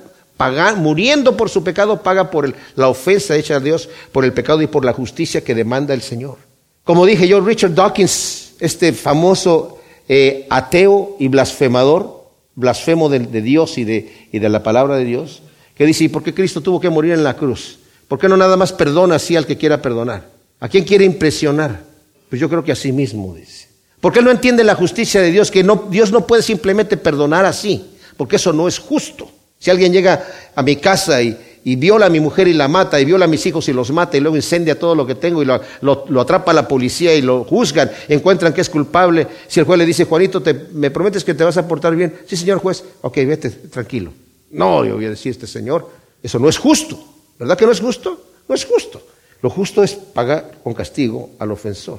muriendo 0.77 1.37
por 1.37 1.49
su 1.49 1.65
pecado, 1.65 2.03
paga 2.03 2.31
por 2.31 2.53
la 2.75 2.89
ofensa 2.89 3.37
hecha 3.37 3.57
a 3.57 3.61
Dios, 3.61 3.89
por 4.13 4.25
el 4.25 4.33
pecado 4.33 4.63
y 4.63 4.67
por 4.67 4.85
la 4.85 4.93
justicia 4.93 5.43
que 5.43 5.55
demanda 5.55 5.95
el 5.95 6.03
Señor. 6.03 6.37
Como 6.85 7.07
dije 7.07 7.27
yo, 7.27 7.41
Richard 7.41 7.75
Dawkins, 7.75 8.55
este 8.61 8.93
famoso 8.93 9.79
eh, 10.09 10.47
ateo 10.51 11.17
y 11.19 11.29
blasfemador, 11.29 12.16
blasfemo 12.57 13.09
de, 13.09 13.21
Dios 13.41 13.79
y 13.79 13.85
de, 13.85 14.29
y 14.33 14.41
de 14.41 14.49
la 14.49 14.63
palabra 14.63 14.97
de 14.97 15.05
Dios, 15.05 15.43
que 15.77 15.87
dice, 15.87 16.05
¿y 16.05 16.09
por 16.09 16.25
qué 16.25 16.35
Cristo 16.35 16.61
tuvo 16.61 16.81
que 16.81 16.91
morir 16.91 17.13
en 17.13 17.23
la 17.23 17.37
cruz? 17.37 17.79
¿Por 18.09 18.19
qué 18.19 18.29
no 18.29 18.37
nada 18.37 18.57
más 18.57 18.73
perdona 18.73 19.17
así 19.17 19.37
al 19.37 19.47
que 19.47 19.57
quiera 19.57 19.81
perdonar? 19.81 20.29
¿A 20.59 20.69
quién 20.69 20.85
quiere 20.85 21.05
impresionar? 21.05 21.85
Pues 22.29 22.41
yo 22.41 22.49
creo 22.49 22.65
que 22.65 22.73
a 22.73 22.77
sí 22.77 22.93
mismo, 22.93 23.35
dice. 23.35 23.69
¿Por 24.01 24.13
qué 24.13 24.23
no 24.23 24.31
entiende 24.31 24.65
la 24.65 24.75
justicia 24.75 25.21
de 25.21 25.31
Dios? 25.31 25.51
Que 25.51 25.63
no, 25.63 25.87
Dios 25.91 26.13
no 26.13 26.27
puede 26.27 26.43
simplemente 26.43 26.97
perdonar 26.97 27.45
así, 27.45 27.85
porque 28.17 28.37
eso 28.37 28.53
no 28.53 28.69
es 28.69 28.79
justo. 28.79 29.31
Si 29.59 29.71
alguien 29.71 29.93
llega 29.93 30.27
a 30.55 30.63
mi 30.63 30.77
casa 30.77 31.23
y, 31.23 31.37
y 31.67 31.75
viola 31.75 32.07
a 32.07 32.11
mi 32.11 32.21
mujer 32.21 32.47
y 32.47 32.53
la 32.53 32.69
mata, 32.69 33.01
y 33.01 33.05
viola 33.05 33.25
a 33.25 33.29
mis 33.29 33.45
hijos 33.45 33.69
y 33.69 33.73
los 33.73 33.91
mata, 33.91 34.17
y 34.17 34.21
luego 34.21 34.37
incendia 34.37 34.79
todo 34.79 34.95
lo 34.95 35.05
que 35.05 35.17
tengo, 35.17 35.43
y 35.43 35.47
lo, 35.47 36.21
atrapa 36.21 36.53
la 36.53 36.69
policía 36.69 37.13
y 37.13 37.23
lo 37.23 37.43
juzgan, 37.43 37.91
encuentran 38.07 38.53
que 38.55 38.61
es 38.61 38.71
culpable. 38.71 39.27
Si 39.49 39.59
el 39.59 39.67
juez 39.67 39.77
le 39.77 39.85
dice, 39.85 40.05
Juanito, 40.05 40.41
te, 40.41 40.55
¿me 40.55 40.93
prometes 40.93 41.25
que 41.25 41.35
te 41.35 41.43
vas 41.43 41.57
a 41.57 41.67
portar 41.67 41.97
bien? 41.97 42.21
Sí, 42.25 42.37
señor 42.37 42.61
juez, 42.61 42.85
ok, 43.01 43.17
vete, 43.17 43.51
tranquilo. 43.51 44.13
No, 44.53 44.85
yo 44.85 44.95
voy 44.95 45.07
a 45.07 45.11
decir, 45.11 45.33
este 45.33 45.49
señor, 45.49 45.91
eso 46.23 46.39
no 46.39 46.49
es 46.49 46.57
justo. 46.57 47.05
¿Verdad 47.37 47.59
que 47.59 47.67
no 47.67 47.73
es 47.73 47.81
justo? 47.81 48.27
No 48.49 48.55
es 48.55 48.65
justo. 48.65 49.05
Lo 49.43 49.51
justo 49.51 49.83
es 49.83 49.95
pagar 49.95 50.59
con 50.63 50.73
castigo 50.73 51.31
al 51.41 51.51
ofensor. 51.51 51.99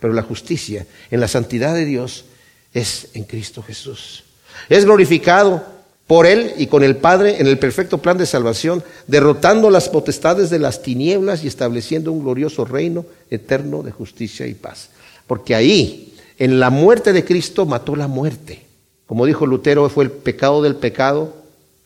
Pero 0.00 0.12
la 0.12 0.22
justicia 0.22 0.88
en 1.12 1.20
la 1.20 1.28
santidad 1.28 1.72
de 1.72 1.84
Dios 1.84 2.24
es 2.72 3.10
en 3.14 3.22
Cristo 3.22 3.62
Jesús. 3.62 4.24
Es 4.68 4.84
glorificado 4.84 5.73
por 6.06 6.26
Él 6.26 6.52
y 6.58 6.66
con 6.66 6.82
el 6.82 6.96
Padre 6.96 7.40
en 7.40 7.46
el 7.46 7.58
perfecto 7.58 7.98
plan 7.98 8.18
de 8.18 8.26
salvación, 8.26 8.82
derrotando 9.06 9.70
las 9.70 9.88
potestades 9.88 10.50
de 10.50 10.58
las 10.58 10.82
tinieblas 10.82 11.44
y 11.44 11.48
estableciendo 11.48 12.12
un 12.12 12.22
glorioso 12.22 12.64
reino 12.64 13.06
eterno 13.30 13.82
de 13.82 13.90
justicia 13.90 14.46
y 14.46 14.54
paz. 14.54 14.90
Porque 15.26 15.54
ahí, 15.54 16.14
en 16.38 16.60
la 16.60 16.70
muerte 16.70 17.12
de 17.12 17.24
Cristo, 17.24 17.64
mató 17.64 17.96
la 17.96 18.08
muerte. 18.08 18.62
Como 19.06 19.24
dijo 19.24 19.46
Lutero, 19.46 19.88
fue 19.88 20.04
el 20.04 20.10
pecado 20.10 20.62
del 20.62 20.76
pecado, 20.76 21.34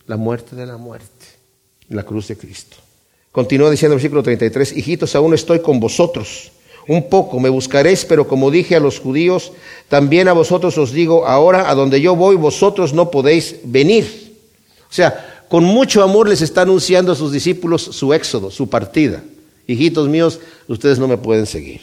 la 0.07 0.16
muerte 0.16 0.57
de 0.57 0.66
la 0.66 0.77
muerte, 0.77 1.27
la 1.89 2.03
cruz 2.03 2.29
de 2.29 2.37
Cristo. 2.37 2.77
Continúa 3.31 3.71
diciendo 3.71 3.95
el 3.95 3.99
versículo 3.99 4.23
33, 4.23 4.77
hijitos, 4.77 5.14
aún 5.14 5.35
estoy 5.35 5.61
con 5.61 5.79
vosotros 5.79 6.51
un 6.89 7.09
poco, 7.09 7.39
me 7.39 7.51
buscaréis, 7.51 8.05
pero 8.07 8.26
como 8.26 8.51
dije 8.51 8.74
a 8.74 8.80
los 8.80 8.99
judíos, 8.99 9.53
también 9.89 10.26
a 10.26 10.32
vosotros 10.32 10.76
os 10.78 10.91
digo, 10.91 11.26
ahora 11.26 11.70
a 11.70 11.74
donde 11.74 12.01
yo 12.01 12.16
voy, 12.16 12.34
vosotros 12.36 12.95
no 12.95 13.11
podéis 13.11 13.57
venir. 13.62 14.34
O 14.91 14.93
sea, 14.93 15.45
con 15.49 15.64
mucho 15.64 16.03
amor 16.03 16.28
les 16.28 16.41
está 16.41 16.62
anunciando 16.62 17.12
a 17.12 17.14
sus 17.14 17.30
discípulos 17.30 17.82
su 17.82 18.14
éxodo, 18.14 18.51
su 18.51 18.70
partida. 18.70 19.22
Hijitos 19.66 20.09
míos, 20.09 20.41
ustedes 20.66 20.99
no 20.99 21.07
me 21.07 21.18
pueden 21.18 21.45
seguir. 21.45 21.82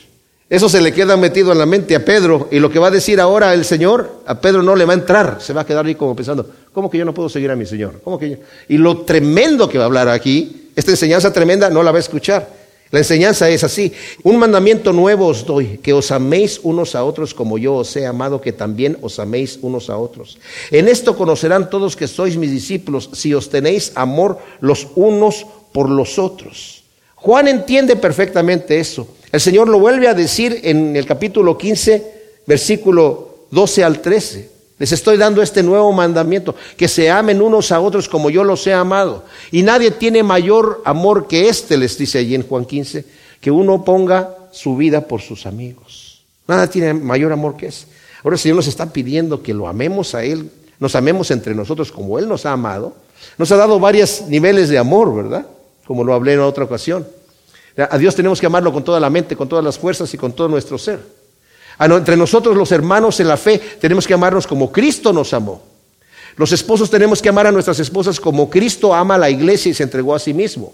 Eso 0.50 0.70
se 0.70 0.82
le 0.82 0.92
queda 0.92 1.18
metido 1.18 1.52
en 1.52 1.60
la 1.60 1.66
mente 1.66 1.96
a 1.96 2.04
Pedro 2.04 2.50
y 2.52 2.60
lo 2.60 2.72
que 2.72 2.80
va 2.80 2.88
a 2.88 2.92
decir 2.92 3.20
ahora 3.20 3.54
el 3.54 3.64
Señor, 3.64 4.22
a 4.26 4.42
Pedro 4.42 4.64
no 4.64 4.76
le 4.76 4.86
va 4.86 4.94
a 4.94 4.98
entrar, 4.98 5.38
se 5.40 5.54
va 5.54 5.62
a 5.62 5.66
quedar 5.66 5.86
ahí 5.86 5.96
como 5.96 6.16
pensando, 6.16 6.48
¿cómo 6.72 6.90
que 6.90 6.98
yo 6.98 7.06
no 7.06 7.14
puedo 7.14 7.30
seguir 7.30 7.50
a 7.52 7.56
mi 7.56 7.66
Señor? 7.66 8.02
¿Cómo 8.04 8.18
que 8.18 8.30
yo? 8.30 8.38
Y 8.70 8.78
lo 8.78 9.02
tremendo 9.02 9.70
que 9.70 9.78
va 9.78 9.86
a 9.86 9.88
hablar 9.88 10.10
aquí, 10.10 10.70
esta 10.76 10.92
enseñanza 10.92 11.32
tremenda 11.32 11.70
no 11.70 11.84
la 11.84 11.92
va 11.92 11.98
a 11.98 12.02
escuchar. 12.02 12.65
La 12.92 13.00
enseñanza 13.00 13.50
es 13.50 13.64
así. 13.64 13.92
Un 14.24 14.38
mandamiento 14.38 14.94
nuevo 14.94 15.28
os 15.28 15.46
doy, 15.46 15.80
que 15.82 15.94
os 15.94 16.12
améis 16.12 16.60
unos 16.64 16.96
a 16.96 17.04
otros 17.04 17.34
como 17.34 17.58
yo 17.58 17.76
os 17.76 17.96
he 17.96 18.06
amado, 18.06 18.40
que 18.40 18.54
también 18.54 18.98
os 19.02 19.20
améis 19.20 19.60
unos 19.62 19.90
a 19.90 19.98
otros. 19.98 20.38
En 20.72 20.88
esto 20.88 21.18
conocerán 21.18 21.70
todos 21.70 21.96
que 21.96 22.08
sois 22.08 22.38
mis 22.38 22.52
discípulos, 22.52 23.10
si 23.14 23.34
os 23.34 23.50
tenéis 23.50 23.92
amor 23.96 24.38
los 24.62 24.88
unos 24.96 25.46
por 25.74 25.90
los 25.90 26.20
otros. 26.20 26.84
Juan 27.16 27.48
entiende 27.48 27.96
perfectamente 27.96 28.80
eso. 28.80 29.08
El 29.32 29.42
Señor 29.42 29.68
lo 29.68 29.80
vuelve 29.80 30.08
a 30.08 30.14
decir 30.14 30.62
en 30.64 30.96
el 30.96 31.06
capítulo 31.06 31.58
15, 31.58 32.46
versículo 32.46 33.48
12 33.52 33.84
al 33.84 34.00
13. 34.00 34.55
Les 34.78 34.92
estoy 34.92 35.18
dando 35.18 35.42
este 35.42 35.64
nuevo 35.64 35.92
mandamiento, 35.94 36.54
que 36.76 36.88
se 36.88 37.10
amen 37.10 37.42
unos 37.42 37.72
a 37.72 37.80
otros 37.80 38.10
como 38.10 38.30
yo 38.30 38.44
los 38.44 38.68
he 38.68 38.74
amado. 38.74 39.24
Y 39.52 39.64
nadie 39.64 39.92
tiene 39.92 40.22
mayor 40.22 40.82
amor 40.84 41.28
que 41.28 41.48
este, 41.48 41.78
les 41.78 41.98
dice 41.98 42.20
allí 42.20 42.36
en 42.36 42.44
Juan 42.44 42.66
15, 42.66 43.06
que 43.40 43.52
uno 43.52 43.86
ponga 43.86 44.36
su 44.52 44.76
vida 44.76 45.08
por 45.08 45.22
sus 45.22 45.46
amigos. 45.46 46.24
Nada 46.48 46.70
tiene 46.70 46.94
mayor 46.94 47.32
amor 47.32 47.56
que 47.56 47.68
ese. 47.68 47.88
Ahora 48.24 48.36
el 48.36 48.40
Señor 48.40 48.58
nos 48.58 48.68
está 48.68 48.92
pidiendo 48.92 49.42
que 49.42 49.54
lo 49.54 49.68
amemos 49.68 50.14
a 50.14 50.24
Él, 50.24 50.50
nos 50.80 50.96
amemos 50.96 51.32
entre 51.32 51.56
nosotros 51.56 51.92
como 51.92 52.20
Él 52.20 52.28
nos 52.28 52.46
ha 52.46 52.52
amado. 52.52 52.96
Nos 53.38 53.52
ha 53.52 53.56
dado 53.56 53.80
varios 53.80 54.24
niveles 54.28 54.70
de 54.70 54.78
amor, 54.78 55.16
¿verdad? 55.16 55.46
Como 55.88 56.04
lo 56.04 56.14
hablé 56.14 56.34
en 56.34 56.42
otra 56.42 56.66
ocasión. 56.66 57.08
A 57.78 57.98
Dios 57.98 58.16
tenemos 58.16 58.40
que 58.40 58.46
amarlo 58.46 58.72
con 58.74 58.84
toda 58.84 59.00
la 59.00 59.10
mente, 59.10 59.36
con 59.36 59.48
todas 59.48 59.64
las 59.64 59.78
fuerzas 59.78 60.14
y 60.14 60.18
con 60.18 60.34
todo 60.34 60.48
nuestro 60.48 60.78
ser. 60.78 61.00
Entre 61.80 62.16
nosotros 62.16 62.56
los 62.56 62.72
hermanos 62.72 63.20
en 63.20 63.28
la 63.28 63.38
fe 63.38 63.60
tenemos 63.80 64.08
que 64.08 64.14
amarnos 64.14 64.48
como 64.48 64.72
Cristo 64.72 65.12
nos 65.12 65.34
amó. 65.34 65.62
Los 66.38 66.52
esposos 66.52 66.90
tenemos 66.90 67.22
que 67.22 67.30
amar 67.30 67.48
a 67.48 67.52
nuestras 67.52 67.80
esposas 67.80 68.20
como 68.20 68.50
Cristo 68.50 68.94
ama 68.94 69.16
a 69.16 69.18
la 69.18 69.30
iglesia 69.30 69.70
y 69.70 69.74
se 69.74 69.84
entregó 69.84 70.14
a 70.14 70.20
sí 70.20 70.34
mismo. 70.34 70.74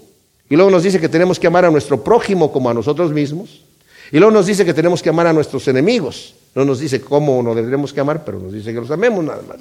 Y 0.50 0.56
luego 0.56 0.70
nos 0.70 0.82
dice 0.82 1.00
que 1.00 1.08
tenemos 1.08 1.38
que 1.38 1.46
amar 1.46 1.64
a 1.64 1.70
nuestro 1.70 2.02
prójimo 2.02 2.52
como 2.52 2.68
a 2.68 2.74
nosotros 2.74 3.12
mismos. 3.12 3.62
Y 4.10 4.18
luego 4.18 4.32
nos 4.32 4.46
dice 4.46 4.64
que 4.64 4.74
tenemos 4.74 5.02
que 5.02 5.08
amar 5.08 5.26
a 5.26 5.32
nuestros 5.32 5.66
enemigos. 5.68 6.34
No 6.54 6.64
nos 6.64 6.80
dice 6.80 7.00
cómo 7.00 7.42
nos 7.42 7.56
deberemos 7.56 7.92
que 7.92 8.00
amar, 8.00 8.24
pero 8.24 8.38
nos 8.38 8.52
dice 8.52 8.74
que 8.74 8.80
los 8.80 8.90
amemos 8.90 9.24
nada 9.24 9.42
más. 9.48 9.58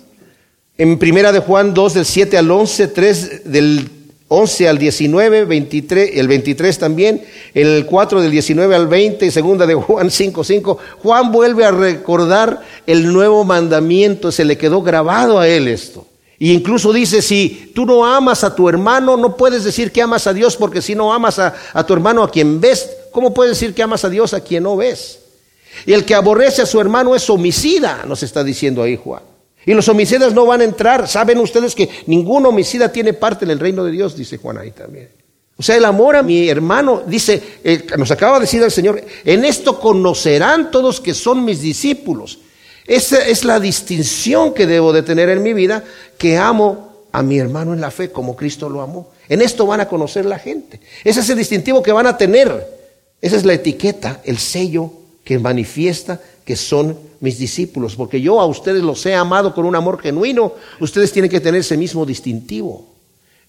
En 0.77 0.97
primera 0.97 1.31
de 1.31 1.39
Juan 1.39 1.73
2 1.73 1.93
del 1.93 2.05
7 2.05 2.37
al 2.37 2.49
11, 2.51 2.87
3 2.87 3.51
del 3.51 3.89
11 4.33 4.69
al 4.69 4.77
19, 4.77 5.43
23, 5.43 6.11
el 6.13 6.29
23 6.29 6.79
también, 6.79 7.21
el 7.53 7.85
4 7.85 8.21
del 8.21 8.31
19 8.31 8.73
al 8.73 8.87
20, 8.87 9.29
segunda 9.29 9.67
de 9.67 9.73
Juan 9.73 10.09
5, 10.11 10.43
5. 10.45 10.77
Juan 11.03 11.33
vuelve 11.33 11.65
a 11.65 11.71
recordar 11.71 12.61
el 12.87 13.11
nuevo 13.11 13.43
mandamiento, 13.43 14.31
se 14.31 14.45
le 14.45 14.57
quedó 14.57 14.81
grabado 14.83 15.37
a 15.37 15.49
él 15.49 15.67
esto. 15.67 16.07
Y 16.39 16.53
incluso 16.53 16.93
dice, 16.93 17.21
si 17.21 17.73
tú 17.75 17.85
no 17.85 18.05
amas 18.05 18.45
a 18.45 18.55
tu 18.55 18.69
hermano, 18.69 19.17
no 19.17 19.35
puedes 19.35 19.65
decir 19.65 19.91
que 19.91 20.01
amas 20.01 20.25
a 20.27 20.33
Dios, 20.33 20.55
porque 20.55 20.81
si 20.81 20.95
no 20.95 21.11
amas 21.11 21.37
a, 21.37 21.53
a 21.73 21.85
tu 21.85 21.91
hermano 21.91 22.23
a 22.23 22.31
quien 22.31 22.61
ves, 22.61 22.89
¿cómo 23.11 23.33
puedes 23.33 23.59
decir 23.59 23.75
que 23.75 23.83
amas 23.83 24.05
a 24.05 24.09
Dios 24.09 24.33
a 24.33 24.39
quien 24.39 24.63
no 24.63 24.77
ves? 24.77 25.19
Y 25.85 25.91
el 25.91 26.05
que 26.05 26.15
aborrece 26.15 26.61
a 26.61 26.65
su 26.65 26.79
hermano 26.79 27.15
es 27.17 27.29
homicida, 27.29 28.05
nos 28.07 28.23
está 28.23 28.45
diciendo 28.45 28.81
ahí 28.81 28.95
Juan. 28.95 29.23
Y 29.65 29.73
los 29.73 29.87
homicidas 29.87 30.33
no 30.33 30.45
van 30.45 30.61
a 30.61 30.63
entrar. 30.63 31.07
Saben 31.07 31.37
ustedes 31.39 31.75
que 31.75 31.89
ningún 32.07 32.45
homicida 32.45 32.91
tiene 32.91 33.13
parte 33.13 33.45
en 33.45 33.51
el 33.51 33.59
reino 33.59 33.83
de 33.83 33.91
Dios, 33.91 34.15
dice 34.15 34.37
Juan 34.37 34.57
ahí 34.57 34.71
también. 34.71 35.09
O 35.57 35.63
sea, 35.63 35.77
el 35.77 35.85
amor 35.85 36.15
a 36.15 36.23
mi 36.23 36.49
hermano, 36.49 37.03
dice, 37.05 37.41
eh, 37.63 37.85
nos 37.97 38.09
acaba 38.09 38.37
de 38.37 38.45
decir 38.45 38.63
el 38.63 38.71
Señor, 38.71 39.03
en 39.23 39.45
esto 39.45 39.79
conocerán 39.79 40.71
todos 40.71 40.99
que 40.99 41.13
son 41.13 41.45
mis 41.45 41.61
discípulos. 41.61 42.39
Esa 42.87 43.23
es 43.27 43.43
la 43.43 43.59
distinción 43.59 44.53
que 44.53 44.65
debo 44.65 44.91
de 44.91 45.03
tener 45.03 45.29
en 45.29 45.43
mi 45.43 45.53
vida, 45.53 45.83
que 46.17 46.37
amo 46.37 47.05
a 47.11 47.21
mi 47.21 47.37
hermano 47.37 47.73
en 47.73 47.81
la 47.81 47.91
fe 47.91 48.11
como 48.11 48.35
Cristo 48.35 48.69
lo 48.69 48.81
amó. 48.81 49.11
En 49.29 49.41
esto 49.41 49.67
van 49.67 49.81
a 49.81 49.87
conocer 49.87 50.25
la 50.25 50.39
gente. 50.39 50.79
Ese 51.03 51.19
es 51.19 51.29
el 51.29 51.37
distintivo 51.37 51.83
que 51.83 51.91
van 51.91 52.07
a 52.07 52.17
tener. 52.17 52.79
Esa 53.21 53.35
es 53.35 53.45
la 53.45 53.53
etiqueta, 53.53 54.21
el 54.23 54.39
sello 54.39 54.91
que 55.23 55.37
manifiesta 55.37 56.19
que 56.45 56.55
son 56.55 56.97
mis 57.19 57.37
discípulos, 57.37 57.95
porque 57.95 58.19
yo 58.19 58.39
a 58.41 58.45
ustedes 58.45 58.81
los 58.83 59.05
he 59.05 59.13
amado 59.13 59.53
con 59.53 59.65
un 59.65 59.75
amor 59.75 60.01
genuino, 60.01 60.53
ustedes 60.79 61.11
tienen 61.11 61.29
que 61.29 61.39
tener 61.39 61.61
ese 61.61 61.77
mismo 61.77 62.05
distintivo. 62.05 62.87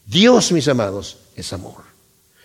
Dios, 0.06 0.52
mis 0.52 0.68
amados, 0.68 1.18
es 1.36 1.52
amor 1.52 1.92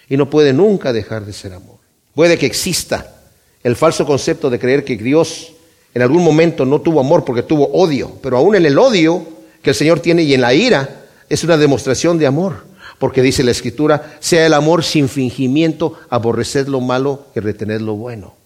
y 0.09 0.17
no 0.17 0.29
puede 0.29 0.53
nunca 0.53 0.93
dejar 0.93 1.25
de 1.25 1.33
ser 1.33 1.53
amor. 1.53 1.77
Puede 2.15 2.37
que 2.37 2.45
exista 2.45 3.15
el 3.63 3.75
falso 3.75 4.05
concepto 4.05 4.49
de 4.49 4.59
creer 4.59 4.83
que 4.83 4.95
Dios 4.95 5.53
en 5.93 6.01
algún 6.01 6.23
momento 6.23 6.65
no 6.65 6.81
tuvo 6.81 6.99
amor 6.99 7.25
porque 7.25 7.43
tuvo 7.43 7.67
odio, 7.73 8.13
pero 8.21 8.37
aún 8.37 8.55
en 8.55 8.65
el 8.65 8.77
odio 8.77 9.25
que 9.61 9.71
el 9.71 9.75
Señor 9.75 9.99
tiene 9.99 10.23
y 10.23 10.33
en 10.33 10.41
la 10.41 10.53
ira 10.53 11.05
es 11.29 11.43
una 11.43 11.57
demostración 11.57 12.17
de 12.17 12.27
amor, 12.27 12.65
porque 12.99 13.21
dice 13.21 13.43
la 13.43 13.51
Escritura, 13.51 14.17
sea 14.19 14.45
el 14.45 14.53
amor 14.53 14.83
sin 14.83 15.09
fingimiento, 15.09 15.93
aborrecer 16.09 16.69
lo 16.69 16.79
malo 16.79 17.25
y 17.35 17.39
retener 17.39 17.81
lo 17.81 17.95
bueno. 17.95 18.36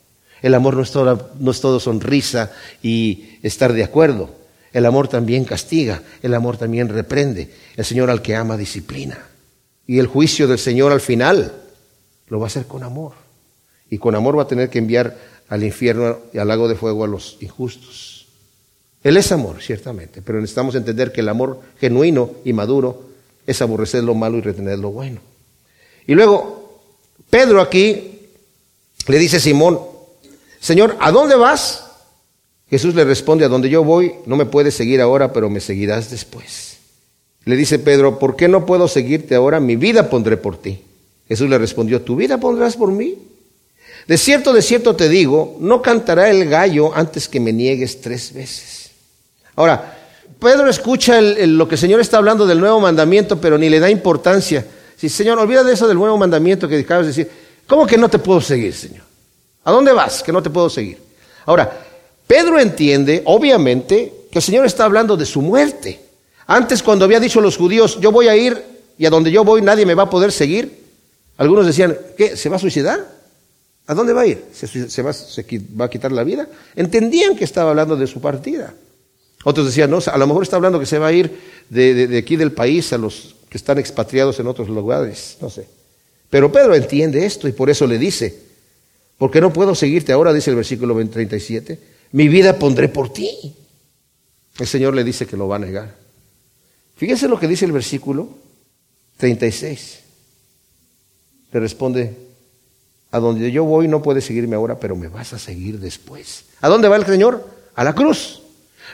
El 0.42 0.56
amor 0.56 0.76
no 0.76 0.82
es, 0.82 0.92
todo, 0.92 1.80
sonrisa 1.80 2.52
y 2.82 3.38
estar 3.44 3.74
de 3.74 3.84
acuerdo. 3.84 4.30
El 4.74 4.86
amor 4.86 5.08
también 5.08 5.46
castiga, 5.46 6.02
el 6.24 6.34
amor 6.34 6.58
también 6.58 6.90
reprende. 6.90 7.54
El 7.76 7.86
Señor 7.86 8.10
al 8.10 8.22
que 8.22 8.36
ama 8.36 8.58
disciplina. 8.58 9.20
Y 9.86 10.00
el 10.00 10.08
juicio 10.08 10.48
del 10.48 10.60
Señor 10.60 10.92
al 10.92 11.02
final 11.02 11.52
lo 12.28 12.40
va 12.40 12.46
a 12.46 12.48
hacer 12.48 12.66
con 12.66 12.84
amor. 12.84 13.14
Y 13.90 13.98
con 13.98 14.16
amor 14.16 14.38
va 14.38 14.44
a 14.44 14.48
tener 14.48 14.70
que 14.70 14.80
enviar 14.80 15.16
al 15.50 15.64
infierno 15.64 16.18
y 16.34 16.38
al 16.38 16.48
lago 16.48 16.68
de 16.68 16.76
fuego 16.76 17.04
a 17.04 17.08
los 17.08 17.38
injustos. 17.42 18.28
Él 19.04 19.18
es 19.18 19.32
amor, 19.32 19.62
ciertamente, 19.62 20.22
pero 20.22 20.40
necesitamos 20.40 20.76
entender 20.76 21.12
que 21.12 21.22
el 21.22 21.30
amor 21.30 21.60
genuino 21.80 22.32
y 22.46 22.54
maduro 22.54 23.10
es 23.46 23.62
aborrecer 23.62 24.04
lo 24.04 24.16
malo 24.16 24.38
y 24.38 24.42
retener 24.42 24.80
lo 24.80 24.92
bueno. 24.92 25.20
Y 26.08 26.14
luego, 26.14 26.82
Pedro 27.30 27.62
aquí 27.62 28.20
le 29.08 29.20
dice 29.20 29.38
a 29.38 29.40
Simón, 29.40 29.91
Señor, 30.62 30.96
¿a 31.00 31.12
dónde 31.12 31.36
vas? 31.36 31.86
Jesús 32.70 32.94
le 32.94 33.04
responde, 33.04 33.44
a 33.44 33.50
donde 33.50 33.68
yo 33.70 33.84
voy, 33.84 34.14
no 34.28 34.38
me 34.38 34.46
puedes 34.46 34.76
seguir 34.76 35.02
ahora, 35.02 35.34
pero 35.34 35.50
me 35.50 35.60
seguirás 35.60 36.12
después. 36.12 36.78
Le 37.46 37.56
dice 37.56 37.80
Pedro, 37.80 38.20
¿por 38.20 38.36
qué 38.36 38.48
no 38.48 38.66
puedo 38.68 38.88
seguirte 38.88 39.34
ahora? 39.34 39.60
Mi 39.60 39.76
vida 39.76 40.10
pondré 40.10 40.38
por 40.38 40.62
ti. 40.62 40.80
Jesús 41.28 41.50
le 41.50 41.58
respondió, 41.58 42.04
¿tu 42.04 42.16
vida 42.16 42.38
pondrás 42.38 42.78
por 42.78 42.92
mí? 42.92 43.18
De 44.08 44.18
cierto, 44.18 44.54
de 44.54 44.62
cierto 44.62 44.96
te 44.96 45.10
digo, 45.10 45.58
no 45.60 45.82
cantará 45.82 46.30
el 46.30 46.48
gallo 46.48 46.96
antes 46.96 47.28
que 47.28 47.40
me 47.40 47.52
niegues 47.52 48.00
tres 48.00 48.32
veces. 48.32 48.92
Ahora, 49.56 49.98
Pedro 50.40 50.70
escucha 50.70 51.20
lo 51.22 51.68
que 51.68 51.76
el 51.76 51.82
Señor 51.82 52.00
está 52.00 52.18
hablando 52.18 52.46
del 52.46 52.60
nuevo 52.60 52.80
mandamiento, 52.80 53.42
pero 53.42 53.58
ni 53.58 53.70
le 53.70 53.80
da 53.80 53.90
importancia. 53.90 54.66
Si, 54.96 55.10
Señor, 55.10 55.40
olvida 55.40 55.64
de 55.64 55.74
eso 55.74 55.88
del 55.88 55.98
nuevo 55.98 56.18
mandamiento 56.18 56.68
que 56.68 56.78
acabas 56.78 57.06
de 57.06 57.12
decir. 57.12 57.32
¿Cómo 57.66 57.88
que 57.88 57.98
no 57.98 58.10
te 58.10 58.20
puedo 58.20 58.42
seguir, 58.42 58.74
Señor? 58.74 59.11
¿A 59.64 59.72
dónde 59.72 59.92
vas? 59.92 60.24
Que 60.24 60.32
no 60.32 60.42
te 60.42 60.50
puedo 60.50 60.70
seguir. 60.70 60.98
Ahora, 61.46 61.86
Pedro 62.28 62.60
entiende, 62.60 63.22
obviamente, 63.26 64.14
que 64.32 64.40
el 64.40 64.44
Señor 64.44 64.66
está 64.66 64.86
hablando 64.86 65.18
de 65.18 65.26
su 65.26 65.42
muerte. 65.42 66.00
Antes, 66.48 66.82
cuando 66.82 67.06
había 67.06 67.20
dicho 67.20 67.40
a 67.40 67.42
los 67.42 67.58
judíos, 67.58 68.00
yo 68.00 68.12
voy 68.12 68.28
a 68.28 68.36
ir 68.36 68.62
y 68.98 69.06
a 69.06 69.10
donde 69.10 69.32
yo 69.32 69.44
voy 69.44 69.62
nadie 69.62 69.86
me 69.86 69.96
va 69.96 70.04
a 70.04 70.10
poder 70.10 70.32
seguir, 70.32 70.82
algunos 71.38 71.66
decían, 71.66 71.98
¿qué? 72.18 72.38
¿Se 72.38 72.50
va 72.50 72.58
a 72.58 72.60
suicidar? 72.60 73.06
¿A 73.88 73.94
dónde 73.94 74.14
va 74.14 74.22
a 74.22 74.28
ir? 74.28 74.46
¿Se, 74.54 75.02
va, 75.02 75.86
a 75.86 75.90
quitar 75.90 76.12
la 76.12 76.24
vida? 76.24 76.48
Entendían 76.76 77.36
que 77.36 77.44
estaba 77.44 77.72
hablando 77.72 77.96
de 77.96 78.06
su 78.06 78.22
partida. 78.22 78.74
Otros 79.44 79.66
decían, 79.66 79.90
no, 79.90 80.00
a 80.06 80.18
lo 80.18 80.28
mejor 80.28 80.44
está 80.44 80.56
hablando 80.58 80.80
que 80.80 80.86
se 80.86 81.00
va 81.00 81.08
a 81.08 81.14
ir 81.14 81.36
de, 81.70 82.08
de 82.08 82.18
aquí 82.18 82.36
del 82.36 82.52
país 82.52 82.94
a 82.94 82.98
los 82.98 83.36
que 83.50 83.58
están 83.58 83.80
expatriados 83.80 84.40
en 84.40 84.48
otros 84.48 84.70
lugares, 84.70 85.38
no 85.42 85.50
sé. 85.50 85.68
Pero 86.30 86.52
Pedro 86.52 86.76
entiende 86.76 87.26
esto 87.26 87.48
y 87.48 87.52
por 87.52 87.70
eso 87.70 87.88
le 87.88 87.98
dice, 87.98 88.51
porque 89.22 89.40
no 89.40 89.54
puedo 89.54 89.76
seguirte 89.76 90.14
ahora, 90.14 90.34
dice 90.34 90.50
el 90.50 90.56
versículo 90.56 90.96
37. 90.96 91.78
Mi 92.14 92.28
vida 92.28 92.58
pondré 92.58 92.90
por 92.90 93.14
ti. 93.14 93.54
El 94.58 94.66
Señor 94.66 94.96
le 94.96 95.04
dice 95.04 95.28
que 95.28 95.38
lo 95.38 95.48
va 95.48 95.58
a 95.58 95.60
negar. 95.60 95.96
Fíjese 96.96 97.28
lo 97.28 97.40
que 97.40 97.48
dice 97.48 97.66
el 97.66 97.72
versículo 97.72 98.30
36. 99.18 100.00
Le 101.52 101.60
responde, 101.60 102.18
a 103.12 103.20
donde 103.20 103.52
yo 103.52 103.64
voy 103.64 103.88
no 103.88 104.02
puedes 104.02 104.26
seguirme 104.26 104.56
ahora, 104.56 104.80
pero 104.80 104.96
me 104.96 105.08
vas 105.08 105.34
a 105.34 105.38
seguir 105.38 105.78
después. 105.78 106.46
¿A 106.60 106.68
dónde 106.68 106.88
va 106.88 106.96
el 106.96 107.06
Señor? 107.06 107.48
A 107.76 107.84
la 107.84 107.94
cruz. 107.94 108.42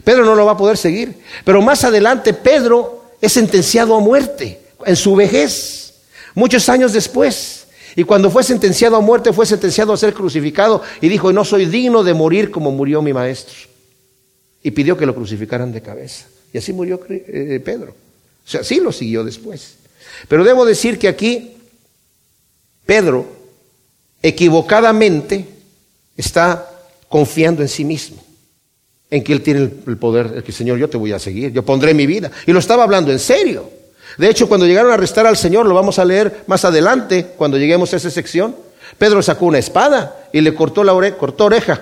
Pedro 0.03 0.25
no 0.25 0.35
lo 0.35 0.45
va 0.45 0.51
a 0.51 0.57
poder 0.57 0.75
seguir. 0.75 1.23
Pero 1.45 1.61
más 1.61 1.85
adelante 1.85 2.33
Pedro 2.33 3.13
es 3.21 3.31
sentenciado 3.31 3.95
a 3.95 4.01
muerte 4.01 4.59
en 4.85 4.97
su 4.97 5.15
vejez, 5.15 5.93
muchos 6.35 6.67
años 6.67 6.91
después. 6.91 7.56
Y 7.97 8.03
cuando 8.03 8.29
fue 8.29 8.43
sentenciado 8.43 8.95
a 8.95 9.01
muerte, 9.01 9.33
fue 9.33 9.47
sentenciado 9.47 9.91
a 9.91 9.97
ser 9.97 10.13
crucificado 10.13 10.83
y 11.01 11.09
dijo, 11.09 11.33
no 11.33 11.43
soy 11.43 11.65
digno 11.65 12.03
de 12.03 12.13
morir 12.13 12.51
como 12.51 12.69
murió 12.69 13.01
mi 13.01 13.11
maestro. 13.11 13.55
Y 14.61 14.69
pidió 14.69 14.95
que 14.95 15.07
lo 15.07 15.15
crucificaran 15.15 15.71
de 15.71 15.81
cabeza. 15.81 16.27
Y 16.53 16.59
así 16.59 16.73
murió 16.73 17.01
eh, 17.09 17.59
Pedro. 17.65 17.95
O 18.45 18.47
sea, 18.47 18.63
sí 18.63 18.79
lo 18.79 18.91
siguió 18.91 19.23
después. 19.23 19.77
Pero 20.27 20.43
debo 20.43 20.63
decir 20.63 20.99
que 20.99 21.07
aquí 21.07 21.53
Pedro 22.85 23.25
equivocadamente 24.21 25.47
está 26.15 26.69
confiando 27.09 27.63
en 27.63 27.67
sí 27.67 27.83
mismo, 27.83 28.23
en 29.09 29.23
que 29.23 29.33
él 29.33 29.41
tiene 29.41 29.71
el 29.87 29.97
poder, 29.97 30.33
el 30.35 30.43
que 30.43 30.51
Señor, 30.51 30.77
yo 30.77 30.87
te 30.87 30.97
voy 30.97 31.13
a 31.13 31.19
seguir, 31.19 31.51
yo 31.51 31.65
pondré 31.65 31.95
mi 31.95 32.05
vida. 32.05 32.29
Y 32.45 32.53
lo 32.53 32.59
estaba 32.59 32.83
hablando 32.83 33.11
en 33.11 33.17
serio. 33.17 33.76
De 34.17 34.29
hecho, 34.29 34.47
cuando 34.47 34.65
llegaron 34.65 34.91
a 34.91 34.95
arrestar 34.95 35.27
al 35.27 35.37
Señor, 35.37 35.65
lo 35.65 35.75
vamos 35.75 35.99
a 35.99 36.05
leer 36.05 36.43
más 36.47 36.65
adelante, 36.65 37.33
cuando 37.37 37.57
lleguemos 37.57 37.93
a 37.93 37.97
esa 37.97 38.09
sección, 38.09 38.55
Pedro 38.97 39.21
sacó 39.21 39.45
una 39.45 39.59
espada 39.59 40.29
y 40.33 40.41
le 40.41 40.53
cortó 40.53 40.83
la 40.83 40.93
oreja, 40.93 41.17
cortó 41.17 41.45
oreja, 41.45 41.81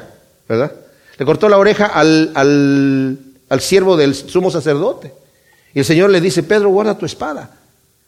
¿verdad? 0.49 0.71
Le 1.17 1.26
cortó 1.26 1.47
la 1.47 1.57
oreja 1.57 1.86
al, 1.86 2.32
al, 2.36 3.17
al 3.49 3.61
siervo 3.61 3.95
del 3.95 4.15
sumo 4.15 4.51
sacerdote. 4.51 5.13
Y 5.73 5.80
el 5.80 5.86
Señor 5.86 6.09
le 6.09 6.21
dice, 6.21 6.43
Pedro, 6.43 6.69
guarda 6.69 6.97
tu 6.97 7.05
espada. 7.05 7.51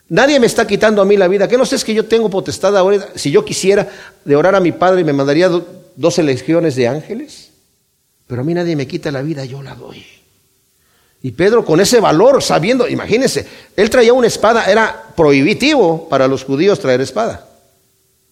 Nadie 0.10 0.40
me 0.40 0.48
está 0.48 0.66
quitando 0.66 1.02
a 1.02 1.06
mí 1.06 1.18
la 1.18 1.28
vida. 1.28 1.48
¿Qué 1.48 1.58
no 1.58 1.66
sé 1.66 1.76
es 1.76 1.84
que 1.84 1.94
yo 1.94 2.06
tengo 2.06 2.30
potestad 2.30 2.76
ahora? 2.78 3.10
Si 3.16 3.30
yo 3.30 3.44
quisiera 3.44 3.90
de 4.24 4.36
orar 4.36 4.56
a 4.56 4.60
mi 4.60 4.72
Padre, 4.72 5.04
me 5.04 5.14
mandaría 5.14 5.50
doce 5.96 6.24
legiones 6.24 6.76
de 6.76 6.88
ángeles. 6.88 7.52
Pero 8.26 8.42
a 8.42 8.44
mí 8.44 8.54
nadie 8.54 8.76
me 8.76 8.88
quita 8.88 9.12
la 9.12 9.22
vida, 9.22 9.46
yo 9.46 9.62
la 9.62 9.76
doy. 9.76 10.06
Y 11.28 11.34
Pedro 11.34 11.66
con 11.66 11.82
ese 11.82 12.00
valor, 12.00 12.42
sabiendo, 12.42 12.88
imagínense, 12.88 13.46
él 13.76 13.90
traía 13.90 14.14
una 14.14 14.28
espada, 14.28 14.64
era 14.64 15.08
prohibitivo 15.14 16.08
para 16.08 16.26
los 16.26 16.46
judíos 16.46 16.80
traer 16.80 17.02
espada. 17.02 17.46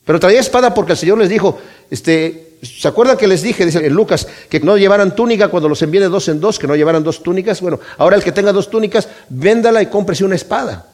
Pero 0.05 0.17
traía 0.17 0.39
espada 0.39 0.73
porque 0.73 0.93
el 0.93 0.97
Señor 0.97 1.17
les 1.17 1.27
dijo, 1.27 1.59
este, 1.91 2.55
¿se 2.61 2.87
acuerdan 2.87 3.17
que 3.17 3.27
les 3.27 3.41
dije, 3.41 3.65
dice 3.65 3.89
Lucas, 3.89 4.25
que 4.47 4.61
no 4.61 4.77
llevaran 4.77 5.13
túnica 5.13 5.49
cuando 5.49 5.67
los 5.67 5.81
envíe 5.81 5.99
de 5.99 6.07
dos 6.07 6.29
en 6.29 6.39
dos, 6.39 6.57
que 6.57 6.67
no 6.67 6.75
llevaran 6.77 7.03
dos 7.03 7.21
túnicas? 7.21 7.59
Bueno, 7.59 7.81
ahora 7.97 8.15
el 8.15 8.23
que 8.23 8.31
tenga 8.31 8.53
dos 8.53 8.69
túnicas, 8.69 9.09
véndala 9.27 9.81
y 9.81 9.87
cómprese 9.87 10.23
una 10.23 10.35
espada. 10.35 10.85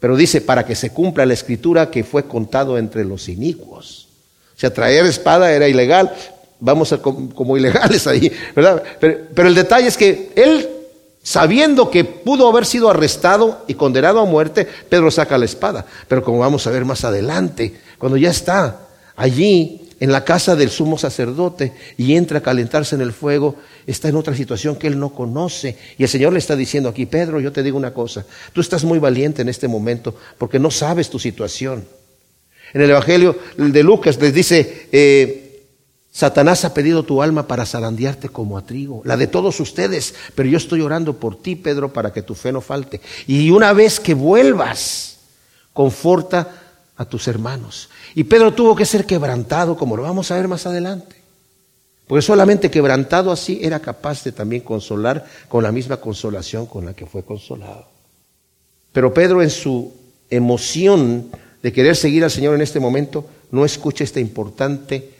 Pero 0.00 0.16
dice, 0.16 0.40
para 0.40 0.66
que 0.66 0.74
se 0.74 0.90
cumpla 0.90 1.24
la 1.24 1.34
escritura 1.34 1.92
que 1.92 2.02
fue 2.02 2.24
contado 2.24 2.76
entre 2.76 3.04
los 3.04 3.28
inicuos. 3.28 4.08
O 4.56 4.58
sea, 4.58 4.74
traer 4.74 5.06
espada 5.06 5.52
era 5.52 5.68
ilegal, 5.68 6.12
vamos 6.58 6.92
a 6.92 6.98
como, 6.98 7.32
como 7.32 7.56
ilegales 7.56 8.04
ahí, 8.08 8.32
¿verdad? 8.56 8.82
Pero, 8.98 9.18
pero 9.32 9.46
el 9.46 9.54
detalle 9.54 9.86
es 9.86 9.96
que 9.96 10.32
él 10.34 10.70
Sabiendo 11.26 11.90
que 11.90 12.04
pudo 12.04 12.48
haber 12.48 12.64
sido 12.64 12.88
arrestado 12.88 13.64
y 13.66 13.74
condenado 13.74 14.20
a 14.20 14.24
muerte, 14.24 14.64
Pedro 14.88 15.10
saca 15.10 15.36
la 15.36 15.44
espada. 15.44 15.84
Pero 16.06 16.22
como 16.22 16.38
vamos 16.38 16.64
a 16.64 16.70
ver 16.70 16.84
más 16.84 17.04
adelante, 17.04 17.80
cuando 17.98 18.16
ya 18.16 18.30
está 18.30 18.86
allí 19.16 19.90
en 19.98 20.12
la 20.12 20.24
casa 20.24 20.54
del 20.54 20.70
sumo 20.70 20.96
sacerdote 20.96 21.72
y 21.96 22.14
entra 22.14 22.38
a 22.38 22.42
calentarse 22.42 22.94
en 22.94 23.00
el 23.00 23.12
fuego, 23.12 23.56
está 23.88 24.08
en 24.08 24.14
otra 24.14 24.36
situación 24.36 24.76
que 24.76 24.86
él 24.86 25.00
no 25.00 25.08
conoce. 25.08 25.76
Y 25.98 26.04
el 26.04 26.08
Señor 26.08 26.32
le 26.32 26.38
está 26.38 26.54
diciendo 26.54 26.88
aquí, 26.88 27.06
Pedro, 27.06 27.40
yo 27.40 27.50
te 27.50 27.64
digo 27.64 27.76
una 27.76 27.92
cosa, 27.92 28.24
tú 28.52 28.60
estás 28.60 28.84
muy 28.84 29.00
valiente 29.00 29.42
en 29.42 29.48
este 29.48 29.66
momento 29.66 30.14
porque 30.38 30.60
no 30.60 30.70
sabes 30.70 31.10
tu 31.10 31.18
situación. 31.18 31.84
En 32.72 32.82
el 32.82 32.90
Evangelio 32.90 33.36
de 33.56 33.82
Lucas 33.82 34.16
les 34.20 34.32
dice, 34.32 34.86
eh, 34.92 35.45
Satanás 36.16 36.64
ha 36.64 36.72
pedido 36.72 37.02
tu 37.02 37.20
alma 37.20 37.46
para 37.46 37.66
zarandearte 37.66 38.30
como 38.30 38.56
a 38.56 38.64
trigo, 38.64 39.02
la 39.04 39.18
de 39.18 39.26
todos 39.26 39.60
ustedes, 39.60 40.14
pero 40.34 40.48
yo 40.48 40.56
estoy 40.56 40.80
orando 40.80 41.18
por 41.18 41.36
ti, 41.36 41.56
Pedro, 41.56 41.92
para 41.92 42.10
que 42.10 42.22
tu 42.22 42.34
fe 42.34 42.52
no 42.52 42.62
falte. 42.62 43.02
Y 43.26 43.50
una 43.50 43.74
vez 43.74 44.00
que 44.00 44.14
vuelvas, 44.14 45.18
conforta 45.74 46.50
a 46.96 47.04
tus 47.04 47.28
hermanos. 47.28 47.90
Y 48.14 48.24
Pedro 48.24 48.54
tuvo 48.54 48.74
que 48.74 48.86
ser 48.86 49.04
quebrantado, 49.04 49.76
como 49.76 49.94
lo 49.94 50.04
vamos 50.04 50.30
a 50.30 50.36
ver 50.36 50.48
más 50.48 50.64
adelante. 50.64 51.16
Porque 52.06 52.22
solamente 52.22 52.70
quebrantado 52.70 53.30
así 53.30 53.58
era 53.60 53.80
capaz 53.80 54.24
de 54.24 54.32
también 54.32 54.62
consolar 54.62 55.26
con 55.48 55.62
la 55.62 55.70
misma 55.70 55.98
consolación 55.98 56.64
con 56.64 56.86
la 56.86 56.94
que 56.94 57.04
fue 57.04 57.24
consolado. 57.24 57.88
Pero 58.90 59.12
Pedro 59.12 59.42
en 59.42 59.50
su 59.50 59.92
emoción 60.30 61.26
de 61.62 61.72
querer 61.74 61.94
seguir 61.94 62.24
al 62.24 62.30
Señor 62.30 62.54
en 62.54 62.62
este 62.62 62.80
momento, 62.80 63.26
no 63.50 63.66
escuche 63.66 64.02
este 64.02 64.18
importante 64.18 65.15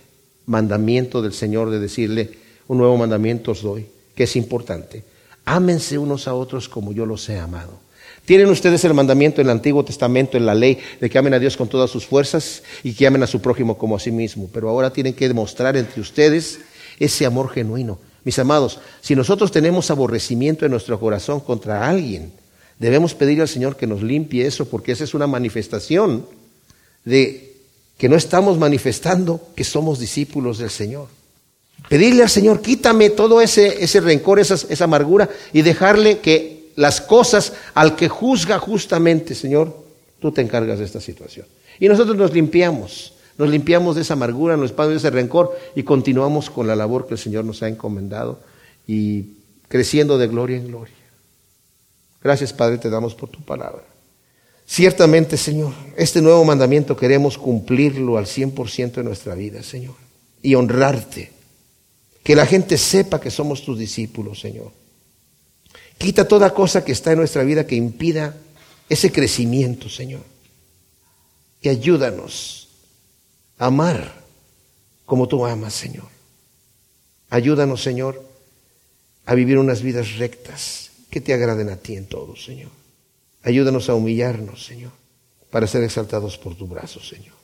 mandamiento 0.46 1.22
del 1.22 1.32
Señor 1.32 1.70
de 1.70 1.78
decirle, 1.78 2.30
un 2.68 2.78
nuevo 2.78 2.96
mandamiento 2.96 3.52
os 3.52 3.62
doy, 3.62 3.86
que 4.14 4.24
es 4.24 4.36
importante. 4.36 5.04
Ámense 5.44 5.98
unos 5.98 6.26
a 6.26 6.34
otros 6.34 6.68
como 6.68 6.92
yo 6.92 7.06
los 7.06 7.28
he 7.28 7.38
amado. 7.38 7.86
Tienen 8.24 8.48
ustedes 8.48 8.84
el 8.84 8.94
mandamiento 8.94 9.40
en 9.40 9.46
el 9.46 9.52
Antiguo 9.52 9.84
Testamento, 9.84 10.36
en 10.36 10.46
la 10.46 10.54
ley, 10.54 10.78
de 11.00 11.08
que 11.08 11.16
amen 11.16 11.34
a 11.34 11.38
Dios 11.38 11.56
con 11.56 11.68
todas 11.68 11.90
sus 11.90 12.06
fuerzas 12.06 12.64
y 12.82 12.92
que 12.92 13.06
amen 13.06 13.22
a 13.22 13.28
su 13.28 13.40
prójimo 13.40 13.78
como 13.78 13.94
a 13.94 14.00
sí 14.00 14.10
mismo. 14.10 14.50
Pero 14.52 14.68
ahora 14.68 14.92
tienen 14.92 15.14
que 15.14 15.28
demostrar 15.28 15.76
entre 15.76 16.00
ustedes 16.00 16.58
ese 16.98 17.24
amor 17.24 17.50
genuino. 17.50 17.98
Mis 18.24 18.40
amados, 18.40 18.80
si 19.00 19.14
nosotros 19.14 19.52
tenemos 19.52 19.92
aborrecimiento 19.92 20.64
en 20.64 20.72
nuestro 20.72 20.98
corazón 20.98 21.38
contra 21.38 21.88
alguien, 21.88 22.32
debemos 22.80 23.14
pedir 23.14 23.40
al 23.40 23.48
Señor 23.48 23.76
que 23.76 23.86
nos 23.86 24.02
limpie 24.02 24.44
eso, 24.44 24.68
porque 24.68 24.90
esa 24.90 25.04
es 25.04 25.14
una 25.14 25.28
manifestación 25.28 26.26
de 27.04 27.55
que 27.98 28.08
no 28.08 28.16
estamos 28.16 28.58
manifestando 28.58 29.40
que 29.54 29.64
somos 29.64 29.98
discípulos 29.98 30.58
del 30.58 30.70
Señor. 30.70 31.08
Pedirle 31.88 32.22
al 32.22 32.30
Señor, 32.30 32.60
quítame 32.60 33.10
todo 33.10 33.40
ese, 33.40 33.82
ese 33.82 34.00
rencor, 34.00 34.40
esa, 34.40 34.84
amargura 34.84 35.28
y 35.52 35.62
dejarle 35.62 36.18
que 36.18 36.72
las 36.74 37.00
cosas 37.00 37.52
al 37.74 37.96
que 37.96 38.08
juzga 38.08 38.58
justamente, 38.58 39.34
Señor, 39.34 39.84
tú 40.20 40.32
te 40.32 40.42
encargas 40.42 40.78
de 40.78 40.84
esta 40.84 41.00
situación. 41.00 41.46
Y 41.78 41.88
nosotros 41.88 42.16
nos 42.16 42.32
limpiamos, 42.32 43.14
nos 43.38 43.48
limpiamos 43.48 43.96
de 43.96 44.02
esa 44.02 44.14
amargura, 44.14 44.56
nos 44.56 44.70
limpiamos 44.70 44.92
de 44.92 44.96
ese 44.98 45.10
rencor 45.10 45.56
y 45.74 45.84
continuamos 45.84 46.50
con 46.50 46.66
la 46.66 46.76
labor 46.76 47.06
que 47.06 47.14
el 47.14 47.20
Señor 47.20 47.44
nos 47.44 47.62
ha 47.62 47.68
encomendado 47.68 48.40
y 48.86 49.36
creciendo 49.68 50.18
de 50.18 50.26
gloria 50.26 50.56
en 50.56 50.68
gloria. 50.68 50.94
Gracias, 52.22 52.52
Padre, 52.52 52.78
te 52.78 52.90
damos 52.90 53.14
por 53.14 53.28
tu 53.28 53.40
palabra. 53.42 53.95
Ciertamente, 54.66 55.36
Señor, 55.36 55.72
este 55.96 56.20
nuevo 56.20 56.44
mandamiento 56.44 56.96
queremos 56.96 57.38
cumplirlo 57.38 58.18
al 58.18 58.26
100% 58.26 58.94
de 58.94 59.04
nuestra 59.04 59.34
vida, 59.34 59.62
Señor, 59.62 59.94
y 60.42 60.56
honrarte 60.56 61.32
que 62.24 62.34
la 62.34 62.44
gente 62.44 62.76
sepa 62.76 63.20
que 63.20 63.30
somos 63.30 63.64
tus 63.64 63.78
discípulos, 63.78 64.40
Señor. 64.40 64.72
Quita 65.96 66.26
toda 66.26 66.52
cosa 66.52 66.84
que 66.84 66.90
está 66.90 67.12
en 67.12 67.18
nuestra 67.18 67.44
vida 67.44 67.66
que 67.66 67.76
impida 67.76 68.36
ese 68.88 69.12
crecimiento, 69.12 69.88
Señor. 69.88 70.22
Y 71.62 71.68
ayúdanos 71.68 72.68
a 73.58 73.66
amar 73.66 74.24
como 75.04 75.28
tú 75.28 75.46
amas, 75.46 75.74
Señor. 75.74 76.08
Ayúdanos, 77.30 77.82
Señor, 77.82 78.22
a 79.24 79.34
vivir 79.34 79.58
unas 79.58 79.80
vidas 79.82 80.16
rectas 80.16 80.90
que 81.08 81.20
te 81.20 81.32
agraden 81.32 81.70
a 81.70 81.76
ti 81.76 81.96
en 81.96 82.06
todo, 82.06 82.36
Señor. 82.36 82.70
Ayúdanos 83.46 83.88
a 83.88 83.94
humillarnos, 83.94 84.66
Señor, 84.66 84.92
para 85.50 85.66
ser 85.66 85.82
exaltados 85.82 86.36
por 86.36 86.54
tu 86.54 86.66
brazo, 86.66 87.00
Señor. 87.00 87.34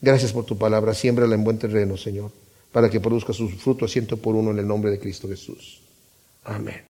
Gracias 0.00 0.32
por 0.32 0.44
tu 0.44 0.58
palabra. 0.58 0.92
Siémbrala 0.92 1.36
en 1.36 1.44
buen 1.44 1.58
terreno, 1.58 1.96
Señor 1.96 2.32
para 2.72 2.90
que 2.90 3.00
produzca 3.00 3.32
sus 3.32 3.54
frutos 3.54 3.92
ciento 3.92 4.16
por 4.16 4.34
uno 4.34 4.50
en 4.50 4.58
el 4.58 4.66
nombre 4.66 4.90
de 4.90 4.98
Cristo 4.98 5.28
Jesús. 5.28 5.80
Amén. 6.44 6.82